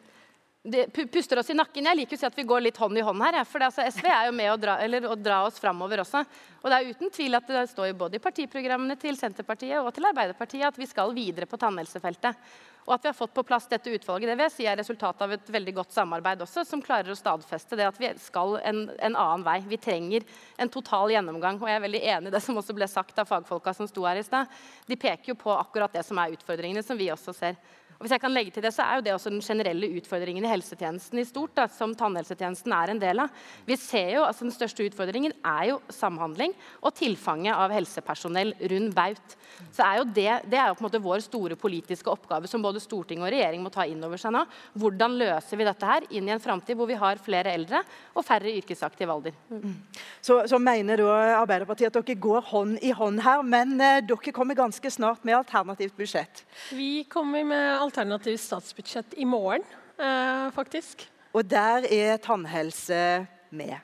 det 0.64 0.92
puster 0.92 1.38
oss 1.38 1.50
i 1.50 1.56
nakken. 1.58 1.86
Jeg 1.90 1.98
liker 1.98 2.14
å 2.14 2.20
si 2.20 2.26
at 2.28 2.36
vi 2.38 2.44
går 2.46 2.62
litt 2.62 2.76
hånd 2.78 2.98
i 2.98 3.02
hånd 3.02 3.22
her. 3.24 3.40
For 3.50 3.64
altså, 3.66 3.82
SV 3.82 4.06
er 4.06 4.28
jo 4.28 4.34
med 4.38 4.52
å 4.52 4.58
dra, 4.62 4.76
å 5.10 5.16
dra 5.18 5.40
oss 5.48 5.58
framover 5.58 6.04
også. 6.04 6.22
Og 6.62 6.68
det 6.70 6.76
er 6.76 6.92
uten 6.94 7.10
tvil 7.10 7.34
at 7.34 7.48
det 7.50 7.64
står 7.72 7.90
både 7.98 8.20
i 8.20 8.22
partiprogrammene 8.22 8.94
til 9.00 9.18
Senterpartiet 9.18 9.82
og 9.82 9.90
til 9.96 10.06
Arbeiderpartiet 10.06 10.68
at 10.68 10.78
vi 10.78 10.86
skal 10.86 11.10
videre 11.16 11.50
på 11.50 11.58
tannhelsefeltet. 11.58 12.38
Og 12.86 12.94
at 12.94 13.02
vi 13.02 13.10
har 13.10 13.18
fått 13.18 13.34
på 13.34 13.44
plass 13.46 13.66
dette 13.70 13.90
utvalget, 13.90 14.30
det 14.30 14.38
vil 14.38 14.46
jeg 14.46 14.54
si 14.54 14.70
er 14.70 14.78
resultatet 14.78 15.26
av 15.26 15.34
et 15.34 15.52
veldig 15.54 15.74
godt 15.80 15.94
samarbeid 15.94 16.46
også, 16.46 16.64
som 16.66 16.82
klarer 16.82 17.10
å 17.10 17.18
stadfeste 17.18 17.78
det 17.78 17.86
at 17.86 17.98
vi 17.98 18.10
skal 18.22 18.56
en, 18.62 18.84
en 19.02 19.18
annen 19.18 19.44
vei. 19.46 19.58
Vi 19.66 19.82
trenger 19.82 20.26
en 20.62 20.70
total 20.70 21.10
gjennomgang. 21.14 21.58
Og 21.58 21.70
jeg 21.70 21.78
er 21.78 21.86
veldig 21.88 22.06
enig 22.14 22.30
i 22.30 22.38
det 22.38 22.42
som 22.42 22.58
også 22.58 22.78
ble 22.78 22.90
sagt 22.90 23.18
av 23.18 23.30
fagfolka 23.30 23.74
som 23.74 23.90
sto 23.90 24.06
her 24.06 24.22
i 24.22 24.26
stad. 24.26 24.50
De 24.86 24.98
peker 24.98 25.34
jo 25.34 25.40
på 25.42 25.54
akkurat 25.58 25.94
det 25.94 26.06
som 26.06 26.22
er 26.22 26.38
utfordringene, 26.38 26.86
som 26.86 26.98
vi 26.98 27.10
også 27.10 27.34
ser. 27.34 27.58
Og 28.02 28.08
hvis 28.08 28.16
jeg 28.16 28.22
kan 28.24 28.32
legge 28.34 28.50
til 28.50 28.64
det, 28.64 28.72
så 28.74 28.82
er 28.82 28.98
jo 28.98 29.02
det 29.06 29.12
også 29.14 29.30
den 29.30 29.44
generelle 29.46 29.86
utfordringen 29.94 30.42
i 30.42 30.50
helsetjenesten 30.50 31.20
i 31.22 31.24
stort, 31.28 31.52
da, 31.54 31.68
som 31.70 31.92
tannhelsetjenesten 31.94 32.72
er 32.74 32.90
en 32.90 32.98
del 32.98 33.22
av. 33.22 33.44
Vi 33.62 33.76
ser 33.78 34.16
jo, 34.16 34.24
altså 34.26 34.42
Den 34.42 34.54
største 34.56 34.82
utfordringen 34.88 35.30
er 35.46 35.68
jo 35.68 35.76
samhandling 35.86 36.50
og 36.82 36.96
tilfanget 36.98 37.54
av 37.54 37.70
helsepersonell 37.70 38.56
rundt 38.72 38.96
baut. 38.96 39.36
Så 39.70 39.84
er 39.86 40.00
jo 40.00 40.06
det, 40.16 40.32
det 40.50 40.58
er 40.58 40.72
jo 40.72 40.74
på 40.80 40.82
en 40.82 40.88
måte 40.88 41.02
vår 41.04 41.22
store 41.22 41.54
politiske 41.60 42.10
oppgave 42.10 42.50
som 42.50 42.64
både 42.64 42.82
storting 42.82 43.22
og 43.22 43.30
regjering 43.30 43.62
må 43.62 43.70
ta 43.70 43.86
inn 43.86 44.02
over 44.02 44.18
seg 44.18 44.34
nå. 44.34 44.42
Hvordan 44.82 45.14
løser 45.20 45.60
vi 45.60 45.68
dette 45.68 45.92
her 45.92 46.08
inn 46.10 46.26
i 46.26 46.34
en 46.34 46.42
framtid 46.42 46.80
hvor 46.80 46.90
vi 46.90 46.98
har 46.98 47.22
flere 47.22 47.54
eldre 47.54 47.84
og 48.16 48.26
færre 48.26 48.50
yrkesaktiv 48.50 49.14
alder? 49.14 49.38
Mm. 49.46 49.78
Så, 50.18 50.40
så, 50.50 50.58
mener 50.58 50.98
da 50.98 51.14
Arbeiderpartiet 51.38 51.92
at 51.94 52.02
dere 52.02 52.18
går 52.26 52.50
hånd 52.50 52.82
i 52.82 52.90
hånd 52.98 53.22
her, 53.22 53.46
men 53.46 53.78
eh, 53.78 54.02
dere 54.02 54.34
kommer 54.34 54.58
ganske 54.58 54.90
snart 54.90 55.22
med 55.22 55.38
alternativt 55.38 55.94
budsjett? 55.98 56.42
Vi 56.74 57.04
kommer 57.10 57.46
med 57.46 57.82
alternativt 57.92 58.40
statsbudsjett 58.40 59.14
i 59.20 59.24
morgen, 59.24 59.62
eh, 60.00 60.48
faktisk. 60.54 61.04
Og 61.32 61.44
der 61.44 61.84
er 61.84 62.16
tannhelse 62.16 63.26
med? 63.50 63.76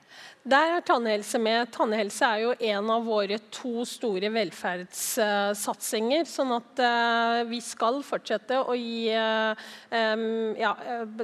Der 0.48 0.78
er 0.78 0.80
tannhelse 0.80 1.36
med. 1.44 1.68
Tannhelse 1.74 2.24
er 2.24 2.38
jo 2.40 2.52
en 2.70 2.86
av 2.94 3.02
våre 3.04 3.36
to 3.52 3.82
store 3.84 4.30
velferdssatsinger. 4.32 6.22
Sånn 6.24 6.54
at 6.56 6.80
uh, 6.80 7.40
vi 7.50 7.58
skal 7.60 7.98
fortsette 8.06 8.56
å 8.56 8.72
gi 8.78 9.12
um, 9.12 10.54
ja, 10.56 10.70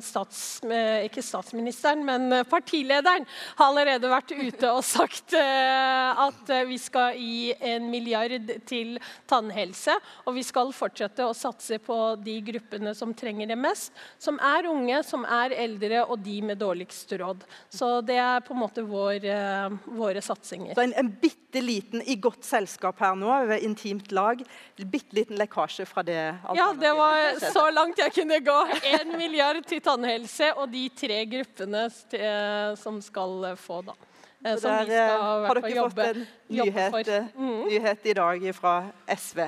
stats, 0.04 0.42
uh, 0.68 1.00
Ikke 1.06 1.24
statsministeren, 1.24 2.04
men 2.04 2.44
partilederen 2.50 3.24
har 3.54 3.70
allerede 3.70 4.10
vært 4.12 4.34
ute 4.34 4.74
og 4.74 4.84
sagt 4.84 5.32
at 5.34 6.52
vi 6.68 6.76
skal 6.82 7.16
gi 7.16 7.54
en 7.64 7.88
milliard 7.88 8.52
til 8.68 8.98
tannhelse. 9.30 9.96
Og 10.28 10.36
vi 10.36 10.44
skal 10.44 10.74
fortsette 10.76 11.24
å 11.24 11.32
satse 11.32 11.80
på 11.80 11.96
de 12.20 12.36
gruppene 12.50 12.92
som 12.98 13.16
trenger 13.16 13.48
det 13.54 13.56
mest. 13.56 13.88
Som 14.20 14.36
er 14.36 14.68
unge, 14.68 15.00
som 15.06 15.24
er 15.24 15.56
eldre 15.64 16.04
og 16.04 16.20
de 16.28 16.42
med 16.44 16.60
dårligst 16.60 17.16
råd. 17.24 17.48
Så 17.72 17.94
det 18.04 18.20
er 18.20 18.44
på 18.44 18.52
en 18.52 18.64
måte 18.66 18.84
vår 18.84 19.13
vår, 19.14 19.26
uh, 19.30 19.78
våre 19.84 20.22
satsinger. 20.22 20.74
Så 20.74 20.80
en, 20.80 20.94
en 20.94 21.10
bitte 21.20 21.60
liten 21.60 22.02
i 22.02 22.16
godt 22.16 22.44
selskap 22.44 23.00
her 23.00 23.14
nå, 23.18 23.30
ved 23.48 23.62
intimt 23.66 24.12
lag. 24.12 24.42
Bitte 24.76 25.16
liten 25.16 25.38
lekkasje 25.38 25.86
fra 25.86 26.02
det 26.02 26.18
Ja, 26.54 26.72
det 26.78 26.92
var 26.96 27.38
så 27.52 27.68
langt 27.70 27.98
jeg 27.98 28.14
kunne 28.14 28.40
gå. 28.44 28.58
Én 28.94 29.14
milliard 29.16 29.62
til 29.68 29.82
tannhelse 29.84 30.52
og 30.56 30.68
de 30.72 30.88
tre 30.96 31.22
gruppene 31.30 31.86
uh, 31.88 32.74
som 32.80 33.00
skal 33.02 33.52
uh, 33.52 33.54
få, 33.56 33.82
da. 33.86 33.96
Så 34.44 34.68
der 34.68 34.90
har 34.92 35.56
dere 35.56 35.84
fått 35.88 36.00
en 36.04 36.18
nyhet, 36.52 37.08
mm. 37.32 37.60
nyhet 37.64 38.02
i 38.10 38.12
dag 38.12 38.42
fra 38.52 38.74
SV. 39.08 39.46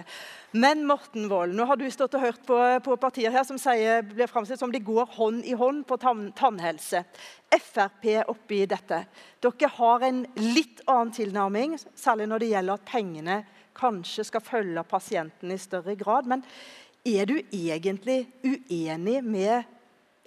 Men 0.57 0.87
Morten 0.89 1.29
Wold, 1.29 1.53
nå 1.53 1.65
har 1.69 1.77
du 1.77 1.85
stått 1.93 2.15
og 2.17 2.23
hørt 2.23 2.45
på, 2.49 2.57
på 2.81 2.95
partier 3.01 3.35
her 3.35 3.45
som 3.45 3.59
sier, 3.61 4.01
blir 4.07 4.31
framstilt 4.31 4.63
som 4.63 4.71
de 4.73 4.81
går 4.81 5.11
hånd 5.19 5.45
i 5.45 5.53
hånd 5.59 5.83
på 5.85 5.99
tann, 6.01 6.31
tannhelse. 6.39 7.03
Frp 7.53 8.07
oppi 8.33 8.63
dette. 8.71 9.03
Dere 9.45 9.71
har 9.77 10.07
en 10.07 10.23
litt 10.41 10.81
annen 10.89 11.13
tilnærming, 11.13 11.77
særlig 11.99 12.31
når 12.31 12.41
det 12.41 12.51
gjelder 12.55 12.81
at 12.81 12.89
pengene 12.89 13.37
kanskje 13.77 14.25
skal 14.31 14.45
følge 14.47 14.87
pasienten 14.89 15.53
i 15.53 15.61
større 15.61 15.97
grad. 16.01 16.31
Men 16.31 16.47
er 17.05 17.29
du 17.29 17.37
egentlig 17.43 18.23
uenig 18.47 19.19
med 19.27 19.67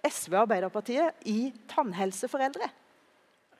SV 0.06 0.36
og 0.36 0.44
Arbeiderpartiet 0.44 1.26
i 1.32 1.50
tannhelse 1.74 2.30
for 2.30 2.46
eldre? 2.46 2.70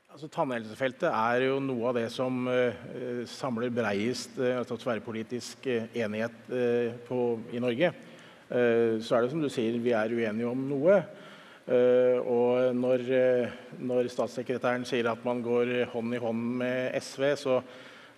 Altså, 0.10 0.26
Tannhelsefeltet 0.34 1.06
er 1.06 1.44
jo 1.46 1.60
noe 1.62 1.92
av 1.92 1.98
det 2.00 2.08
som 2.10 2.48
uh, 2.50 3.20
samler 3.30 3.70
breiest 3.70 4.40
uh, 4.42 4.56
altså 4.58 4.74
tverrpolitisk 4.82 5.68
uh, 5.70 5.84
enighet 5.94 6.40
på, 7.06 7.18
i 7.54 7.62
Norge. 7.62 7.92
så 8.50 9.16
er 9.16 9.22
det 9.22 9.30
som 9.30 9.44
du 9.44 9.52
sier, 9.54 9.76
vi 9.78 9.92
er 9.94 10.10
uenige 10.10 10.50
om 10.50 10.64
noe. 10.66 10.96
og 12.26 12.74
når, 12.74 13.04
når, 13.78 14.08
statssekretæren 14.10 14.88
sier 14.90 15.12
at 15.12 15.22
man 15.22 15.44
går 15.46 15.86
hånd 15.92 16.18
i 16.18 16.22
hånd 16.24 16.48
med 16.64 16.98
SV, 16.98 17.28
så 17.38 17.60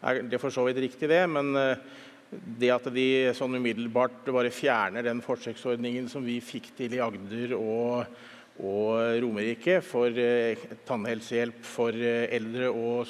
er 0.08 0.22
det 0.32 0.40
for 0.40 0.56
så 0.56 0.64
vidt 0.70 0.80
riktig, 0.80 1.10
det. 1.12 1.26
Men 1.28 1.52
det 2.32 2.72
at 2.72 2.88
de 2.96 3.08
sånn 3.36 3.60
umiddelbart 3.60 4.32
bare 4.32 4.56
fjerner 4.56 5.04
den 5.04 5.20
forsøksordningen 5.26 6.08
som 6.08 6.24
vi 6.24 6.40
fikk 6.40 6.72
til 6.80 6.96
i 6.96 7.04
Agder 7.04 7.58
og 7.60 8.08
og 8.62 9.18
Romerike 9.24 9.80
for 9.82 10.14
eh, 10.22 10.60
tannhelsehjelp 10.86 11.66
for 11.66 11.96
eh, 11.98 12.30
eldre 12.36 12.70
og 12.70 13.10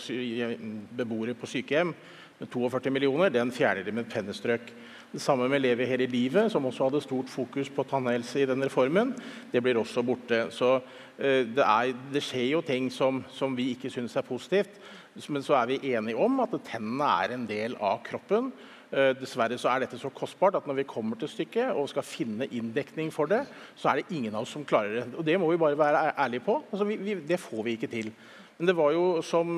beboere 0.97 1.35
på 1.35 1.49
sykehjem 1.49 1.91
med 2.39 2.49
42 2.49 2.93
millioner. 2.93 3.33
Den 3.33 3.51
fjerner 3.51 3.83
de 3.83 3.93
med 3.93 4.07
et 4.07 4.13
pennestrøk. 4.13 4.71
Det 5.11 5.19
samme 5.19 5.49
med 5.51 5.59
Leve 5.59 5.85
hele 5.85 6.07
livet, 6.07 6.47
som 6.51 6.65
også 6.65 6.87
hadde 6.87 7.03
stort 7.03 7.29
fokus 7.29 7.69
på 7.69 7.83
tannhelse 7.83 8.41
i 8.41 8.47
den 8.47 8.63
reformen. 8.63 9.11
Det 9.51 9.59
blir 9.63 9.81
også 9.81 10.05
borte. 10.07 10.45
Så 10.55 10.77
eh, 11.19 11.43
det, 11.51 11.65
er, 11.65 11.91
det 12.13 12.23
skjer 12.23 12.47
jo 12.53 12.63
ting 12.65 12.87
som, 12.91 13.19
som 13.35 13.57
vi 13.57 13.73
ikke 13.75 13.91
syns 13.91 14.15
er 14.15 14.27
positivt. 14.27 14.79
Men 15.27 15.43
så 15.43 15.59
er 15.59 15.67
vi 15.73 15.81
enige 15.91 16.15
om 16.15 16.39
at 16.39 16.55
tennene 16.63 17.09
er 17.25 17.35
en 17.35 17.43
del 17.49 17.75
av 17.75 17.99
kroppen. 18.07 18.53
Eh, 18.91 19.13
dessverre 19.15 19.55
så 19.55 19.69
er 19.71 19.85
dette 19.85 19.95
så 19.99 20.09
kostbart 20.11 20.57
at 20.59 20.65
når 20.67 20.81
vi 20.81 20.89
kommer 20.89 21.15
til 21.19 21.29
stykket 21.31 21.71
og 21.71 21.87
skal 21.87 22.03
finne 22.03 22.49
inndekning 22.51 23.07
for 23.15 23.29
det, 23.31 23.45
så 23.79 23.87
er 23.87 24.01
det 24.01 24.17
ingen 24.17 24.35
av 24.35 24.43
oss 24.43 24.51
som 24.51 24.65
klarer 24.67 24.97
det. 24.97 25.05
Og 25.15 25.23
det 25.23 25.37
må 25.39 25.47
vi 25.53 25.59
bare 25.61 25.79
være 25.79 26.11
ærlige 26.19 26.43
på. 26.43 26.57
Altså, 26.67 26.87
vi, 26.89 26.97
vi, 26.99 27.15
det 27.29 27.39
får 27.39 27.63
vi 27.63 27.75
ikke 27.77 27.91
til. 27.91 28.11
Men 28.57 28.67
det 28.67 28.75
var 28.77 28.91
jo 28.93 29.05
som 29.25 29.55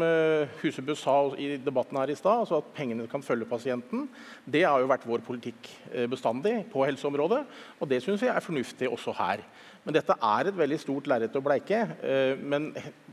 Husebø 0.61 0.93
sa 0.95 1.15
i 1.36 1.57
debatten 1.59 1.97
her 1.99 2.13
i 2.13 2.15
stad, 2.15 2.45
altså 2.45 2.61
at 2.61 2.69
pengene 2.77 3.07
kan 3.11 3.25
følge 3.25 3.49
pasienten. 3.49 4.05
Det 4.45 4.61
har 4.63 4.79
jo 4.79 4.88
vært 4.88 5.07
vår 5.09 5.25
politikk 5.25 5.67
bestandig 6.07 6.53
på 6.71 6.86
helseområdet, 6.88 7.41
og 7.81 7.89
det 7.91 7.99
syns 8.05 8.23
jeg 8.23 8.31
er 8.31 8.45
fornuftig 8.45 8.88
også 8.88 9.11
her. 9.17 9.43
Men 9.84 9.97
dette 9.97 10.15
er 10.15 10.47
et 10.47 10.55
veldig 10.61 10.79
stort 10.79 11.09
lerret 11.11 11.36
å 11.36 11.43
bleike. 11.43 11.81
Men 12.39 12.69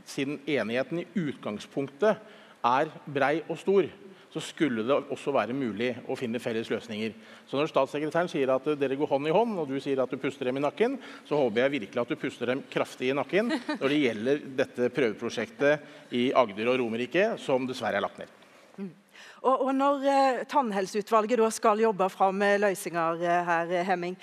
siden 0.07 0.39
enigheten 0.47 1.03
i 1.03 1.07
utgangspunktet 1.25 2.23
er 2.71 2.95
brei 3.11 3.41
og 3.49 3.59
stor, 3.59 3.91
så 4.31 4.39
skulle 4.43 4.85
det 4.87 4.95
også 5.11 5.33
være 5.35 5.55
mulig 5.55 5.89
å 6.07 6.15
finne 6.15 6.39
felles 6.39 6.69
løsninger. 6.71 7.13
Så 7.49 7.57
når 7.59 7.67
statssekretæren 7.67 8.29
sier 8.31 8.53
at 8.53 8.67
dere 8.79 8.95
går 8.99 9.09
hånd 9.11 9.27
i 9.27 9.33
hånd, 9.35 9.57
og 9.59 9.67
du 9.67 9.75
sier 9.83 9.99
at 9.99 10.11
du 10.11 10.19
puster 10.21 10.47
dem 10.47 10.61
i 10.61 10.63
nakken, 10.63 10.95
så 11.27 11.39
håper 11.39 11.65
jeg 11.65 11.73
virkelig 11.75 12.03
at 12.03 12.13
du 12.13 12.19
puster 12.19 12.53
dem 12.53 12.61
kraftig 12.71 13.09
i 13.11 13.17
nakken 13.17 13.51
når 13.51 13.87
det 13.91 13.97
gjelder 13.99 14.45
dette 14.61 14.91
prøveprosjektet 14.95 16.15
i 16.15 16.29
Agder 16.37 16.71
og 16.71 16.79
Romerike, 16.79 17.33
som 17.43 17.67
dessverre 17.67 17.99
er 17.99 18.05
lagt 18.05 18.21
ned. 18.21 18.37
Mm. 18.77 18.93
Og, 19.41 19.65
og 19.67 19.73
Når 19.75 20.07
eh, 20.13 20.39
Tannhelseutvalget 20.47 21.43
skal 21.57 21.83
jobbe 21.83 22.07
fram 22.13 22.39
løsninger 22.63 23.25
eh, 23.25 23.51
her, 23.51 23.73
Hemming, 23.89 24.15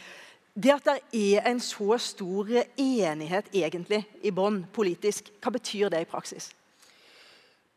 det 0.58 0.72
at 0.72 0.88
det 0.88 1.34
er 1.36 1.50
en 1.50 1.60
så 1.62 1.98
stor 2.02 2.48
enighet 2.80 3.52
egentlig 3.52 4.00
i 4.24 4.32
bånn 4.34 4.64
politisk, 4.74 5.28
hva 5.44 5.52
betyr 5.54 5.92
det 5.92 6.00
i 6.02 6.08
praksis? 6.08 6.48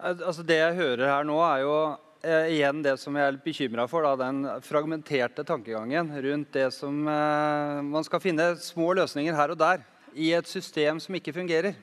Altså 0.01 0.41
Det 0.41 0.57
jeg 0.57 0.79
hører 0.79 1.11
her 1.11 1.27
nå, 1.27 1.35
er 1.45 1.61
jo 1.61 1.75
eh, 2.23 2.55
igjen 2.55 2.81
det 2.85 2.95
som 3.01 3.15
jeg 3.17 3.27
er 3.27 3.35
litt 3.35 3.45
bekymra 3.45 3.87
for. 3.89 4.05
Da, 4.05 4.15
den 4.19 4.45
fragmenterte 4.65 5.45
tankegangen 5.47 6.11
rundt 6.25 6.51
det 6.55 6.69
som 6.75 7.03
eh, 7.07 7.81
Man 7.85 8.07
skal 8.07 8.23
finne 8.23 8.53
små 8.61 8.91
løsninger 8.97 9.37
her 9.37 9.53
og 9.53 9.59
der 9.61 9.85
i 10.13 10.33
et 10.35 10.47
system 10.49 10.99
som 10.99 11.15
ikke 11.15 11.35
fungerer. 11.35 11.77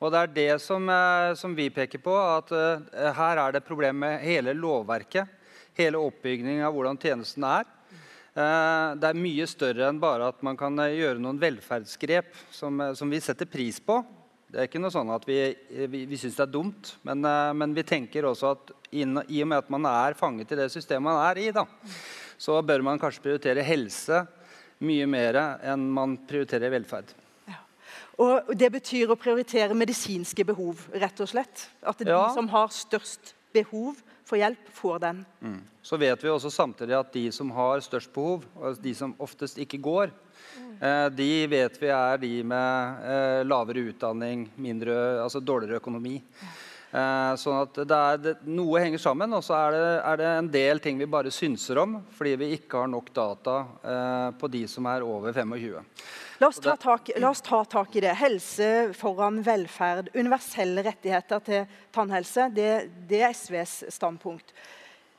Og 0.00 0.12
det 0.12 0.20
er 0.20 0.32
det 0.36 0.52
som, 0.64 0.86
eh, 0.88 1.34
som 1.36 1.54
vi 1.56 1.68
peker 1.70 2.00
på, 2.00 2.14
at 2.14 2.52
eh, 2.56 3.10
her 3.16 3.42
er 3.42 3.52
det 3.52 3.66
problem 3.66 4.00
med 4.04 4.22
hele 4.24 4.54
lovverket. 4.56 5.28
Hele 5.76 6.00
oppbyggingen 6.00 6.64
av 6.64 6.72
hvordan 6.74 6.98
tjenesten 7.00 7.44
er. 7.44 7.68
Eh, 8.30 8.94
det 8.96 9.10
er 9.10 9.18
mye 9.18 9.46
større 9.50 9.88
enn 9.90 10.00
bare 10.00 10.30
at 10.30 10.40
man 10.46 10.56
kan 10.58 10.78
eh, 10.78 10.96
gjøre 11.00 11.20
noen 11.22 11.40
velferdsgrep 11.40 12.32
som, 12.54 12.80
som 12.94 13.10
vi 13.10 13.20
setter 13.20 13.48
pris 13.50 13.80
på. 13.82 14.00
Det 14.50 14.58
er 14.58 14.66
ikke 14.66 14.80
noe 14.82 14.90
sånn 14.90 15.12
at 15.14 15.22
vi, 15.28 15.38
vi, 15.86 16.02
vi 16.10 16.18
syns 16.18 16.34
det 16.34 16.42
er 16.42 16.50
dumt, 16.50 16.96
men, 17.06 17.22
men 17.54 17.74
vi 17.76 17.84
tenker 17.86 18.26
også 18.26 18.50
at 18.56 18.72
inn, 18.90 19.20
i 19.30 19.44
og 19.44 19.50
med 19.52 19.62
at 19.62 19.70
man 19.70 19.86
er 19.86 20.16
fanget 20.18 20.50
i 20.50 20.58
det 20.58 20.66
systemet 20.74 21.06
man 21.06 21.20
er 21.22 21.38
i, 21.38 21.48
da, 21.54 21.62
så 22.40 22.58
bør 22.66 22.82
man 22.82 22.98
kanskje 22.98 23.22
prioritere 23.28 23.62
helse 23.62 24.24
mye 24.82 25.06
mer 25.10 25.38
enn 25.70 25.84
man 25.92 26.16
prioriterer 26.28 26.72
velferd. 26.72 27.12
Ja. 27.46 27.60
Og 28.24 28.52
Det 28.58 28.70
betyr 28.74 29.12
å 29.12 29.18
prioritere 29.20 29.76
medisinske 29.76 30.46
behov, 30.48 30.86
rett 30.98 31.20
og 31.20 31.30
slett? 31.30 31.68
At 31.86 32.00
de 32.02 32.16
som 32.34 32.48
har 32.50 32.72
størst 32.74 33.34
behov 33.54 34.00
for 34.26 34.40
hjelp, 34.40 34.70
får 34.74 35.02
den? 35.02 35.22
Mm. 35.42 35.60
Så 35.82 35.98
vet 36.00 36.22
vi 36.22 36.30
også 36.30 36.52
samtidig 36.54 36.96
at 36.96 37.12
de 37.12 37.26
som 37.34 37.50
har 37.54 37.82
størst 37.84 38.12
behov, 38.14 38.44
og 38.56 38.82
de 38.82 38.94
som 38.94 39.14
oftest 39.18 39.58
ikke 39.62 39.80
går, 39.82 40.12
eh, 40.58 40.69
de 41.12 41.30
vet 41.52 41.74
vi 41.82 41.90
er 41.92 42.22
de 42.22 42.30
med 42.48 43.04
eh, 43.04 43.42
lavere 43.44 43.82
utdanning, 43.90 44.46
mindre, 44.56 44.94
altså 45.20 45.42
dårligere 45.44 45.82
økonomi. 45.82 46.14
Eh, 46.90 47.36
sånn 47.38 47.54
at 47.60 47.76
det 47.86 47.94
er, 47.94 48.16
det, 48.18 48.32
Noe 48.50 48.80
henger 48.82 48.98
sammen, 48.98 49.30
og 49.36 49.44
så 49.46 49.54
er 49.54 49.70
det, 49.76 49.82
er 50.00 50.16
det, 50.18 50.26
en 50.40 50.48
del 50.50 50.80
ting 50.82 50.98
vi 50.98 51.06
bare 51.10 51.30
synser 51.30 51.78
om 51.78 52.02
fordi 52.16 52.32
vi 52.40 52.48
ikke 52.56 52.78
har 52.82 52.88
nok 52.90 53.12
data 53.14 53.54
eh, 53.78 54.30
på 54.40 54.46
de 54.50 54.66
som 54.70 54.86
er 54.90 55.02
over 55.06 55.32
25. 55.36 55.84
La 56.40 56.46
oss, 56.48 56.58
tak, 56.58 57.10
la 57.20 57.30
oss, 57.30 57.40
ta 57.46 57.64
tak, 57.68 57.94
i 57.94 58.00
det. 58.02 58.14
Helse 58.16 58.94
foran 58.96 59.42
velferd. 59.44 60.08
Universelle 60.16 60.82
rettigheter 60.86 61.40
til 61.44 61.66
tannhelse. 61.92 62.48
Det, 62.56 62.88
det 63.10 63.20
er 63.20 63.34
SVs 63.36 63.84
standpunkt. 63.92 64.54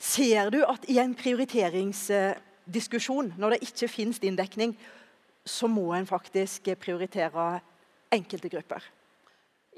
Ser 0.01 0.49
du 0.49 0.65
at 0.65 0.81
i 0.89 0.97
en 0.97 1.13
prioriteringsdiskusjon, 1.13 3.37
når 3.37 3.49
det 3.53 3.61
ikke 3.69 3.93
finnes 3.93 4.17
inndekning, 4.25 4.73
så 5.45 5.69
må 5.71 5.87
en 5.95 6.09
faktisk 6.09 6.71
prioritere 6.79 7.59
enkelte 8.13 8.51
grupper? 8.51 8.89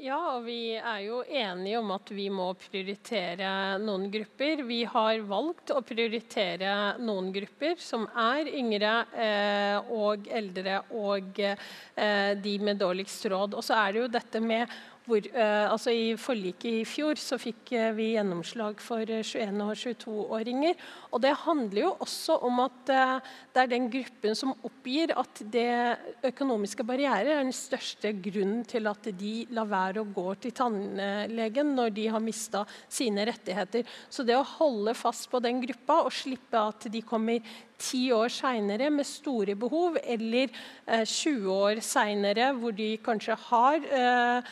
Ja, 0.02 0.18
og 0.34 0.48
vi 0.48 0.74
er 0.74 1.04
jo 1.06 1.20
enige 1.22 1.78
om 1.78 1.92
at 1.94 2.10
vi 2.12 2.26
må 2.34 2.48
prioritere 2.58 3.78
noen 3.80 4.08
grupper. 4.12 4.64
Vi 4.66 4.80
har 4.90 5.22
valgt 5.30 5.70
å 5.70 5.84
prioritere 5.86 6.98
noen 6.98 7.30
grupper 7.36 7.78
som 7.80 8.08
er 8.10 8.50
yngre 8.50 8.96
eh, 9.14 9.94
og 9.94 10.26
eldre 10.34 10.80
og 10.98 11.38
eh, 11.46 12.34
de 12.42 12.56
med 12.66 12.82
dårligst 12.82 13.30
råd. 13.30 13.54
Og 13.54 13.64
så 13.64 13.78
er 13.84 13.94
det 13.94 14.02
jo 14.02 14.10
dette 14.18 14.42
med 14.42 14.74
hvor, 15.06 15.26
uh, 15.36 15.72
altså 15.72 15.92
I 15.92 16.14
forliket 16.20 16.70
i 16.70 16.86
fjor 16.88 17.20
så 17.20 17.38
fikk 17.42 17.74
uh, 17.76 17.90
vi 17.98 18.14
gjennomslag 18.14 18.80
for 18.84 19.04
21- 19.04 19.42
eh, 19.44 19.64
og 19.64 19.76
22-åringer. 19.76 20.78
og 21.12 21.22
Det 21.22 21.34
handler 21.44 21.82
jo 21.82 21.92
også 22.06 22.38
om 22.48 22.62
at 22.64 22.80
det 22.88 23.62
er 23.62 23.70
den 23.72 23.90
gruppen 23.92 24.36
som 24.36 24.54
oppgir 24.64 25.14
at 25.18 25.42
det 25.52 26.24
økonomiske 26.26 26.86
barrierer 26.88 27.34
er 27.34 27.44
den 27.44 27.56
største 27.56 28.14
grunnen 28.24 28.64
til 28.68 28.88
at 28.88 29.12
de 29.20 29.34
lar 29.54 29.70
være 29.70 30.02
å 30.02 30.10
gå 30.16 30.28
til 30.44 30.56
tannlegen 30.56 31.76
når 31.78 31.94
de 31.96 32.08
har 32.14 32.24
mista 32.24 32.64
sine 32.88 33.26
rettigheter. 33.28 33.86
Så 34.10 34.26
det 34.28 34.38
å 34.38 34.48
holde 34.58 34.96
fast 34.98 35.30
på 35.32 35.42
den 35.44 35.62
gruppa 35.64 36.02
og 36.08 36.16
slippe 36.16 36.60
at 36.60 36.90
de 36.92 37.04
kommer 37.06 37.44
ti 37.84 38.04
år 38.14 38.32
seinere 38.32 38.90
med 38.94 39.08
store 39.08 39.56
behov, 39.60 39.98
eller 40.04 40.50
eh, 40.88 41.04
20 41.06 41.50
år 41.52 41.82
seinere 41.84 42.52
hvor 42.58 42.76
de 42.76 42.94
kanskje 43.04 43.38
har 43.50 43.80
eh, 43.84 44.38
eh, 44.38 44.52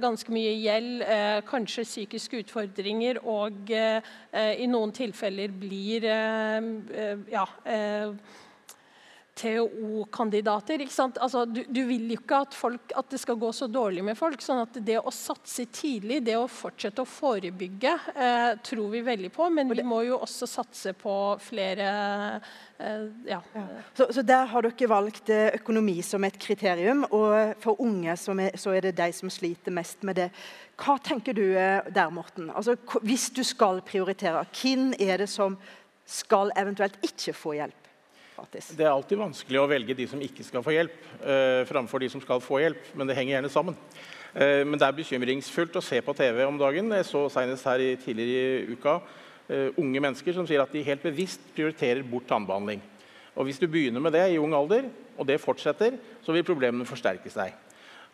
ganske 0.00 0.32
mye 0.34 0.52
gjeld, 0.60 1.02
eh, 1.02 1.38
kanskje 1.48 1.84
psykiske 1.86 2.42
utfordringer 2.42 3.20
og 3.24 3.70
eh, 3.72 4.00
i 4.60 4.66
noen 4.68 4.92
tilfeller 4.92 5.54
blir 5.56 6.04
ja, 6.08 7.46
THO-kandidater. 9.38 10.82
Altså, 11.20 11.44
du, 11.46 11.62
du, 11.68 11.80
vil 11.86 12.10
jo 12.10 12.18
ikke 12.18 12.40
at, 12.44 12.56
folk, 12.56 12.92
at, 12.96 13.08
det 13.12 13.20
skal 13.22 13.38
gå 13.38 13.50
så 13.54 13.68
dårlig 13.70 14.02
med 14.04 14.18
folk. 14.18 14.42
sånn 14.42 14.64
at 14.64 14.78
det 14.84 14.98
å 14.98 15.12
satse 15.14 15.68
tidlig, 15.74 16.20
det 16.26 16.36
å 16.38 16.48
fortsette 16.50 17.04
å 17.04 17.08
forebygge, 17.08 17.94
eh, 18.14 18.50
tror 18.66 18.90
vi 18.94 19.04
veldig 19.06 19.30
på. 19.34 19.48
Men 19.54 19.70
vi 19.70 19.86
må 19.86 20.02
jo 20.08 20.18
også 20.18 20.48
satse 20.50 20.94
på 20.98 21.14
flere 21.42 21.88
eh, 22.78 23.06
ja. 23.30 23.40
ja. 23.54 23.66
Så, 23.94 24.10
så, 24.12 24.26
der 24.26 24.48
har 24.50 24.66
dere 24.66 24.90
valgt 24.90 25.30
eh, 25.34 25.52
økonomi 25.60 26.00
som 26.06 26.26
et 26.26 26.38
kriterium. 26.42 27.04
Og 27.10 27.54
for 27.62 27.80
unge 27.84 28.14
er, 28.14 28.56
så 28.58 28.74
er 28.74 28.88
det 28.88 28.96
de 28.98 29.10
som 29.14 29.30
sliter 29.32 29.74
mest 29.74 30.02
med 30.06 30.18
det. 30.24 30.30
Hva 30.78 30.98
tenker 31.02 31.36
du 31.36 31.44
eh, 31.54 31.82
der, 31.94 32.10
Morten? 32.14 32.50
Altså, 32.50 32.76
hvis 33.02 33.30
du 33.34 33.44
skal 33.46 33.82
prioritere, 33.86 34.46
hvem 34.50 34.92
er 34.98 35.22
det 35.22 35.30
som 35.30 35.58
skal 36.08 36.50
eventuelt 36.56 36.96
ikke 37.04 37.36
få 37.36 37.58
hjelp? 37.58 37.77
Faktisk. 38.38 38.76
Det 38.78 38.86
er 38.86 38.92
alltid 38.92 39.18
vanskelig 39.20 39.60
å 39.60 39.68
velge 39.70 39.96
de 39.98 40.06
som 40.10 40.22
ikke 40.22 40.46
skal 40.46 40.64
få 40.64 40.74
hjelp, 40.74 40.98
eh, 41.22 41.64
framfor 41.68 42.02
de 42.02 42.10
som 42.12 42.22
skal 42.22 42.42
få 42.44 42.62
hjelp, 42.62 42.94
men 42.94 43.06
det 43.06 43.16
henger 43.18 43.36
gjerne 43.36 43.52
sammen. 43.52 43.76
Eh, 44.34 44.64
men 44.64 44.78
det 44.78 44.86
er 44.86 44.98
bekymringsfullt 44.98 45.78
å 45.78 45.82
se 45.82 46.00
på 46.00 46.14
TV 46.14 46.44
om 46.46 46.58
dagen. 46.58 46.90
Jeg 46.92 47.08
så 47.08 47.28
senest 47.32 47.64
her 47.64 47.80
i, 47.80 47.96
tidligere 47.96 48.68
i 48.68 48.76
uka 48.76 49.00
eh, 49.48 49.70
unge 49.76 50.00
mennesker 50.00 50.36
som 50.36 50.46
sier 50.46 50.62
at 50.62 50.72
de 50.72 50.84
helt 50.84 51.02
bevisst 51.02 51.40
prioriterer 51.56 52.02
bort 52.02 52.28
tannbehandling. 52.28 52.80
Og 53.36 53.46
Hvis 53.46 53.58
du 53.58 53.66
begynner 53.66 54.02
med 54.02 54.12
det 54.12 54.32
i 54.32 54.38
ung 54.38 54.54
alder, 54.54 54.88
og 55.18 55.26
det 55.26 55.40
fortsetter, 55.40 55.98
så 56.22 56.34
vil 56.34 56.46
problemene 56.46 56.86
forsterke 56.86 57.30
seg. 57.30 57.54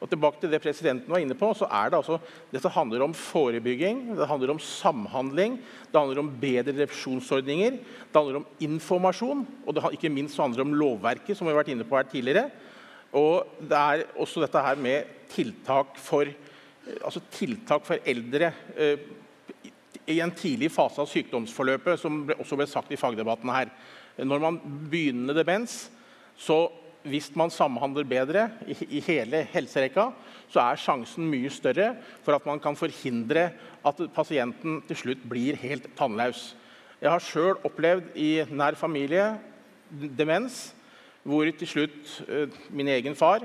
Og 0.03 0.11
tilbake 0.11 0.40
til 0.42 0.51
det 0.53 0.61
presidenten 0.61 1.12
var 1.12 1.22
inne 1.22 1.36
på, 1.38 1.49
så 1.57 1.68
er 1.70 1.90
det 1.90 1.99
altså, 2.01 2.18
Dette 2.53 2.72
handler 2.74 3.07
om 3.07 3.14
forebygging, 3.16 4.03
det 4.18 4.28
handler 4.28 4.53
om 4.53 4.61
samhandling, 4.61 5.57
det 5.92 6.01
handler 6.01 6.20
om 6.20 6.32
bedre 6.42 6.74
refusjonsordninger, 6.82 7.78
det 7.78 8.18
handler 8.18 8.42
om 8.42 8.47
informasjon, 8.66 9.47
og 9.64 9.76
det, 9.76 9.84
ikke 9.97 10.12
minst 10.12 10.40
handler 10.40 10.61
det 10.61 10.66
om 10.66 10.76
lovverket, 10.82 11.36
som 11.38 11.47
vi 11.47 11.55
har 11.55 11.62
vært 11.62 11.72
inne 11.72 11.86
på 11.88 11.97
her 11.97 12.11
tidligere. 12.11 12.51
Og 13.14 13.47
det 13.62 13.78
er 13.78 14.07
også 14.20 14.42
dette 14.42 14.64
her 14.66 14.80
med 14.82 15.11
tiltak 15.30 15.97
for, 16.03 16.28
altså 16.99 17.22
tiltak 17.32 17.86
for 17.86 18.11
eldre 18.11 18.51
eh, 18.76 19.11
i 20.11 20.18
en 20.20 20.34
tidlig 20.36 20.68
fase 20.74 21.01
av 21.01 21.09
sykdomsforløpet, 21.09 22.01
som 22.01 22.24
også 22.34 22.59
ble 22.59 22.66
sagt 22.68 22.92
i 22.92 23.01
fagdebatten 23.01 23.53
her. 23.55 23.70
Når 24.20 24.42
man 24.42 24.59
begynner 24.90 25.36
demens, 25.36 25.86
så 26.36 26.66
hvis 27.05 27.29
man 27.37 27.53
samhandler 27.53 28.07
bedre 28.09 28.47
i, 28.67 29.01
hele 29.05 29.43
helserekka, 29.53 30.09
så 30.49 30.63
er 30.63 30.81
sjansen 30.81 31.27
mye 31.29 31.51
større 31.53 31.91
for 32.25 32.37
at 32.37 32.47
man 32.49 32.61
kan 32.63 32.77
forhindre 32.79 33.51
at 33.85 34.05
pasienten 34.15 34.81
til 34.89 35.01
slutt 35.01 35.25
blir 35.29 35.59
helt 35.61 35.91
tannløs. 35.99 36.55
Jeg 37.03 37.13
har 37.13 37.21
sjøl 37.21 37.61
opplevd 37.67 38.15
i 38.17 38.31
nær 38.49 38.79
familie 38.81 39.35
demens, 39.91 40.73
hvor 41.25 41.49
til 41.59 41.69
slutt 41.69 42.15
uh, 42.29 42.49
min 42.73 42.89
egen 42.93 43.17
far 43.17 43.45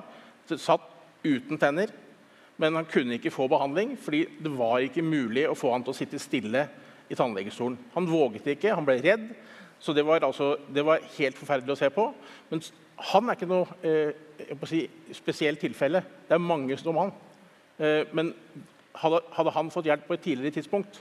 satt 0.50 0.86
uten 1.24 1.60
tenner. 1.60 1.92
Men 2.60 2.76
han 2.76 2.88
kunne 2.92 3.16
ikke 3.16 3.32
få 3.32 3.48
behandling, 3.52 3.94
fordi 4.00 4.26
det 4.40 4.52
var 4.52 4.84
ikke 4.84 5.04
mulig 5.04 5.46
å 5.48 5.56
få 5.56 5.72
han 5.72 5.84
til 5.84 5.94
å 5.94 6.00
sitte 6.00 6.20
stille 6.20 6.66
i 7.10 7.16
tannlegestolen. 7.16 7.78
Han 7.96 8.08
våget 8.10 8.48
ikke, 8.56 8.74
han 8.76 8.88
ble 8.88 8.98
redd. 9.04 9.30
Så 9.80 9.96
det 9.96 10.04
var, 10.04 10.24
altså, 10.28 10.58
det 10.68 10.84
var 10.84 11.06
helt 11.16 11.38
forferdelig 11.40 11.76
å 11.76 11.80
se 11.80 11.88
på. 11.96 12.10
Men 12.50 12.64
han 13.00 13.30
er 13.30 13.38
ikke 13.38 13.48
noe 13.50 13.78
eh, 13.86 14.60
si, 14.68 14.84
spesielt 15.16 15.62
tilfelle. 15.64 16.02
Det 16.28 16.36
er 16.36 16.44
mange 16.44 16.78
som 16.80 16.98
han. 17.00 17.14
Eh, 17.80 18.04
men 18.16 18.34
hadde, 19.00 19.24
hadde 19.38 19.56
han 19.56 19.72
fått 19.72 19.88
hjelp 19.88 20.08
på 20.08 20.18
et 20.18 20.26
tidligere 20.26 20.60
tidspunkt, 20.60 21.00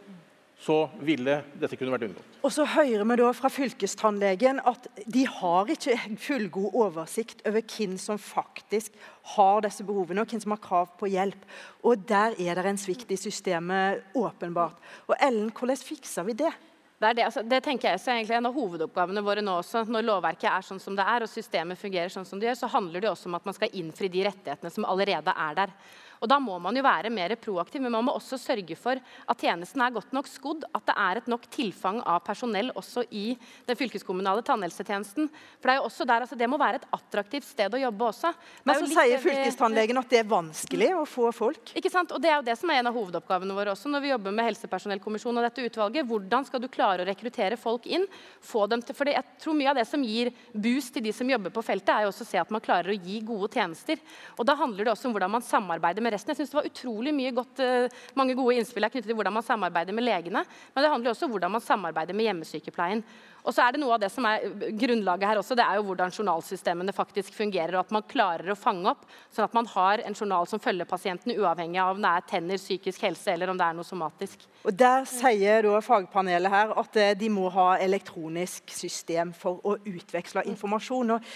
så 0.59 0.89
ville 1.07 1.37
dette 1.59 1.77
kunne 1.79 1.93
vært 1.95 2.09
unngått. 2.09 2.39
Og 2.43 2.51
så 2.51 2.65
hører 2.67 3.05
vi 3.07 3.17
da 3.21 3.29
fra 3.37 3.51
fylkestannlegen 3.53 4.59
at 4.67 4.89
de 5.07 5.23
har 5.31 5.71
ikke 5.71 5.95
fullgod 6.19 6.75
oversikt 6.79 7.45
over 7.47 7.63
hvem 7.63 7.95
som 8.03 8.19
faktisk 8.19 8.97
har 9.37 9.63
disse 9.67 9.87
behovene, 9.87 10.25
og 10.25 10.33
hvem 10.33 10.43
som 10.43 10.55
har 10.57 10.63
krav 10.65 10.97
på 10.99 11.11
hjelp. 11.13 11.47
Og 11.87 12.03
der 12.11 12.35
er 12.43 12.59
det 12.59 12.73
en 12.73 12.81
svikt 12.81 13.15
i 13.15 13.21
systemet, 13.21 14.03
åpenbart. 14.19 14.83
Og 15.07 15.15
Ellen, 15.23 15.53
hvordan 15.55 15.79
fikser 15.79 16.27
vi 16.27 16.39
det? 16.43 16.51
Det, 16.99 17.13
det, 17.15 17.25
altså, 17.29 17.45
det 17.47 17.61
tenker 17.63 17.93
jeg 17.93 18.01
er 18.01 18.17
egentlig 18.17 18.37
en 18.41 18.49
av 18.49 18.57
hovedoppgavene 18.57 19.23
våre 19.23 19.43
nå 19.45 19.53
også. 19.61 19.85
Når 19.87 20.07
lovverket 20.09 20.49
er 20.51 20.65
sånn 20.67 20.81
som 20.83 20.97
det 20.99 21.05
er, 21.07 21.23
og 21.23 21.31
systemet 21.31 21.79
fungerer 21.79 22.11
sånn 22.11 22.27
som 22.27 22.41
det 22.41 22.49
gjør, 22.49 22.59
så 22.59 22.71
handler 22.73 23.05
det 23.05 23.11
også 23.13 23.31
om 23.31 23.37
at 23.39 23.47
man 23.47 23.55
skal 23.55 23.77
innfri 23.79 24.11
de 24.11 24.25
rettighetene 24.27 24.73
som 24.75 24.87
allerede 24.89 25.35
er 25.47 25.61
der. 25.61 25.77
Og 26.21 26.29
Da 26.29 26.39
må 26.43 26.59
man 26.63 26.77
jo 26.77 26.83
være 26.83 27.11
mer 27.11 27.35
proaktiv, 27.37 27.83
men 27.83 27.93
man 27.93 28.05
må 28.05 28.15
også 28.19 28.39
sørge 28.41 28.77
for 28.77 28.99
at 28.99 29.39
tjenesten 29.39 29.83
er 29.83 29.95
godt 29.95 30.13
nok 30.13 30.29
skodd. 30.31 30.65
At 30.75 30.87
det 30.87 30.97
er 30.97 31.21
et 31.21 31.31
nok 31.31 31.47
tilfang 31.55 32.01
av 32.05 32.21
personell 32.27 32.71
også 32.75 33.05
i 33.11 33.37
den 33.67 33.79
fylkeskommunale 33.79 34.43
tannhelsetjenesten. 34.47 35.31
For 35.59 35.69
Det 35.69 35.75
er 35.75 35.81
jo 35.81 35.89
også 35.89 36.07
der, 36.09 36.27
altså, 36.27 36.39
det 36.39 36.51
må 36.51 36.59
være 36.59 36.83
et 36.83 36.89
attraktivt 36.93 37.47
sted 37.47 37.75
å 37.75 37.83
jobbe 37.83 38.09
også. 38.11 38.33
Men 38.65 38.83
så 38.83 38.91
sier 38.93 39.23
fylkestannlegen 39.23 39.99
at 39.99 40.11
det 40.11 40.23
er 40.23 40.29
vanskelig 40.29 40.93
å 40.99 41.05
få 41.09 41.33
folk. 41.33 41.75
Ikke 41.79 41.93
sant? 41.93 42.13
Og 42.13 42.23
Det 42.23 42.31
er 42.31 42.37
jo 42.41 42.49
det 42.49 42.59
som 42.59 42.71
er 42.71 42.83
en 42.83 42.91
av 42.91 42.97
hovedoppgavene 42.97 43.55
våre 43.57 43.73
også 43.73 43.89
når 43.93 44.05
vi 44.05 44.13
jobber 44.13 44.35
med 44.35 44.51
helsepersonellkommisjonen 44.51 45.41
og 45.43 45.49
dette 45.49 45.69
utvalget. 45.71 46.09
Hvordan 46.09 46.49
skal 46.49 46.63
du 46.63 46.69
klare 46.69 47.05
å 47.05 47.09
rekruttere 47.09 47.57
folk 47.61 47.87
inn? 47.87 48.09
få 48.49 48.67
dem 48.71 48.83
til, 48.83 48.97
fordi 48.97 49.15
jeg 49.17 49.39
tror 49.43 49.57
Mye 49.59 49.73
av 49.73 49.79
det 49.81 49.87
som 49.91 50.03
gir 50.05 50.31
boost 50.55 50.93
til 50.95 51.03
de 51.03 51.13
som 51.15 51.29
jobber 51.29 51.51
på 51.55 51.65
feltet, 51.67 51.91
er 51.91 52.05
jo 52.07 52.13
også 52.13 52.23
å 52.27 52.29
se 52.29 52.39
at 52.41 52.51
man 52.55 52.63
klarer 52.63 52.93
å 52.93 52.99
gi 52.99 53.19
gode 53.27 53.51
tjenester. 53.57 53.99
Og 54.39 54.47
Da 54.47 54.55
handler 54.59 54.87
det 54.87 54.93
også 54.93 55.09
om 55.09 55.17
hvordan 55.17 55.33
man 55.35 55.45
samarbeider 55.45 56.05
med 56.05 56.08
med 56.09 56.17
resten. 56.17 56.33
Jeg 56.33 56.41
synes 56.41 56.53
det 56.53 56.59
var 56.59 56.71
utrolig 56.73 57.15
mye 57.15 57.33
godt, 57.37 57.65
eh, 57.65 57.97
mange 58.17 58.37
gode 58.39 58.57
innspill 58.57 58.87
her 58.87 58.93
knyttet 58.93 59.13
til 59.13 59.19
hvordan 59.19 59.37
man 59.37 59.47
samarbeider 59.47 59.97
med 59.97 60.09
legene. 60.09 60.45
Men 60.75 60.85
det 60.85 60.93
handler 60.93 61.13
også 61.13 61.29
om 61.29 61.35
hvordan 61.37 61.53
man 61.53 61.65
samarbeider 61.65 62.17
med 62.17 62.29
hjemmesykepleien. 62.31 63.05
Og 63.45 63.55
så 63.55 63.65
er 63.65 63.73
det 63.73 63.81
noe 63.81 63.95
av 63.95 64.01
det 64.03 64.11
som 64.13 64.27
er 64.29 64.45
grunnlaget 64.77 65.29
her 65.29 65.41
også, 65.41 65.57
det 65.57 65.65
er 65.65 65.79
jo 65.79 65.87
hvordan 65.89 66.13
journalsystemene 66.13 66.93
faktisk 66.93 67.33
fungerer. 67.37 67.77
Og 67.77 67.87
at 67.87 67.95
man 67.95 68.07
klarer 68.09 68.53
å 68.53 68.59
fange 68.59 68.91
opp, 68.91 69.07
sånn 69.33 69.47
at 69.47 69.57
man 69.57 69.69
har 69.73 70.03
en 70.05 70.17
journal 70.17 70.49
som 70.51 70.61
følger 70.61 70.89
pasienten 70.89 71.33
uavhengig 71.37 71.81
av 71.81 71.95
om 71.95 72.03
det 72.03 72.11
er 72.13 72.27
tenner, 72.29 72.61
psykisk 72.61 73.07
helse 73.07 73.33
eller 73.33 73.53
om 73.53 73.61
det 73.61 73.69
er 73.69 73.79
noe 73.79 73.89
somatisk. 73.89 74.45
Og 74.65 74.75
Der 74.77 75.07
sier 75.09 75.65
da 75.65 75.81
fagpanelet 75.85 76.53
her 76.53 76.75
at 76.83 77.01
eh, 77.01 77.15
de 77.19 77.31
må 77.33 77.49
ha 77.55 77.71
elektronisk 77.81 78.75
system 78.75 79.33
for 79.37 79.63
å 79.65 79.79
utveksle 79.87 80.45
informasjon. 80.53 81.17
Og 81.17 81.33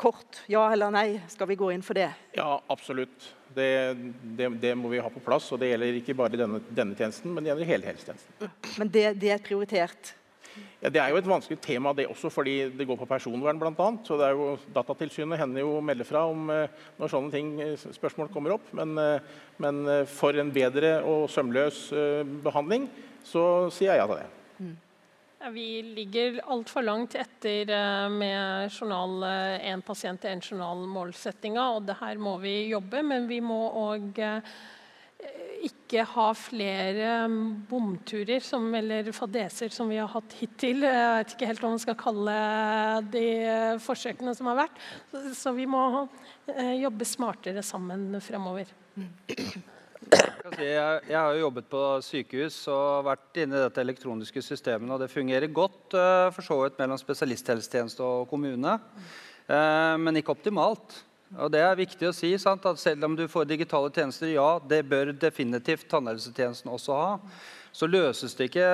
kort, 0.00 0.42
ja 0.50 0.64
eller 0.72 0.92
nei, 0.94 1.08
skal 1.30 1.48
vi 1.50 1.58
gå 1.58 1.70
inn 1.74 1.84
for 1.84 1.96
det? 1.98 2.10
Ja, 2.36 2.58
absolutt. 2.72 3.32
Det, 3.54 3.70
det, 4.38 4.50
det, 4.62 4.74
må 4.78 4.90
vi 4.90 5.02
ha 5.02 5.10
på 5.12 5.22
plass. 5.24 5.50
og 5.54 5.60
Det 5.62 5.70
gjelder 5.70 6.00
ikke 6.00 6.16
bare 6.18 6.40
denne, 6.40 6.60
denne 6.74 6.98
tjenesten, 6.98 7.32
men 7.32 7.44
det 7.44 7.52
gjelder 7.52 7.70
hele 7.70 7.90
helsetjenesten. 7.92 8.52
Men 8.80 8.92
det, 8.92 9.08
det 9.22 9.32
er 9.34 9.42
prioritert? 9.44 10.14
Ja, 10.82 10.90
Det 10.90 11.00
er 11.00 11.10
jo 11.10 11.18
et 11.18 11.28
vanskelig 11.28 11.58
tema, 11.64 11.92
det 11.96 12.06
også, 12.10 12.30
fordi 12.30 12.56
det 12.76 12.86
går 12.86 12.98
på 13.00 13.08
personvern 13.08 13.58
bl.a. 13.58 13.88
Så 14.06 14.18
det 14.20 14.28
er 14.28 14.36
jo, 14.36 14.50
Datatilsynet 14.74 15.40
hender 15.40 15.64
jo 15.64 15.78
å 15.78 15.84
melde 15.84 16.06
fra 16.06 16.26
om 16.30 16.50
eh, 16.52 16.84
når 17.00 17.12
sånne 17.12 17.34
ting, 17.34 17.54
eh, 17.64 17.86
spørsmål 17.96 18.30
kommer 18.34 18.56
opp. 18.58 18.68
Men, 18.76 18.94
eh, 19.00 19.34
men 19.62 19.82
for 20.10 20.36
en 20.38 20.52
bedre 20.54 20.98
og 21.08 21.28
sømløs 21.32 21.86
behandling 22.44 22.88
så 23.24 23.70
sier 23.72 23.94
jeg 23.94 24.02
ja 24.02 24.08
til 24.10 24.20
det. 24.20 24.26
Mm. 24.58 24.74
Vi 25.52 25.82
ligger 25.82 26.40
altfor 26.48 26.82
langt 26.82 27.14
etter 27.20 27.68
eh, 27.70 28.08
med 28.08 28.70
journal 28.72 29.24
én 29.60 29.78
eh, 29.78 29.82
pasient 29.84 30.24
én 30.24 30.40
journal-målsettinga. 30.40 31.66
Og 31.76 31.84
det 31.88 31.98
her 32.00 32.20
må 32.22 32.38
vi 32.40 32.70
jobbe, 32.70 33.02
men 33.04 33.28
vi 33.28 33.42
må 33.44 33.58
òg 33.82 34.20
eh, 34.24 34.54
ikke 35.68 36.06
ha 36.14 36.30
flere 36.36 37.10
mm, 37.28 37.44
bomturer 37.68 38.40
som, 38.44 38.70
eller 38.76 39.12
fadeser 39.12 39.72
som 39.74 39.92
vi 39.92 40.00
har 40.00 40.08
hatt 40.14 40.38
hittil. 40.40 40.86
Jeg 40.88 41.12
vet 41.18 41.36
ikke 41.36 41.50
helt 41.52 41.64
hva 41.64 41.74
man 41.74 41.84
skal 41.84 42.00
kalle 42.00 42.38
de 43.12 43.26
forsøkene 43.84 44.34
som 44.36 44.48
har 44.52 44.62
vært. 44.64 44.82
Så 45.36 45.52
vi 45.56 45.68
må 45.68 45.84
jobbe 46.80 47.08
smartere 47.08 47.64
sammen 47.64 48.12
fremover. 48.24 48.72
Jeg, 50.14 51.00
jeg, 51.08 51.16
har 51.16 51.32
jo 51.34 51.46
jobbet 51.46 51.66
på 51.70 51.80
sykehus 52.04 52.56
og 52.72 53.06
vært 53.08 53.40
inne 53.42 53.56
i 53.58 53.62
dette 53.64 53.82
elektroniske 53.82 54.42
systemet. 54.44 54.92
og 54.92 55.00
Det 55.02 55.10
fungerer 55.12 55.50
godt 55.52 55.96
uh, 55.96 56.28
for 56.34 56.46
så 56.46 56.58
vidt 56.62 56.78
mellom 56.78 57.00
spesialisthelsetjeneste 57.00 58.04
og 58.04 58.28
kommune, 58.30 58.76
uh, 59.48 59.96
men 59.98 60.20
ikke 60.20 60.34
optimalt. 60.36 61.00
Og 61.34 61.50
Det 61.50 61.62
er 61.64 61.80
viktig 61.80 62.06
å 62.06 62.14
si 62.14 62.30
sant, 62.38 62.66
at 62.68 62.78
selv 62.78 63.08
om 63.08 63.16
du 63.18 63.26
får 63.30 63.48
digitale 63.50 63.90
tjenester, 63.90 64.30
ja, 64.30 64.60
det 64.62 64.84
bør 64.86 65.10
definitivt 65.18 65.88
tannhelsetjenesten 65.90 66.70
også 66.70 66.98
ha, 66.98 67.10
så 67.74 67.90
løses 67.90 68.36
det 68.38 68.52
ikke 68.52 68.70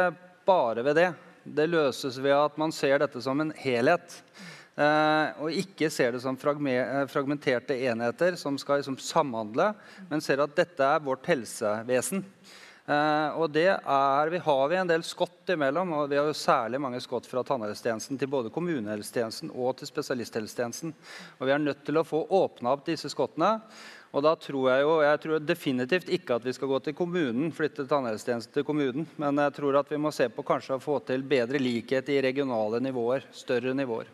bare 0.48 0.84
ved 0.84 0.98
det. 1.00 1.10
Det 1.44 1.70
løses 1.70 2.18
ved 2.20 2.36
at 2.36 2.58
man 2.60 2.72
ser 2.74 3.00
dette 3.00 3.22
som 3.24 3.40
en 3.40 3.54
helhet. 3.56 4.18
Eh, 4.80 5.42
og 5.42 5.52
ikke 5.60 5.90
ser 5.92 6.14
det 6.14 6.22
som 6.24 6.38
eh, 6.40 7.04
fragmenterte 7.10 7.76
enheter 7.90 8.38
som 8.40 8.56
skal 8.58 8.80
liksom 8.80 8.96
samhandle, 9.02 9.74
men 10.08 10.24
ser 10.24 10.40
at 10.40 10.56
dette 10.56 10.86
er 10.86 11.04
vårt 11.04 11.28
helsevesen. 11.28 12.24
Uh, 12.90 13.36
og 13.38 13.52
det 13.54 13.68
er, 13.70 14.30
vi 14.32 14.38
har 14.42 14.62
vi 14.70 14.78
en 14.80 14.88
del 14.88 15.04
skott 15.06 15.52
imellom. 15.52 15.92
og 15.94 16.08
Vi 16.10 16.16
har 16.18 16.26
jo 16.26 16.34
særlig 16.34 16.80
mange 16.82 16.98
skott 17.04 17.28
fra 17.28 17.44
tannhelsetjenesten 17.46 18.18
til 18.18 18.30
både 18.32 18.50
kommunehelsetjenesten 18.50 19.52
og 19.52 19.76
til 19.78 19.86
spesialisthelsetjenesten. 19.92 20.94
Og 21.38 21.46
Vi 21.46 21.54
er 21.54 21.62
nødt 21.62 21.84
til 21.86 22.00
å 22.00 22.06
få 22.08 22.24
åpna 22.40 22.72
opp 22.74 22.82
disse 22.88 23.12
skottene. 23.12 23.52
Og 24.10 24.24
da 24.26 24.32
tror 24.34 24.72
jeg 24.72 24.82
jo, 24.82 24.94
jeg 25.06 25.22
tror 25.22 25.44
definitivt 25.44 26.10
ikke 26.10 26.40
at 26.40 26.48
vi 26.48 26.56
skal 26.56 26.72
gå 26.72 26.80
til 26.82 26.96
kommunen, 26.98 27.52
flytte 27.54 27.86
tannhelsetjenesten 27.86 28.56
til 28.56 28.66
kommunen. 28.66 29.06
Men 29.22 29.38
jeg 29.44 29.54
tror 29.60 29.84
at 29.84 29.92
vi 29.92 30.00
må 30.00 30.10
se 30.10 30.26
på 30.26 30.42
kanskje 30.48 30.80
å 30.80 30.82
få 30.82 30.98
til 31.06 31.22
bedre 31.22 31.62
likhet 31.62 32.10
i 32.10 32.18
regionale 32.26 32.82
nivåer. 32.82 33.28
Større 33.30 33.76
nivåer. 33.76 34.10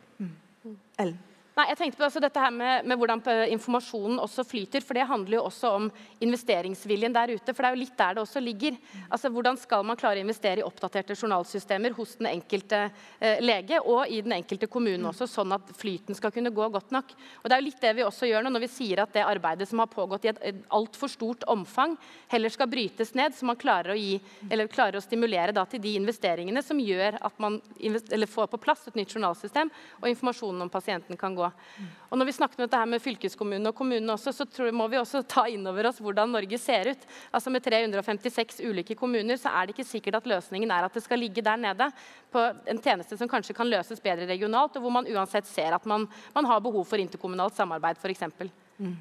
Mm. 0.67 1.36
Nei, 1.57 1.71
jeg 1.71 1.79
tenkte 1.81 1.97
på 1.97 2.05
altså, 2.05 2.21
dette 2.21 2.41
her 2.41 2.51
med, 2.53 2.85
med, 2.85 2.99
hvordan 3.01 3.23
informasjonen 3.55 4.19
også 4.21 4.43
flyter. 4.45 4.85
for 4.85 4.93
Det 4.93 5.07
handler 5.09 5.39
jo 5.39 5.45
også 5.47 5.71
om 5.79 5.87
investeringsviljen 6.21 7.15
der 7.15 7.31
ute. 7.33 7.55
for 7.55 7.65
Det 7.65 7.71
er 7.71 7.77
jo 7.77 7.81
litt 7.81 7.95
der 7.97 8.19
det 8.19 8.21
også 8.27 8.43
ligger. 8.45 8.75
Altså, 9.09 9.31
Hvordan 9.33 9.57
skal 9.57 9.87
man 9.89 9.97
klare 9.97 10.21
å 10.21 10.25
investere 10.27 10.61
i 10.61 10.67
oppdaterte 10.67 11.17
journalsystemer 11.17 11.97
hos 11.97 12.19
den 12.21 12.29
enkelte 12.29 12.81
eh, 13.21 13.41
lege 13.41 13.81
og 13.81 14.05
i 14.05 14.19
den 14.21 14.35
enkelte 14.37 14.69
kommune 14.69 15.09
også, 15.09 15.25
sånn 15.33 15.55
at 15.57 15.73
flyten 15.81 16.19
skal 16.19 16.35
kunne 16.35 16.53
gå 16.53 16.67
godt 16.75 16.93
nok. 16.93 17.15
Og 17.41 17.49
Det 17.49 17.57
er 17.57 17.65
jo 17.65 17.69
litt 17.71 17.81
det 17.87 17.95
vi 17.97 18.05
også 18.05 18.29
gjør 18.29 18.45
nå, 18.45 18.53
når 18.53 18.67
vi 18.67 18.71
sier 18.75 19.01
at 19.07 19.17
det 19.17 19.25
arbeidet 19.25 19.71
som 19.73 19.81
har 19.81 19.89
pågått 19.89 20.29
i 20.29 20.33
et, 20.35 20.45
et 20.53 20.61
altfor 20.77 21.09
stort 21.09 21.49
omfang, 21.49 21.97
heller 22.35 22.53
skal 22.53 22.69
brytes 22.69 23.15
ned, 23.17 23.33
så 23.33 23.49
man 23.49 23.57
klarer 23.57 23.95
å, 23.95 23.97
gi, 23.97 24.21
klarer 24.77 25.01
å 25.01 25.05
stimulere 25.07 25.57
da, 25.57 25.65
til 25.65 25.81
de 25.81 25.97
investeringene 26.03 26.61
som 26.61 26.85
gjør 26.85 27.17
at 27.25 27.41
man 27.41 27.63
får 28.29 28.53
på 28.53 28.61
plass 28.61 28.85
et 28.93 29.01
nytt 29.01 29.17
journalsystem, 29.17 29.73
og 30.03 30.09
informasjonen 30.13 30.69
om 30.69 30.77
pasienten 30.77 31.17
kan 31.17 31.33
gå 31.33 31.46
og 32.11 32.19
når 32.19 32.29
vi 32.29 32.35
snakker 32.37 32.59
om 32.59 32.65
dette 32.65 32.81
her 32.81 32.89
med 32.91 33.03
fylkeskommunene 33.03 33.73
og 33.73 33.77
kommunene 33.79 34.15
også, 34.15 34.33
så 34.35 34.47
tror, 34.49 34.71
må 34.75 34.87
vi 34.93 34.99
også 35.01 35.23
ta 35.29 35.47
inn 35.51 35.67
over 35.67 35.91
oss 35.91 36.01
hvordan 36.03 36.33
Norge 36.33 36.59
ser 36.63 36.93
ut. 36.93 37.07
Altså 37.35 37.53
Med 37.53 37.65
356 37.65 38.63
ulike 38.67 38.97
kommuner 38.99 39.41
så 39.41 39.53
er 39.53 39.67
det 39.67 39.77
ikke 39.77 39.89
sikkert 39.89 40.21
at 40.21 40.29
løsningen 40.31 40.71
er 40.71 40.87
at 40.87 40.97
det 40.97 41.05
skal 41.05 41.21
ligge 41.21 41.45
der 41.45 41.61
nede 41.61 41.91
på 42.33 42.43
en 42.71 42.83
tjeneste 42.83 43.19
som 43.19 43.31
kanskje 43.31 43.57
kan 43.57 43.71
løses 43.71 44.03
bedre 44.03 44.29
regionalt, 44.31 44.77
og 44.77 44.87
hvor 44.87 44.95
man 44.95 45.09
uansett 45.11 45.49
ser 45.51 45.77
at 45.77 45.87
man, 45.87 46.09
man 46.35 46.51
har 46.51 46.63
behov 46.65 46.87
for 46.89 47.03
interkommunalt 47.03 47.57
samarbeid, 47.57 47.99
f.eks. 48.03 48.29
Mm. 48.79 48.97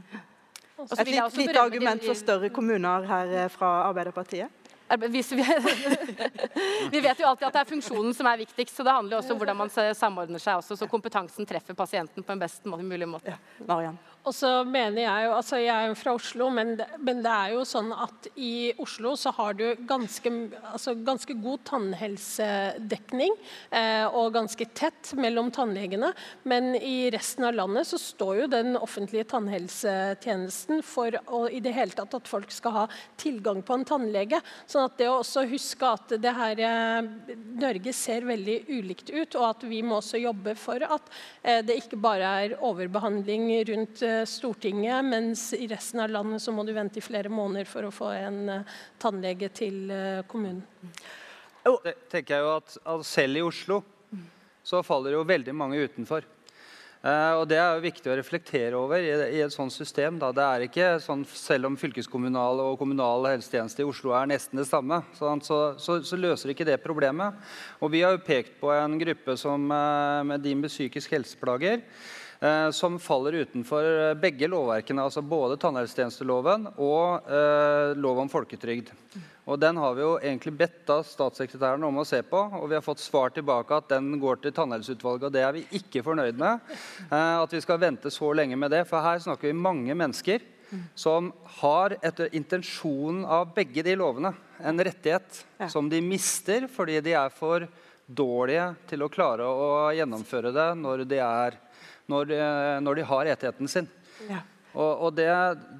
Et 0.75 1.07
litt, 1.07 1.37
litt 1.39 1.57
argument 1.57 2.03
for 2.03 2.17
større 2.19 2.49
kommuner 2.51 3.05
her 3.07 3.33
eh, 3.45 3.51
fra 3.51 3.69
Arbeiderpartiet? 3.87 4.64
Vi 6.93 6.99
vet 7.01 7.19
jo 7.19 7.27
alltid 7.27 7.47
at 7.47 7.55
det 7.55 7.61
er 7.63 7.69
funksjonen 7.69 8.13
som 8.13 8.27
er 8.29 8.43
viktigst, 8.43 8.75
så 8.77 8.85
det 8.85 8.93
handler 8.93 9.19
også 9.19 9.33
om 9.33 9.39
hvordan 9.41 9.57
man 9.63 9.71
samordner 9.73 10.41
seg 10.41 10.61
også, 10.61 10.77
så 10.77 10.89
kompetansen 10.89 11.47
treffer 11.49 11.77
pasienten 11.77 12.25
på 12.25 12.35
en 12.35 12.43
best 12.43 12.67
mulig 12.69 13.09
måte. 13.09 13.33
Ja, 13.33 13.65
Marianne. 13.65 14.14
Og 14.25 14.33
så 14.33 14.49
mener 14.65 15.05
Jeg 15.05 15.25
jo, 15.27 15.33
altså 15.37 15.59
jeg 15.61 15.73
er 15.75 15.89
jo 15.91 15.97
fra 15.99 16.15
Oslo, 16.17 16.49
men 16.49 16.75
men 17.05 17.21
det, 17.23 17.31
er 17.31 17.53
jo 17.53 17.63
sånn 17.67 17.91
at 17.93 18.27
i 18.41 18.73
Oslo 18.81 19.13
så 19.19 19.31
har 19.37 19.55
du 19.57 19.65
ganske, 19.87 20.31
altså 20.71 20.95
ganske 21.05 21.35
god 21.41 21.63
tannhelsedekning 21.69 23.35
eh, 23.69 24.05
og 24.07 24.33
ganske 24.35 24.67
tett 24.77 25.13
mellom 25.19 25.51
tannlegene. 25.53 26.11
Men 26.49 26.73
i 26.75 27.11
resten 27.13 27.45
av 27.47 27.55
landet 27.57 27.89
så 27.89 27.99
står 28.01 28.41
jo 28.41 28.47
den 28.51 28.79
offentlige 28.79 29.27
tannhelsetjenesten 29.35 30.81
for 30.85 31.17
å, 31.27 31.45
i 31.49 31.61
det 31.63 31.75
hele 31.75 31.95
tatt 31.95 32.17
at 32.17 32.29
folk 32.29 32.53
skal 32.53 32.75
ha 32.79 32.85
tilgang 33.21 33.61
på 33.65 33.77
en 33.77 33.87
tannlege. 33.87 34.41
Sånn 34.65 34.87
at 34.87 34.97
det 34.99 35.09
å 35.11 35.19
også 35.21 35.45
huske 35.51 35.91
at 35.97 36.15
det 36.21 36.35
her 36.35 36.63
eh, 36.65 37.11
Norge 37.61 37.93
ser 37.95 38.27
veldig 38.27 38.57
ulikt 38.71 39.11
ut, 39.13 39.37
og 39.37 39.49
at 39.51 39.67
vi 39.69 39.83
må 39.85 39.99
også 39.99 40.21
jobbe 40.21 40.55
for 40.59 40.81
at 40.85 41.13
eh, 41.43 41.61
det 41.65 41.79
ikke 41.83 42.01
bare 42.01 42.35
er 42.45 42.57
overbehandling 42.65 43.49
rundt 43.69 44.03
eh, 44.05 44.14
Stortinget, 44.29 45.05
mens 45.05 45.49
i 45.57 45.67
resten 45.67 45.99
av 46.03 46.13
landet 46.13 46.43
så 46.43 46.53
må 46.55 46.63
du 46.63 46.71
vente 46.75 47.01
i 47.01 47.03
flere 47.03 47.31
måneder 47.33 47.67
for 47.69 47.87
å 47.87 47.93
få 47.93 48.11
en 48.15 48.39
uh, 48.49 48.77
tannlege 49.01 49.49
til 49.55 49.91
uh, 49.91 50.23
kommunen. 50.29 50.63
Det 51.65 51.95
tenker 52.11 52.37
jeg 52.37 52.45
jo 52.45 52.53
at, 52.53 52.77
at 52.93 53.05
Selv 53.09 53.41
i 53.41 53.43
Oslo 53.45 53.81
så 54.65 54.81
faller 54.85 55.13
jo 55.17 55.25
veldig 55.27 55.53
mange 55.57 55.81
utenfor. 55.81 56.25
Uh, 57.05 57.37
og 57.37 57.43
Det 57.51 57.57
er 57.61 57.75
jo 57.75 57.83
viktig 57.83 58.09
å 58.09 58.17
reflektere 58.17 58.77
over 58.79 59.03
i, 59.03 59.11
i 59.37 59.41
et 59.45 59.53
sånt 59.53 59.73
system. 59.73 60.17
Da. 60.21 60.31
Det 60.33 60.45
er 60.45 60.65
ikke 60.65 60.87
sånn, 61.03 61.21
Selv 61.29 61.69
om 61.69 61.77
fylkeskommunal 61.77 62.63
og 62.63 62.79
kommunal 62.81 63.27
helsetjeneste 63.29 63.83
i 63.83 63.89
Oslo 63.89 64.15
er 64.17 64.31
nesten 64.31 64.57
det 64.57 64.65
samme, 64.65 65.03
så, 65.13 65.35
så, 65.45 65.99
så, 66.01 66.17
løser 66.17 66.53
ikke 66.53 66.65
det 66.65 66.79
problemet. 66.81 67.37
Og 67.77 67.93
Vi 67.93 68.01
har 68.01 68.15
jo 68.15 68.25
pekt 68.25 68.57
på 68.61 68.73
en 68.73 68.97
gruppe 68.97 69.37
som, 69.37 69.69
med 69.69 70.41
de 70.41 70.55
med 70.57 70.73
psykisk 70.73 71.13
helseplager. 71.13 71.85
Uh, 72.41 72.71
som 72.75 72.99
faller 72.99 73.39
utenfor 73.45 74.15
begge 74.19 74.49
lovverkene, 74.51 75.05
altså 75.05 75.23
både 75.23 75.55
tannhelsetjenesteloven 75.61 76.67
og 76.75 77.31
lov 77.95 78.25
om 78.25 78.31
folketrygd. 78.31 78.91
Og 79.45 79.59
Den 79.61 79.77
har 79.77 79.93
vi 79.93 80.01
jo 80.01 80.15
egentlig 80.17 80.55
bedt 80.57 80.79
da 80.87 80.97
statssekretæren 81.05 81.83
om 81.85 82.01
å 82.01 82.07
se 82.07 82.21
på, 82.25 82.39
og 82.57 82.65
vi 82.69 82.77
har 82.77 82.85
fått 82.85 83.03
svar 83.03 83.29
tilbake 83.33 83.77
at 83.77 83.91
den 83.93 84.17
går 84.21 84.41
til 84.41 84.55
Tannhelseutvalget. 84.57 85.27
og 85.27 85.33
Det 85.33 85.43
er 85.45 85.53
vi 85.53 85.65
ikke 85.79 86.03
fornøyd 86.05 86.39
med. 86.41 86.65
Eh, 87.11 87.35
at 87.43 87.53
vi 87.53 87.61
skal 87.61 87.81
vente 87.81 88.09
så 88.13 88.31
lenge 88.33 88.57
med 88.57 88.73
det. 88.73 88.87
For 88.89 89.05
her 89.05 89.21
snakker 89.21 89.51
vi 89.51 89.53
mange 89.53 89.93
mennesker 89.93 90.41
som 90.97 91.29
har 91.61 91.93
etter 92.01 92.33
intensjonen 92.35 93.21
av 93.29 93.53
begge 93.53 93.83
de 93.85 93.93
lovene 93.95 94.33
en 94.57 94.81
rettighet 94.81 95.45
ja. 95.59 95.69
som 95.69 95.85
de 95.91 95.99
mister 96.01 96.65
fordi 96.71 96.97
de 97.05 97.13
er 97.13 97.29
for 97.29 97.67
dårlige 98.05 98.71
til 98.89 99.05
å 99.05 99.09
klare 99.13 99.45
å 99.45 99.67
gjennomføre 99.93 100.51
det 100.55 100.67
når 100.79 101.05
de, 101.05 101.19
er, 101.21 101.59
når 102.11 102.31
de, 102.31 102.39
når 102.85 102.99
de 102.99 103.07
har 103.11 103.25
rettigheten 103.31 103.71
sin. 103.71 103.89
Ja. 104.29 104.41
Og, 104.75 105.07
og 105.07 105.13
det, 105.15 105.29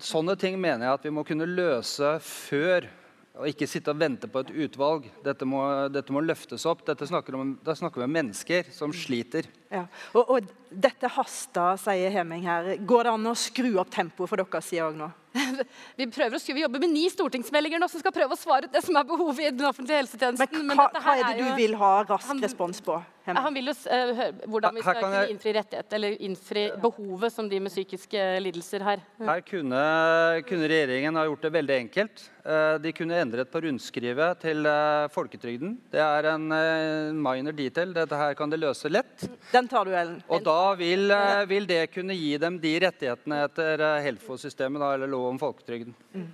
Sånne 0.04 0.38
ting 0.40 0.60
mener 0.60 0.88
jeg 0.88 1.00
at 1.00 1.08
vi 1.08 1.14
må 1.14 1.26
kunne 1.28 1.48
løse 1.50 2.16
før 2.24 2.88
og 3.36 3.50
ikke 3.50 3.68
sitte 3.68 3.92
og 3.92 4.00
vente 4.00 4.30
på 4.32 4.42
et 4.46 4.52
utvalg. 4.64 5.08
Dette 5.26 5.48
må, 5.48 5.60
dette 5.92 6.14
må 6.16 6.22
løftes 6.24 6.64
opp. 6.70 6.86
Dette 6.88 7.08
snakker 7.10 7.36
om, 7.36 7.56
da 7.66 7.76
snakker 7.76 8.00
vi 8.00 8.08
om 8.08 8.14
mennesker 8.16 8.70
som 8.72 8.94
sliter. 8.96 9.50
Ja. 9.74 9.84
Og, 10.16 10.22
og, 10.24 10.54
dette 10.72 11.10
haster, 11.12 11.76
sier 11.80 12.12
Heming 12.12 12.46
her. 12.48 12.74
Går 12.88 13.08
det 13.08 13.12
an 13.16 13.28
å 13.32 13.36
skru 13.40 13.74
opp 13.82 13.92
tempoet 13.92 14.32
for 14.32 14.40
deres 14.40 14.70
side 14.72 14.88
òg 14.88 14.96
nå? 15.00 15.10
vi 16.00 16.08
prøver 16.08 16.38
å 16.38 16.40
skru, 16.40 16.56
vi 16.56 16.64
jobber 16.64 16.84
med 16.84 16.94
ni 16.96 17.10
stortingsmeldinger 17.12 17.82
nå 17.82 17.90
som 17.92 18.00
skal 18.00 18.16
prøve 18.16 18.38
å 18.38 18.40
svare 18.40 18.70
ut 18.70 18.76
det 18.76 18.84
som 18.86 18.96
er 18.96 19.08
behovet 19.08 19.50
i 19.50 19.52
den 19.52 19.68
offentlige 19.68 20.00
helsetjenesten. 20.04 20.64
Men, 20.64 20.80
hva, 20.80 20.88
hva 20.96 21.18
er 21.20 21.28
det 21.28 21.44
du 21.44 21.60
vil 21.60 21.76
ha 21.80 21.92
rask 22.08 22.32
han, 22.32 22.40
respons 22.44 22.80
på? 22.84 23.02
Hemme. 23.26 23.42
Han 23.42 23.56
vil 23.58 23.72
jo 23.72 23.74
uh, 23.90 24.12
høre 24.20 24.48
hvordan 24.54 24.76
vi 24.78 24.84
skal 24.86 25.00
kunne 25.02 25.22
jeg... 25.24 25.34
innfri 25.34 25.54
rettighet, 25.58 25.94
eller 25.98 26.18
innfri 26.28 26.64
behovet 26.84 27.34
som 27.34 27.48
de 27.50 27.60
med 27.66 27.74
psykiske 27.74 28.26
lidelser 28.46 28.86
har. 28.86 29.02
Her 29.18 29.42
kunne, 29.48 29.82
kunne 30.46 30.70
regjeringen 30.70 31.18
ha 31.18 31.24
gjort 31.26 31.48
det 31.48 31.52
veldig 31.56 31.78
enkelt. 31.88 32.26
Uh, 32.46 32.78
de 32.84 32.94
kunne 32.94 33.18
endret 33.18 33.50
på 33.50 33.64
rundskrivet 33.66 34.44
til 34.46 34.70
uh, 34.70 35.08
folketrygden. 35.14 35.74
Det 35.90 36.04
er 36.06 36.30
en 36.36 36.46
minor 37.18 37.58
detail. 37.58 37.96
Dette 37.98 38.20
her 38.20 38.38
kan 38.38 38.54
de 38.54 38.62
løse 38.62 38.92
lett. 38.94 39.26
Den 39.50 39.70
tar 39.72 39.90
du, 39.90 39.96
Ellen. 39.98 40.20
Og 40.30 40.46
da 40.46 40.60
vil, 40.78 41.10
vil 41.50 41.66
det 41.70 41.82
kunne 41.96 42.14
gi 42.14 42.36
dem 42.42 42.62
de 42.62 42.76
rettighetene 42.86 43.42
etter 43.48 43.88
Helfo-systemet, 44.06 44.86
eller 44.94 45.10
lov 45.10 45.32
om 45.34 45.42
folketrygden. 45.42 45.98
Mm. 46.14 46.30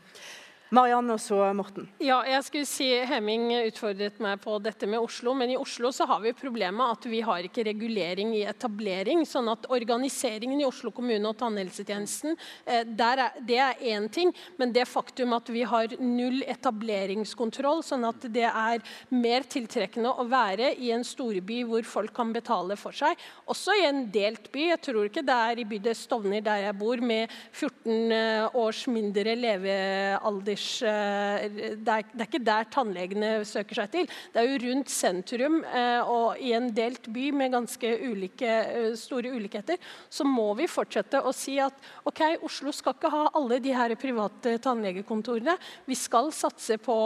Mariann 0.72 1.12
og 1.12 1.20
så 1.20 1.36
Morten. 1.52 1.90
Ja, 2.00 2.22
jeg 2.24 2.46
skulle 2.48 2.68
si 2.70 2.86
Hemming 3.04 3.50
utfordret 3.58 4.22
meg 4.24 4.40
på 4.40 4.54
dette 4.64 4.88
med 4.88 5.04
Oslo. 5.04 5.34
Men 5.36 5.52
i 5.52 5.58
Oslo 5.60 5.90
så 5.92 6.06
har 6.08 6.22
vi 6.24 6.32
problemet 6.32 6.94
at 6.96 7.08
vi 7.12 7.20
har 7.28 7.44
ikke 7.44 7.66
regulering 7.68 8.32
i 8.38 8.46
etablering. 8.48 9.26
sånn 9.28 9.50
at 9.52 9.68
organiseringen 9.68 10.62
i 10.62 10.68
Oslo 10.68 10.94
kommune 10.96 11.28
og 11.28 11.36
tannhelsetjenesten 11.42 12.38
eh, 12.64 12.86
er, 12.88 13.24
det 13.44 13.58
er 13.60 13.84
én 13.84 14.08
ting. 14.08 14.32
Men 14.58 14.72
det 14.72 14.88
faktum 14.88 15.36
at 15.36 15.52
vi 15.52 15.66
har 15.68 15.92
null 16.00 16.40
etableringskontroll, 16.48 17.84
sånn 17.84 18.08
at 18.08 18.30
det 18.32 18.48
er 18.48 18.80
mer 19.12 19.44
tiltrekkende 19.52 20.16
å 20.16 20.28
være 20.32 20.72
i 20.80 20.94
en 20.96 21.04
storby 21.04 21.66
hvor 21.68 21.84
folk 21.84 22.16
kan 22.16 22.32
betale 22.32 22.80
for 22.80 22.96
seg. 22.96 23.20
Også 23.52 23.76
i 23.76 23.84
en 23.90 24.06
delt 24.14 24.48
by. 24.56 24.70
Jeg 24.72 24.84
tror 24.88 25.12
ikke 25.12 25.26
det 25.28 25.36
er 25.52 25.60
i 25.60 25.68
bydel 25.68 26.00
Stovner, 26.00 26.40
der 26.48 26.64
jeg 26.70 26.80
bor, 26.80 27.04
med 27.04 27.28
14 27.52 28.16
eh, 28.16 28.58
års 28.64 28.86
mindre 28.88 29.36
levealder 29.36 30.61
Eh, 30.84 31.46
det 31.52 31.94
er, 31.94 32.06
det 32.12 32.24
er, 32.24 32.28
ikke 32.28 32.42
der 32.44 32.68
tannlegene 32.74 33.30
søker 33.48 33.82
seg 33.82 33.92
til. 33.94 34.10
Det 34.34 34.42
er 34.42 34.50
jo 34.50 34.60
rundt 34.66 34.92
sentrum 34.94 35.60
eh, 35.68 36.02
og 36.02 36.42
i 36.42 36.54
en 36.58 36.70
delt 36.76 37.10
by 37.12 37.30
med 37.36 37.56
ganske 37.56 37.92
ulike, 38.08 38.50
eh, 38.50 38.90
store 39.00 39.34
ulikheter. 39.36 39.80
Så 40.12 40.26
må 40.28 40.50
vi 40.60 40.70
fortsette 40.72 41.22
å 41.22 41.34
si 41.36 41.58
at 41.62 41.78
ok, 42.08 42.24
Oslo 42.48 42.74
skal 42.76 42.96
ikke 42.98 43.14
ha 43.14 43.24
alle 43.38 43.62
de 43.64 43.74
her 43.76 43.96
private 44.00 44.58
tannlegekontorene. 44.64 45.58
Vi 45.88 45.98
skal 46.00 46.32
satse 46.36 46.78
på 46.82 46.98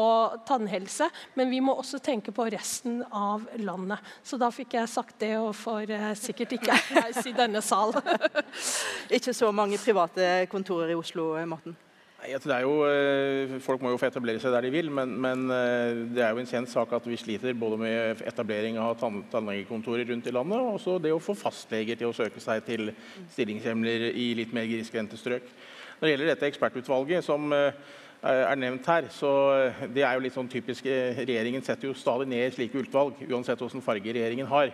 tannhelse, 0.48 1.10
men 1.40 1.52
vi 1.54 1.62
må 1.64 1.78
også 1.80 2.02
tenke 2.04 2.34
på 2.36 2.50
resten 2.54 3.02
av 3.12 3.48
landet. 3.62 4.04
Så 4.26 4.40
da 4.42 4.52
fikk 4.54 4.78
jeg 4.80 4.92
sagt 4.92 5.20
det, 5.24 5.36
og 5.40 5.54
får 5.58 5.92
sikkert 6.20 6.58
ikke 6.58 6.76
applaus 6.76 7.26
i 7.28 7.36
denne 7.36 7.64
sal. 7.66 7.96
ikke 9.18 9.36
så 9.36 9.52
mange 9.56 9.80
private 9.82 10.46
kontorer 10.52 10.94
i 10.94 11.00
Oslo, 11.00 11.34
Morten? 11.50 11.76
Jo, 12.24 12.86
eh, 12.88 13.60
folk 13.62 13.82
må 13.84 13.92
jo 13.92 14.00
få 14.00 14.08
etablere 14.08 14.40
seg 14.42 14.54
der 14.56 14.66
de 14.66 14.72
vil, 14.74 14.88
men, 14.90 15.12
men, 15.22 15.44
eh, 15.52 15.98
det 16.16 16.24
er 16.24 16.32
jo 16.32 16.40
en 16.42 16.48
kjent 16.48 16.72
sak 16.72 16.94
at 16.96 17.06
vi 17.06 17.18
sliter 17.20 17.54
både 17.54 17.78
med 17.78 18.24
etablering 18.26 18.80
av 18.82 18.96
tannlegekontorer 18.98 20.08
rundt 20.10 20.28
i 20.28 20.34
landet, 20.34 20.58
og 20.58 20.80
også 20.80 20.96
det 21.04 21.12
å 21.14 21.22
få 21.22 21.36
fastleger 21.38 22.00
til 22.00 22.10
å 22.10 22.16
søke 22.16 22.42
seg 22.42 22.64
til 22.66 22.94
stillingshjemler 23.36 24.08
i 24.16 24.32
litt 24.40 24.56
mer 24.56 24.66
grisgrendte 24.72 25.20
strøk. 25.20 25.46
Når 26.00 26.08
det 26.08 26.14
gjelder 26.16 26.32
dette 26.32 26.50
ekspertutvalget 26.50 27.28
som 27.28 27.54
eh, 27.54 27.78
er 28.26 28.58
nevnt 28.58 28.90
her, 28.90 29.12
så 29.14 29.32
det 29.94 30.08
er 30.08 30.16
jo 30.16 30.24
litt 30.26 30.34
sånn 30.34 30.50
typisk 30.50 30.88
Regjeringen 30.88 31.62
setter 31.68 31.92
jo 31.92 32.00
stadig 32.00 32.32
ned 32.32 32.56
slike 32.56 32.80
utvalg, 32.82 33.20
uansett 33.28 33.62
hvilken 33.62 33.86
farge 33.86 34.16
regjeringen 34.16 34.50
har. 34.50 34.72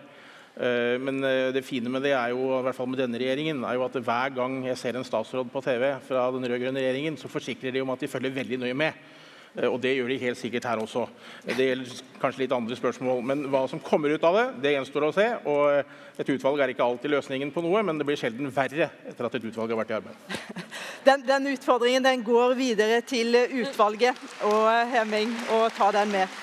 Eh, 0.61 0.99
men 1.01 1.23
eh, 1.25 1.49
det 1.55 1.63
fine 1.65 1.89
med 1.89 2.03
det 2.05 2.11
er 2.13 2.35
jo, 2.35 2.43
i 2.59 2.65
hvert 2.67 2.77
fall 2.77 2.89
med 2.91 2.99
denne 3.01 3.17
regjeringen, 3.17 3.63
er 3.65 3.79
jo 3.79 3.87
at 3.87 3.97
hver 3.97 4.35
gang 4.35 4.59
jeg 4.67 4.77
ser 4.77 4.99
en 4.99 5.07
statsråd 5.07 5.49
på 5.49 5.63
TV 5.65 5.87
fra 6.05 6.27
den 6.35 6.45
rød-grønne 6.45 6.83
regjeringen, 6.83 7.17
så 7.17 7.31
forsikrer 7.31 7.73
de 7.73 7.81
om 7.81 7.89
at 7.93 8.03
de 8.03 8.09
følger 8.11 8.35
veldig 8.35 8.59
nøye 8.61 8.77
med. 8.77 8.99
Eh, 9.55 9.65
og 9.65 9.79
det 9.81 9.95
gjør 9.95 10.11
de 10.13 10.19
helt 10.21 10.37
sikkert 10.37 10.67
her 10.69 10.83
også. 10.83 11.07
Det 11.47 11.65
gjelder 11.65 12.03
kanskje 12.21 12.43
litt 12.43 12.53
andre 12.53 12.77
spørsmål. 12.77 13.23
Men 13.25 13.41
hva 13.49 13.63
som 13.71 13.81
kommer 13.81 14.13
ut 14.13 14.27
av 14.29 14.37
det, 14.37 14.45
det 14.67 14.75
gjenstår 14.75 15.07
å 15.07 15.11
se. 15.17 15.27
Og 15.49 16.21
et 16.21 16.31
utvalg 16.35 16.61
er 16.61 16.75
ikke 16.75 16.85
alltid 16.85 17.15
løsningen 17.15 17.55
på 17.55 17.65
noe, 17.65 17.81
men 17.87 17.97
det 17.97 18.05
blir 18.05 18.21
sjelden 18.21 18.53
verre 18.53 18.91
etter 19.09 19.31
at 19.31 19.39
et 19.39 19.49
utvalg 19.49 19.73
har 19.73 19.81
vært 19.81 19.95
i 19.95 19.99
arbeid. 20.01 20.23
Den, 21.01 21.23
den 21.25 21.47
utfordringen 21.49 22.03
den 22.05 22.21
går 22.21 22.51
videre 22.53 22.99
til 23.01 23.33
utvalget 23.33 24.19
og 24.45 24.67
Hemming, 24.93 25.33
og 25.57 25.71
ta 25.73 25.87
den 25.95 26.13
med. 26.13 26.41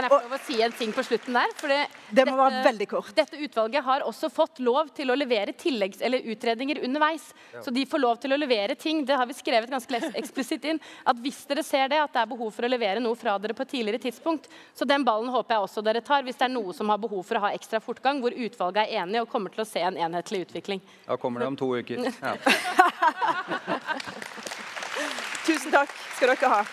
Kan 0.00 0.08
jeg 0.08 0.12
få 0.14 0.20
lov 0.24 0.34
å 0.36 0.40
si 0.46 0.56
en 0.64 0.72
ting 0.72 0.92
på 0.96 1.02
slutten 1.04 1.36
der? 1.36 1.50
det 1.60 2.24
må 2.26 2.36
dette, 2.36 2.36
være 2.40 2.62
veldig 2.64 2.86
kort. 2.88 3.10
Dette 3.16 3.36
utvalget 3.36 3.84
har 3.84 4.04
også 4.08 4.30
fått 4.32 4.60
lov 4.64 4.88
til 4.96 5.12
å 5.12 5.16
levere 5.18 5.52
tilleggs- 5.52 6.00
eller 6.00 6.24
utredninger 6.32 6.80
underveis. 6.84 7.26
Ja. 7.52 7.62
Så 7.62 7.74
de 7.74 7.84
får 7.86 8.00
lov 8.00 8.16
til 8.22 8.32
å 8.32 8.38
levere 8.40 8.74
ting. 8.74 9.04
Det 9.04 9.16
har 9.16 9.28
vi 9.28 9.36
skrevet 9.36 9.70
ganske 9.70 10.00
eksplisitt 10.22 10.64
inn. 10.64 10.80
At 11.04 11.20
hvis 11.20 11.42
dere 11.50 11.64
ser 11.66 11.92
det, 11.92 12.00
at 12.00 12.12
det 12.14 12.22
er 12.22 12.30
behov 12.32 12.52
for 12.56 12.64
å 12.64 12.72
levere 12.72 13.02
noe 13.04 13.18
fra 13.18 13.36
dere 13.38 13.56
på 13.56 13.66
et 13.66 13.72
tidligere 13.76 14.02
tidspunkt, 14.06 14.48
så 14.74 14.88
den 14.88 15.04
ballen 15.04 15.28
håper 15.32 15.56
jeg 15.56 15.68
også 15.68 15.84
dere 15.84 16.04
tar. 16.06 16.24
Hvis 16.24 16.40
det 16.40 16.48
er 16.48 16.54
noe 16.54 16.72
som 16.76 16.88
har 16.88 17.00
behov 17.02 17.26
for 17.28 17.36
å 17.36 17.44
ha 17.44 17.52
ekstra 17.56 17.82
fortgang, 17.84 18.22
hvor 18.24 18.32
utvalget 18.32 18.86
er 18.86 19.04
enig 19.04 19.20
og 19.22 19.28
kommer 19.32 19.52
til 19.52 19.64
å 19.64 19.68
se 19.68 19.84
en 19.84 19.98
enhetlig 20.00 20.46
utvikling. 20.48 20.80
Da 21.06 21.18
kommer 21.20 21.44
det 21.44 21.52
om 21.52 21.60
to 21.60 21.74
uker. 21.76 22.08
Ja. 22.20 22.36
Tusen 25.46 25.72
takk 25.72 25.92
skal 26.16 26.34
dere 26.34 26.50
ha. 26.52 26.64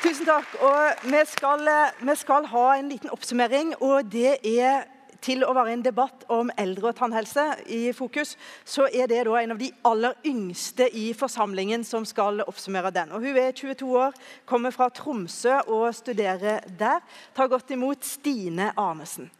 Tusen 0.00 0.24
takk. 0.24 0.54
Og 0.64 1.10
vi 1.12 1.18
skal, 1.28 1.68
eh, 1.68 1.92
vi 2.00 2.14
skal, 2.16 2.46
ha 2.46 2.76
en 2.78 2.88
liten 2.88 3.10
oppsummering, 3.10 3.74
og 3.82 4.12
det 4.12 4.38
er 4.48 4.84
til 5.20 5.44
å 5.44 5.52
være 5.52 5.74
en 5.74 5.82
debatt 5.84 6.24
om 6.32 6.50
eldre 6.56 6.88
og 6.88 6.96
tannhelse 6.96 7.44
i 7.68 7.92
fokus, 7.92 8.36
så 8.64 8.88
er 8.88 9.06
det 9.06 9.26
da 9.26 9.34
en 9.36 9.52
av 9.52 9.58
de 9.58 9.70
aller 9.84 10.14
yngste 10.24 10.88
i 10.96 11.12
forsamlingen 11.12 11.84
som 11.84 12.06
skal 12.08 12.40
oppsummere 12.46 12.90
den. 12.90 13.12
Og 13.12 13.20
Hun 13.20 13.36
er 13.36 13.52
22 13.52 13.98
år, 13.98 14.16
kommer 14.46 14.70
fra 14.70 14.88
Tromsø 14.88 15.60
og 15.66 15.94
studerer 15.94 16.60
der. 16.78 17.00
Ta 17.36 17.46
godt 17.46 17.70
imot 17.70 18.04
Stine 18.04 18.72
Arnesen. 18.76 19.30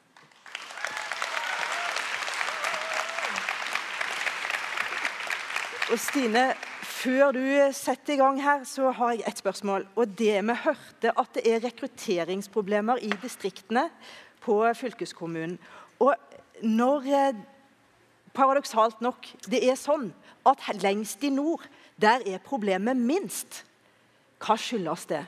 Og 5.91 5.99
Stine 5.99 6.53
før 7.01 7.33
du 7.33 7.45
setter 7.77 8.15
i 8.15 8.21
gang 8.21 8.41
her, 8.43 8.65
så 8.69 8.91
har 8.97 9.15
jeg 9.17 9.25
et 9.29 9.41
spørsmål. 9.41 9.87
Og 9.97 10.19
det 10.19 10.37
Vi 10.45 10.57
hørte 10.65 11.13
at 11.17 11.35
det 11.35 11.47
er 11.47 11.65
rekrutteringsproblemer 11.65 13.01
i 13.01 13.11
distriktene 13.23 13.89
på 14.45 14.61
fylkeskommunen. 14.75 15.59
Og 16.01 16.15
når 16.63 17.09
eh, 17.09 17.41
paradoksalt 18.35 19.01
nok 19.01 19.27
det 19.49 19.63
er 19.65 19.77
sånn 19.77 20.11
at 20.47 20.83
lengst 20.83 21.25
i 21.25 21.31
nord, 21.31 21.65
der 22.01 22.25
er 22.27 22.41
problemet 22.45 22.97
minst, 22.97 23.65
hva 24.41 24.57
skyldes 24.57 25.07
det? 25.09 25.25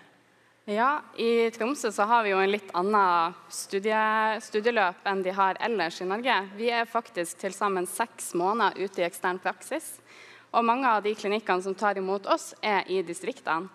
Ja, 0.71 1.03
I 1.19 1.51
Tromsø 1.51 1.91
så 1.91 2.05
har 2.07 2.23
vi 2.23 2.31
jo 2.31 2.39
en 2.39 2.53
litt 2.53 2.69
annen 2.79 3.35
studie, 3.51 3.99
studieløp 4.41 5.03
enn 5.11 5.25
de 5.25 5.35
har 5.35 5.59
ellers 5.61 5.99
i 6.01 6.07
Norge. 6.07 6.37
Vi 6.55 6.71
er 6.71 6.87
faktisk 6.87 7.41
til 7.41 7.57
sammen 7.57 7.89
seks 7.91 8.31
måneder 8.39 8.79
ute 8.79 9.03
i 9.03 9.09
ekstern 9.09 9.43
praksis. 9.43 9.97
Og 10.53 10.65
mange 10.65 10.89
av 10.89 11.05
de 11.05 11.15
klinikkene 11.17 11.65
som 11.65 11.77
tar 11.77 11.99
imot 11.99 12.27
oss, 12.29 12.53
er 12.61 12.85
i 12.93 13.01
distriktene. 13.07 13.71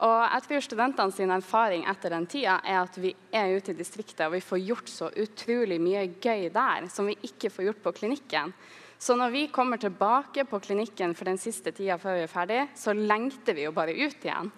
Og 0.00 0.20
jeg 0.24 0.44
tror 0.46 0.64
studentene 0.64 1.12
sin 1.12 1.32
erfaring 1.34 1.82
etter 1.90 2.14
den 2.14 2.24
tida 2.30 2.56
er 2.64 2.78
at 2.80 2.94
vi 2.96 3.10
er 3.36 3.50
ute 3.52 3.74
i 3.74 3.76
distriktet 3.76 4.22
og 4.24 4.32
vi 4.32 4.40
får 4.40 4.62
gjort 4.64 4.88
så 4.88 5.10
utrolig 5.12 5.76
mye 5.82 6.06
gøy 6.16 6.46
der 6.54 6.86
som 6.88 7.10
vi 7.10 7.18
ikke 7.28 7.50
får 7.52 7.66
gjort 7.66 7.82
på 7.84 7.92
klinikken. 7.98 8.54
Så 9.00 9.16
når 9.16 9.34
vi 9.34 9.42
kommer 9.52 9.80
tilbake 9.80 10.46
på 10.48 10.60
klinikken 10.64 11.12
for 11.16 11.28
den 11.28 11.40
siste 11.40 11.72
tida 11.76 11.98
før 12.00 12.16
vi 12.16 12.24
er 12.24 12.32
ferdig, 12.32 12.62
så 12.76 12.96
lengter 12.96 13.56
vi 13.56 13.66
jo 13.66 13.76
bare 13.76 13.92
ut 13.96 14.24
igjen. 14.24 14.50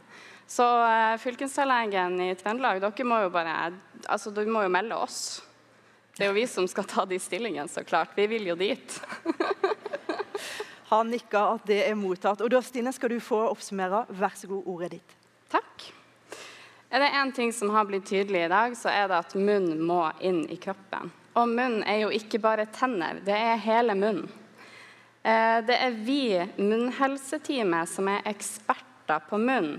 Så 0.46 0.66
uh, 0.66 1.18
fylkestallegen 1.22 2.18
i 2.22 2.32
Trøndelag, 2.38 2.82
dere 2.82 3.06
må 3.08 3.22
jo 3.22 3.30
bare 3.34 3.72
Altså, 4.10 4.30
dere 4.34 4.50
må 4.50 4.64
jo 4.64 4.72
melde 4.74 4.98
oss. 4.98 5.20
Det 6.14 6.26
er 6.26 6.32
jo 6.32 6.38
vi 6.38 6.46
som 6.50 6.66
skal 6.68 6.86
ta 6.90 7.06
de 7.08 7.18
stillingene, 7.22 7.70
så 7.70 7.86
klart. 7.86 8.14
Vi 8.18 8.26
vil 8.30 8.50
jo 8.50 8.58
dit. 8.58 8.98
Han 10.92 11.08
nikka 11.08 11.46
at 11.54 11.64
det 11.68 11.80
er 11.86 11.96
mottatt. 11.96 12.42
Og 12.44 12.52
da, 12.52 12.60
Stine, 12.64 12.92
skal 12.92 13.14
du 13.14 13.20
få 13.22 13.38
oppsummere. 13.48 14.04
Vær 14.12 14.34
så 14.36 14.50
god, 14.50 14.66
ordet 14.68 14.90
ditt. 14.98 15.14
Takk. 15.52 15.88
Er 16.92 17.00
det 17.00 17.14
én 17.16 17.32
ting 17.32 17.52
som 17.56 17.70
har 17.72 17.86
blitt 17.88 18.04
tydelig 18.10 18.44
i 18.44 18.52
dag, 18.52 18.76
så 18.76 18.90
er 18.92 19.08
det 19.08 19.22
at 19.22 19.32
munn 19.32 19.78
må 19.80 20.02
inn 20.20 20.42
i 20.52 20.58
kroppen. 20.60 21.08
Og 21.40 21.48
munn 21.48 21.78
er 21.88 22.02
jo 22.02 22.10
ikke 22.12 22.42
bare 22.44 22.66
tenner, 22.68 23.22
det 23.24 23.32
er 23.32 23.62
hele 23.64 23.96
munnen. 23.96 24.28
Eh, 25.22 25.62
det 25.64 25.78
er 25.78 25.96
vi, 26.04 26.26
munnhelseteamet, 26.58 27.88
som 27.88 28.10
er 28.12 28.28
eksperter 28.28 29.24
på 29.30 29.40
munn. 29.40 29.78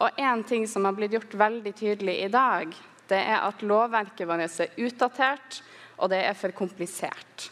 Og 0.00 0.16
én 0.16 0.44
ting 0.48 0.64
som 0.70 0.88
har 0.88 0.96
blitt 0.96 1.12
gjort 1.12 1.36
veldig 1.36 1.74
tydelig 1.76 2.16
i 2.24 2.30
dag, 2.32 2.72
det 3.12 3.20
er 3.20 3.42
at 3.42 3.60
lovverket 3.60 4.24
vårt 4.30 4.48
er 4.48 4.72
utdatert, 4.80 5.60
og 5.98 6.14
det 6.14 6.22
er 6.24 6.38
for 6.38 6.56
komplisert. 6.56 7.50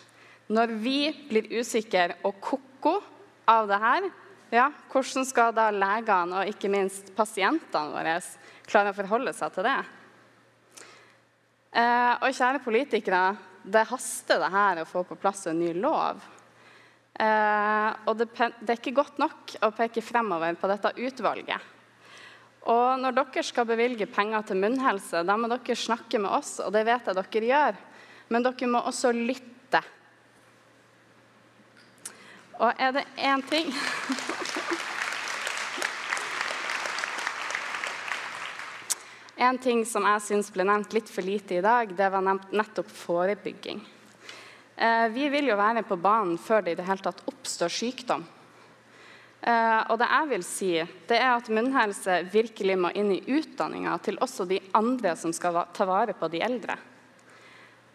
Når 0.48 0.72
vi 0.80 0.98
blir 1.28 1.52
usikre 1.60 2.16
og 2.24 2.40
ko-ko 2.80 2.98
av 3.50 3.68
det 3.68 3.78
her, 3.82 4.10
ja, 4.50 4.66
hvordan 4.90 5.26
skal 5.28 5.54
da 5.54 5.68
legene 5.70 6.40
og 6.40 6.50
ikke 6.50 6.70
minst 6.72 7.12
pasientene 7.14 7.94
våre 7.94 8.16
klare 8.66 8.90
å 8.90 8.96
forholde 8.96 9.34
seg 9.36 9.54
til 9.54 9.66
det? 9.68 9.78
Eh, 11.70 12.14
og 12.18 12.34
kjære 12.34 12.62
politikere, 12.64 13.24
det 13.62 13.86
haster 13.90 14.40
det 14.42 14.50
her 14.50 14.80
å 14.80 14.88
få 14.88 15.04
på 15.06 15.18
plass 15.20 15.46
en 15.46 15.60
ny 15.60 15.70
lov. 15.78 16.18
Eh, 17.20 17.90
og 18.08 18.16
det, 18.18 18.30
det, 18.34 18.72
er 18.72 18.80
ikke 18.80 18.96
godt 18.96 19.20
nok 19.22 19.54
å 19.66 19.70
peke 19.76 20.02
fremover 20.02 20.56
på 20.58 20.70
dette 20.70 20.94
utvalget. 20.98 21.76
Og 22.70 22.98
når 23.00 23.14
dere 23.16 23.44
skal 23.46 23.68
bevilge 23.68 24.08
penger 24.10 24.50
til 24.50 24.60
munnhelse, 24.60 25.22
da 25.24 25.36
må 25.38 25.48
dere 25.52 25.78
snakke 25.78 26.20
med 26.20 26.32
oss, 26.32 26.58
og 26.64 26.74
det 26.74 26.84
vet 26.88 27.06
jeg 27.06 27.20
dere 27.20 27.50
gjør. 27.52 27.80
Men 28.30 28.46
dere 28.46 28.70
må 28.70 28.82
også 28.88 29.14
lytte. 29.14 29.80
Og 32.60 32.76
er 32.76 32.92
det 32.92 33.06
én 33.16 33.42
ting 33.48 33.70
En 39.40 39.56
ting 39.58 39.86
som 39.88 40.04
jeg 40.04 40.20
syns 40.20 40.50
ble 40.52 40.66
nevnt 40.68 40.92
litt 40.92 41.08
for 41.08 41.24
lite 41.24 41.56
i 41.56 41.62
dag, 41.64 41.94
det 41.96 42.08
var 42.12 42.20
nevnt 42.20 42.50
nettopp 42.52 42.90
forebygging. 42.92 43.78
Eh, 44.76 45.06
vi 45.14 45.30
vil 45.32 45.48
jo 45.48 45.56
være 45.56 45.80
på 45.88 45.96
banen 45.96 46.36
før 46.36 46.66
det 46.66 46.74
i 46.74 46.76
det 46.76 46.84
hele 46.84 47.00
tatt 47.06 47.22
oppstår 47.24 47.72
sykdom. 47.72 48.26
Eh, 49.40 49.80
og 49.88 49.96
det 49.96 50.10
jeg 50.10 50.28
vil 50.34 50.44
si, 50.44 50.70
det 51.08 51.16
er 51.16 51.32
at 51.38 51.48
munnhelse 51.48 52.18
virkelig 52.28 52.76
må 52.84 52.92
inn 52.92 53.14
i 53.16 53.22
utdanninga 53.32 53.96
til 54.04 54.20
også 54.20 54.44
de 54.44 54.60
andre 54.76 55.16
som 55.16 55.32
skal 55.32 55.62
ta 55.72 55.88
vare 55.88 56.12
på 56.12 56.28
de 56.28 56.44
eldre. 56.44 56.76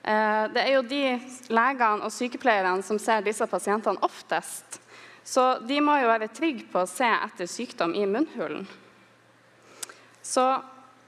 Eh, 0.06 0.44
det 0.54 0.62
er 0.62 0.74
jo 0.76 0.84
de 0.86 1.04
legene 1.50 2.06
og 2.06 2.14
sykepleierne 2.14 2.86
som 2.86 3.00
ser 3.02 3.26
disse 3.26 3.46
pasientene 3.50 4.02
oftest. 4.06 4.80
Så 5.26 5.58
de 5.66 5.80
må 5.82 5.96
jo 5.98 6.12
være 6.12 6.30
trygge 6.30 6.68
på 6.70 6.84
å 6.84 6.90
se 6.90 7.08
etter 7.10 7.50
sykdom 7.50 7.96
i 7.98 8.04
munnhulen. 8.06 8.68
Så 10.22 10.44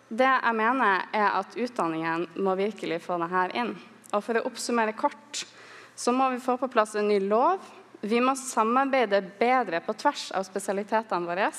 det 0.10 0.26
jeg 0.26 0.56
mener, 0.58 1.06
er 1.14 1.36
at 1.44 1.54
utdanningen 1.60 2.26
må 2.42 2.56
virkelig 2.58 3.04
få 3.06 3.20
det 3.22 3.30
her 3.30 3.54
inn. 3.60 3.76
Og 4.16 4.24
for 4.24 4.40
å 4.40 4.46
oppsummere 4.50 4.96
kort, 4.98 5.44
så 5.98 6.14
må 6.16 6.32
vi 6.34 6.42
få 6.42 6.56
på 6.58 6.70
plass 6.72 6.96
en 6.98 7.10
ny 7.12 7.20
lov. 7.22 7.62
Vi 8.02 8.22
må 8.24 8.34
samarbeide 8.40 9.20
bedre 9.38 9.82
på 9.86 9.94
tvers 10.00 10.32
av 10.38 10.46
spesialitetene 10.48 11.28
våre. 11.28 11.52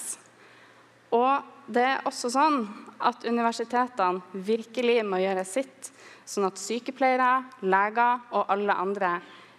Og 1.14 1.70
det 1.70 1.84
er 1.84 2.09
også 2.09 2.32
sånn 2.32 2.62
at 2.99 3.22
universitetene 3.28 4.43
virkelig 4.47 5.03
må 5.07 5.20
gjøre 5.22 5.45
sitt, 5.47 5.93
sånn 6.29 6.49
at 6.49 6.61
sykepleiere, 6.61 7.33
leger 7.64 8.24
og 8.37 8.51
alle 8.53 8.76
andre 8.76 9.14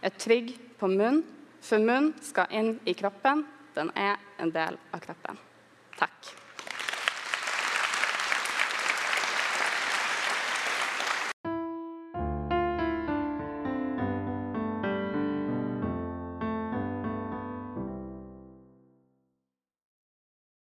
er 0.06 0.16
trygge 0.22 0.58
på 0.80 0.90
munn. 0.92 1.24
For 1.66 1.82
munn 1.82 2.14
skal 2.24 2.52
inn 2.56 2.76
i 2.88 2.96
kroppen. 2.98 3.44
Den 3.76 3.92
er 3.98 4.20
en 4.40 4.54
del 4.54 4.78
av 4.94 5.02
kroppen. 5.04 5.40
Takk. 6.00 6.30